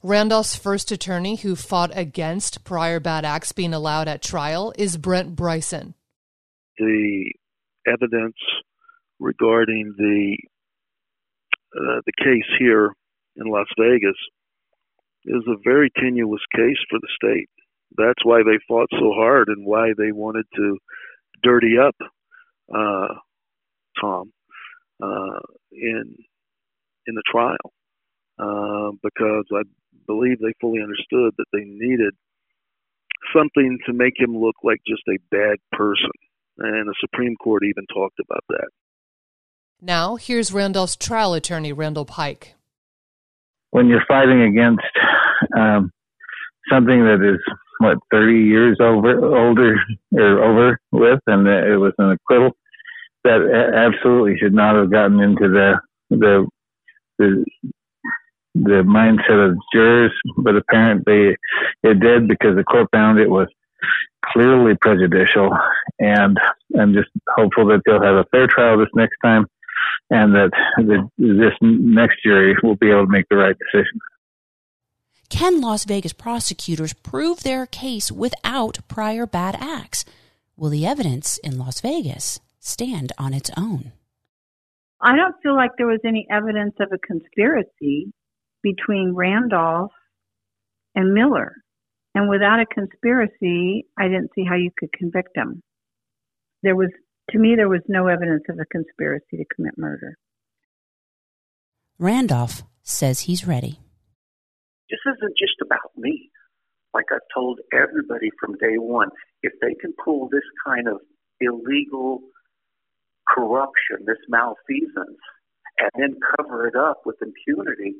Randolph's 0.00 0.54
first 0.54 0.92
attorney 0.92 1.34
who 1.34 1.56
fought 1.56 1.90
against 1.92 2.62
prior 2.62 3.00
bad 3.00 3.24
acts 3.24 3.50
being 3.50 3.74
allowed 3.74 4.06
at 4.06 4.22
trial 4.22 4.72
is 4.78 4.96
Brent 4.96 5.34
Bryson. 5.34 5.94
The 6.78 7.32
evidence 7.84 8.36
regarding 9.18 9.94
the 9.98 10.36
uh, 11.74 12.00
the 12.06 12.12
case 12.16 12.48
here 12.60 12.92
in 13.34 13.48
Las 13.48 13.66
Vegas 13.76 14.16
is 15.24 15.42
a 15.48 15.56
very 15.64 15.90
tenuous 16.00 16.42
case 16.54 16.78
for 16.88 17.00
the 17.00 17.08
state. 17.16 17.48
That's 17.96 18.24
why 18.24 18.42
they 18.44 18.58
fought 18.68 18.88
so 18.92 19.12
hard 19.14 19.48
and 19.48 19.66
why 19.66 19.92
they 19.96 20.12
wanted 20.12 20.46
to 20.56 20.78
dirty 21.42 21.76
up 21.78 21.96
uh, 22.74 23.14
Tom 24.00 24.32
uh, 25.02 25.40
in 25.72 26.16
in 27.06 27.14
the 27.14 27.22
trial 27.30 27.72
uh, 28.38 28.90
because 29.02 29.44
I 29.52 29.62
believe 30.06 30.38
they 30.38 30.54
fully 30.60 30.80
understood 30.82 31.34
that 31.38 31.46
they 31.52 31.64
needed 31.64 32.14
something 33.34 33.78
to 33.86 33.92
make 33.92 34.14
him 34.18 34.36
look 34.36 34.56
like 34.62 34.78
just 34.86 35.02
a 35.08 35.18
bad 35.30 35.58
person, 35.72 36.10
and 36.58 36.88
the 36.88 36.94
Supreme 37.00 37.36
Court 37.36 37.62
even 37.64 37.86
talked 37.92 38.20
about 38.20 38.44
that. 38.48 38.68
Now, 39.80 40.16
here's 40.16 40.52
Randolph's 40.52 40.96
trial 40.96 41.34
attorney, 41.34 41.72
Randall 41.72 42.04
Pike. 42.04 42.54
When 43.70 43.88
you're 43.88 44.04
fighting 44.08 44.42
against 44.42 44.82
um, 45.56 45.92
something 46.70 47.04
that 47.04 47.22
is 47.22 47.40
what 47.78 47.98
30 48.10 48.34
years 48.34 48.78
over 48.80 49.36
older 49.36 49.76
or 50.12 50.44
over 50.44 50.80
with, 50.92 51.20
and 51.26 51.46
it 51.46 51.78
was 51.78 51.92
an 51.98 52.10
acquittal 52.10 52.56
that 53.24 53.40
absolutely 53.74 54.38
should 54.38 54.54
not 54.54 54.76
have 54.76 54.90
gotten 54.90 55.20
into 55.20 55.48
the 55.48 55.80
the 56.10 56.46
the 57.18 57.44
the 58.54 58.82
mindset 58.82 59.50
of 59.50 59.56
jurors, 59.72 60.12
but 60.38 60.56
apparently 60.56 61.36
it 61.82 62.00
did 62.00 62.28
because 62.28 62.56
the 62.56 62.64
court 62.64 62.88
found 62.92 63.18
it 63.18 63.30
was 63.30 63.48
clearly 64.24 64.74
prejudicial. 64.80 65.50
And 65.98 66.38
I'm 66.78 66.92
just 66.92 67.10
hopeful 67.36 67.66
that 67.66 67.82
they'll 67.86 68.02
have 68.02 68.16
a 68.16 68.26
fair 68.30 68.46
trial 68.46 68.78
this 68.78 68.88
next 68.94 69.16
time 69.22 69.46
and 70.10 70.34
that 70.34 70.50
the, 70.78 71.08
this 71.18 71.52
next 71.60 72.22
jury 72.22 72.56
will 72.62 72.76
be 72.76 72.90
able 72.90 73.06
to 73.06 73.12
make 73.12 73.28
the 73.28 73.36
right 73.36 73.56
decision. 73.58 73.98
Can 75.30 75.60
Las 75.60 75.84
Vegas 75.84 76.12
prosecutors 76.12 76.92
prove 76.94 77.42
their 77.42 77.66
case 77.66 78.10
without 78.10 78.78
prior 78.88 79.26
bad 79.26 79.56
acts? 79.60 80.04
Will 80.56 80.70
the 80.70 80.86
evidence 80.86 81.38
in 81.38 81.58
Las 81.58 81.80
Vegas 81.80 82.40
stand 82.60 83.12
on 83.18 83.34
its 83.34 83.50
own? 83.56 83.92
I 85.00 85.16
don't 85.16 85.36
feel 85.42 85.54
like 85.54 85.72
there 85.76 85.86
was 85.86 86.00
any 86.04 86.26
evidence 86.30 86.74
of 86.80 86.88
a 86.92 86.98
conspiracy 86.98 88.12
between 88.62 89.14
Randolph 89.14 89.92
and 90.94 91.14
Miller. 91.14 91.52
And 92.14 92.28
without 92.28 92.58
a 92.58 92.66
conspiracy, 92.66 93.86
I 93.96 94.08
didn't 94.08 94.32
see 94.34 94.44
how 94.44 94.56
you 94.56 94.70
could 94.76 94.92
convict 94.92 95.34
them. 95.34 95.62
There 96.62 96.74
was, 96.74 96.90
to 97.30 97.38
me, 97.38 97.54
there 97.54 97.68
was 97.68 97.82
no 97.86 98.08
evidence 98.08 98.42
of 98.48 98.58
a 98.58 98.64
conspiracy 98.64 99.36
to 99.36 99.44
commit 99.54 99.74
murder. 99.76 100.16
Randolph 101.98 102.64
says 102.82 103.20
he's 103.20 103.46
ready. 103.46 103.78
This 104.90 105.00
isn't 105.06 105.36
just 105.38 105.60
about 105.62 105.92
me. 105.96 106.30
Like 106.94 107.06
I've 107.12 107.28
told 107.34 107.60
everybody 107.72 108.30
from 108.40 108.54
day 108.54 108.78
one, 108.78 109.10
if 109.42 109.52
they 109.60 109.74
can 109.80 109.92
pull 110.04 110.28
this 110.28 110.46
kind 110.64 110.88
of 110.88 111.00
illegal 111.40 112.20
corruption, 113.28 114.06
this 114.06 114.18
malfeasance, 114.28 115.20
and 115.78 115.90
then 115.96 116.16
cover 116.36 116.66
it 116.66 116.74
up 116.74 117.02
with 117.04 117.16
impunity 117.22 117.94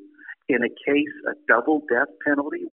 in 0.49 0.64
a 0.64 0.68
case, 0.68 1.12
a 1.28 1.34
double 1.47 1.82
death 1.91 2.09
penalty, 2.26 2.66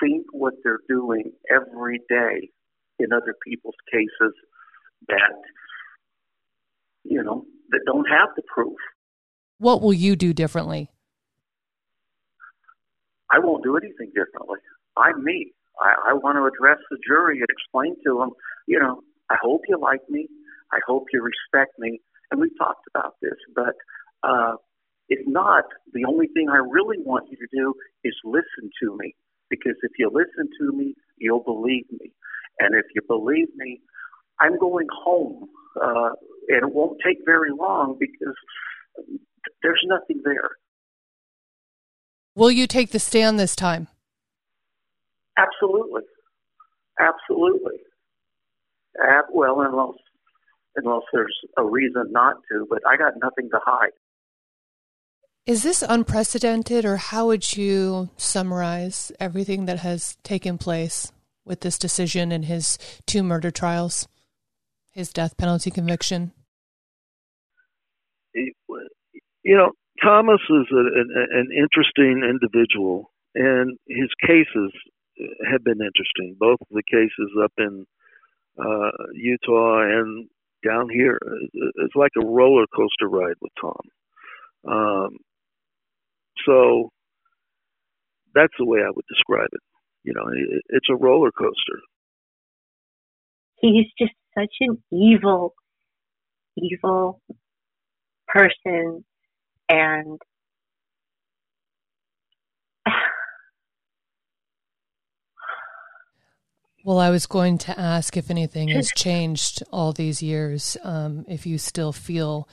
think 0.00 0.26
what 0.32 0.54
they're 0.62 0.80
doing 0.88 1.32
every 1.50 2.00
day 2.08 2.50
in 2.98 3.12
other 3.12 3.34
people's 3.46 3.74
cases 3.92 4.34
that, 5.08 5.34
you 7.04 7.22
know, 7.22 7.44
that 7.70 7.80
don't 7.86 8.06
have 8.08 8.28
the 8.36 8.42
proof. 8.46 8.76
What 9.58 9.82
will 9.82 9.92
you 9.92 10.16
do 10.16 10.32
differently? 10.32 10.90
I 13.36 13.38
won't 13.38 13.62
do 13.62 13.76
anything 13.76 14.12
differently. 14.16 14.58
I'm 14.96 15.22
me. 15.22 15.52
I, 15.80 16.12
I 16.12 16.14
want 16.14 16.36
to 16.40 16.48
address 16.48 16.80
the 16.90 16.96
jury 17.06 17.36
and 17.38 17.48
explain 17.50 17.96
to 18.06 18.18
them, 18.18 18.30
you 18.66 18.78
know, 18.80 19.02
I 19.28 19.36
hope 19.42 19.62
you 19.68 19.78
like 19.78 20.00
me. 20.08 20.26
I 20.72 20.78
hope 20.86 21.04
you 21.12 21.20
respect 21.20 21.72
me. 21.78 22.00
And 22.30 22.40
we've 22.40 22.56
talked 22.58 22.86
about 22.94 23.14
this, 23.20 23.36
but 23.54 23.76
uh, 24.26 24.54
if 25.08 25.20
not, 25.26 25.64
the 25.92 26.04
only 26.08 26.28
thing 26.28 26.48
I 26.50 26.56
really 26.56 26.96
want 27.04 27.28
you 27.30 27.36
to 27.36 27.46
do 27.52 27.74
is 28.04 28.14
listen 28.24 28.70
to 28.82 28.96
me. 28.96 29.14
Because 29.50 29.76
if 29.82 29.92
you 29.98 30.10
listen 30.12 30.48
to 30.60 30.76
me, 30.76 30.94
you'll 31.18 31.44
believe 31.44 31.84
me. 31.92 32.10
And 32.58 32.74
if 32.74 32.86
you 32.94 33.02
believe 33.06 33.48
me, 33.56 33.80
I'm 34.40 34.58
going 34.58 34.88
home. 35.04 35.46
Uh, 35.80 36.10
and 36.48 36.62
it 36.64 36.74
won't 36.74 36.98
take 37.04 37.18
very 37.26 37.50
long 37.52 37.96
because 38.00 38.34
there's 39.62 39.84
nothing 39.86 40.22
there. 40.24 40.50
Will 42.36 42.50
you 42.50 42.66
take 42.66 42.90
the 42.90 42.98
stand 42.98 43.40
this 43.40 43.56
time? 43.56 43.88
Absolutely. 45.38 46.02
Absolutely. 47.00 47.78
Uh, 49.02 49.22
well, 49.32 49.62
unless 49.62 49.96
unless 50.76 51.02
there's 51.12 51.34
a 51.56 51.64
reason 51.64 52.12
not 52.12 52.36
to, 52.50 52.66
but 52.68 52.80
I 52.86 52.98
got 52.98 53.14
nothing 53.22 53.48
to 53.50 53.58
hide. 53.64 53.92
Is 55.46 55.62
this 55.62 55.82
unprecedented, 55.82 56.84
or 56.84 56.96
how 56.96 57.26
would 57.28 57.56
you 57.56 58.10
summarize 58.18 59.12
everything 59.18 59.64
that 59.66 59.78
has 59.78 60.18
taken 60.22 60.58
place 60.58 61.12
with 61.44 61.60
this 61.60 61.78
decision 61.78 62.32
in 62.32 62.42
his 62.42 62.78
two 63.06 63.22
murder 63.22 63.50
trials, 63.50 64.08
his 64.90 65.10
death 65.12 65.36
penalty 65.38 65.70
conviction? 65.70 66.32
You 68.34 69.56
know, 69.56 69.72
Thomas 70.02 70.40
is 70.50 70.66
a, 70.72 70.76
an, 70.76 71.10
an 71.32 71.48
interesting 71.56 72.22
individual, 72.28 73.10
and 73.34 73.76
his 73.88 74.08
cases 74.26 74.72
have 75.50 75.64
been 75.64 75.80
interesting. 75.80 76.36
Both 76.38 76.58
the 76.70 76.82
cases 76.90 77.30
up 77.42 77.52
in 77.58 77.86
uh, 78.58 78.90
Utah 79.14 79.82
and 79.82 80.28
down 80.66 80.88
here. 80.90 81.18
It's 81.52 81.94
like 81.94 82.12
a 82.20 82.26
roller 82.26 82.66
coaster 82.74 83.08
ride 83.08 83.36
with 83.40 83.52
Tom. 83.60 83.80
Um, 84.68 85.16
so 86.46 86.90
that's 88.34 88.52
the 88.58 88.66
way 88.66 88.80
I 88.80 88.90
would 88.94 89.04
describe 89.08 89.48
it. 89.52 89.60
You 90.02 90.14
know, 90.14 90.24
it's 90.68 90.88
a 90.90 90.96
roller 90.96 91.30
coaster. 91.32 91.80
He's 93.60 93.86
just 93.98 94.12
such 94.38 94.54
an 94.60 94.82
evil, 94.92 95.54
evil 96.56 97.20
person, 98.28 99.04
and 99.68 100.20
Well, 106.84 107.00
I 107.00 107.10
was 107.10 107.26
going 107.26 107.58
to 107.58 107.76
ask 107.76 108.16
if 108.16 108.30
anything 108.30 108.68
has 108.68 108.88
changed 108.96 109.64
all 109.72 109.92
these 109.92 110.22
years, 110.22 110.76
um, 110.84 111.24
if 111.26 111.44
you 111.44 111.58
still 111.58 111.92
feel 111.92 112.48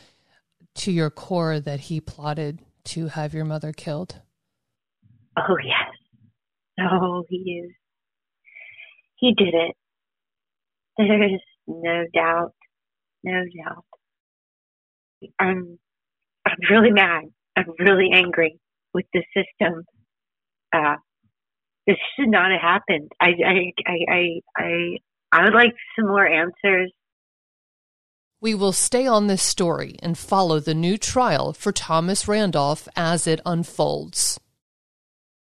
to 0.76 0.91
your 0.91 1.09
core 1.09 1.59
that 1.59 1.82
he 1.82 2.01
plotted 2.01 2.59
to 2.86 3.07
have 3.07 3.34
your 3.34 3.45
mother 3.45 3.72
killed? 3.72 4.22
Oh, 5.38 5.57
yes. 5.64 6.80
Oh, 6.80 7.24
he 7.30 7.64
is. 7.64 7.72
He 9.16 9.34
did 9.36 9.53
it. 9.53 9.76
There 10.97 11.24
is 11.24 11.41
no 11.68 12.05
doubt. 12.14 12.53
No 13.24 13.43
doubt. 13.64 13.86
I'm, 15.39 15.80
I'm 16.45 16.57
really 16.69 16.91
mad. 16.91 17.23
I'm 17.55 17.73
really 17.79 18.09
angry 18.13 18.59
with 18.93 19.05
the 19.13 19.23
system. 19.35 19.83
Uh, 20.71 20.95
this 21.87 21.97
should 22.15 22.29
not 22.29 22.51
have 22.51 22.61
happened. 22.61 23.11
I, 23.19 23.31
I, 23.45 23.73
I, 23.85 23.97
I, 24.09 24.39
I, 24.57 24.97
I 25.31 25.43
would 25.43 25.53
like 25.53 25.73
some 25.97 26.07
more 26.07 26.25
answers 26.27 26.91
we 28.43 28.53
will 28.53 28.73
stay 28.73 29.07
on 29.07 29.27
this 29.27 29.41
story 29.41 29.95
and 30.03 30.17
follow 30.17 30.59
the 30.59 30.73
new 30.73 30.97
trial 30.97 31.53
for 31.53 31.71
Thomas 31.71 32.27
Randolph 32.27 32.89
as 32.93 33.25
it 33.25 33.39
unfolds. 33.45 34.37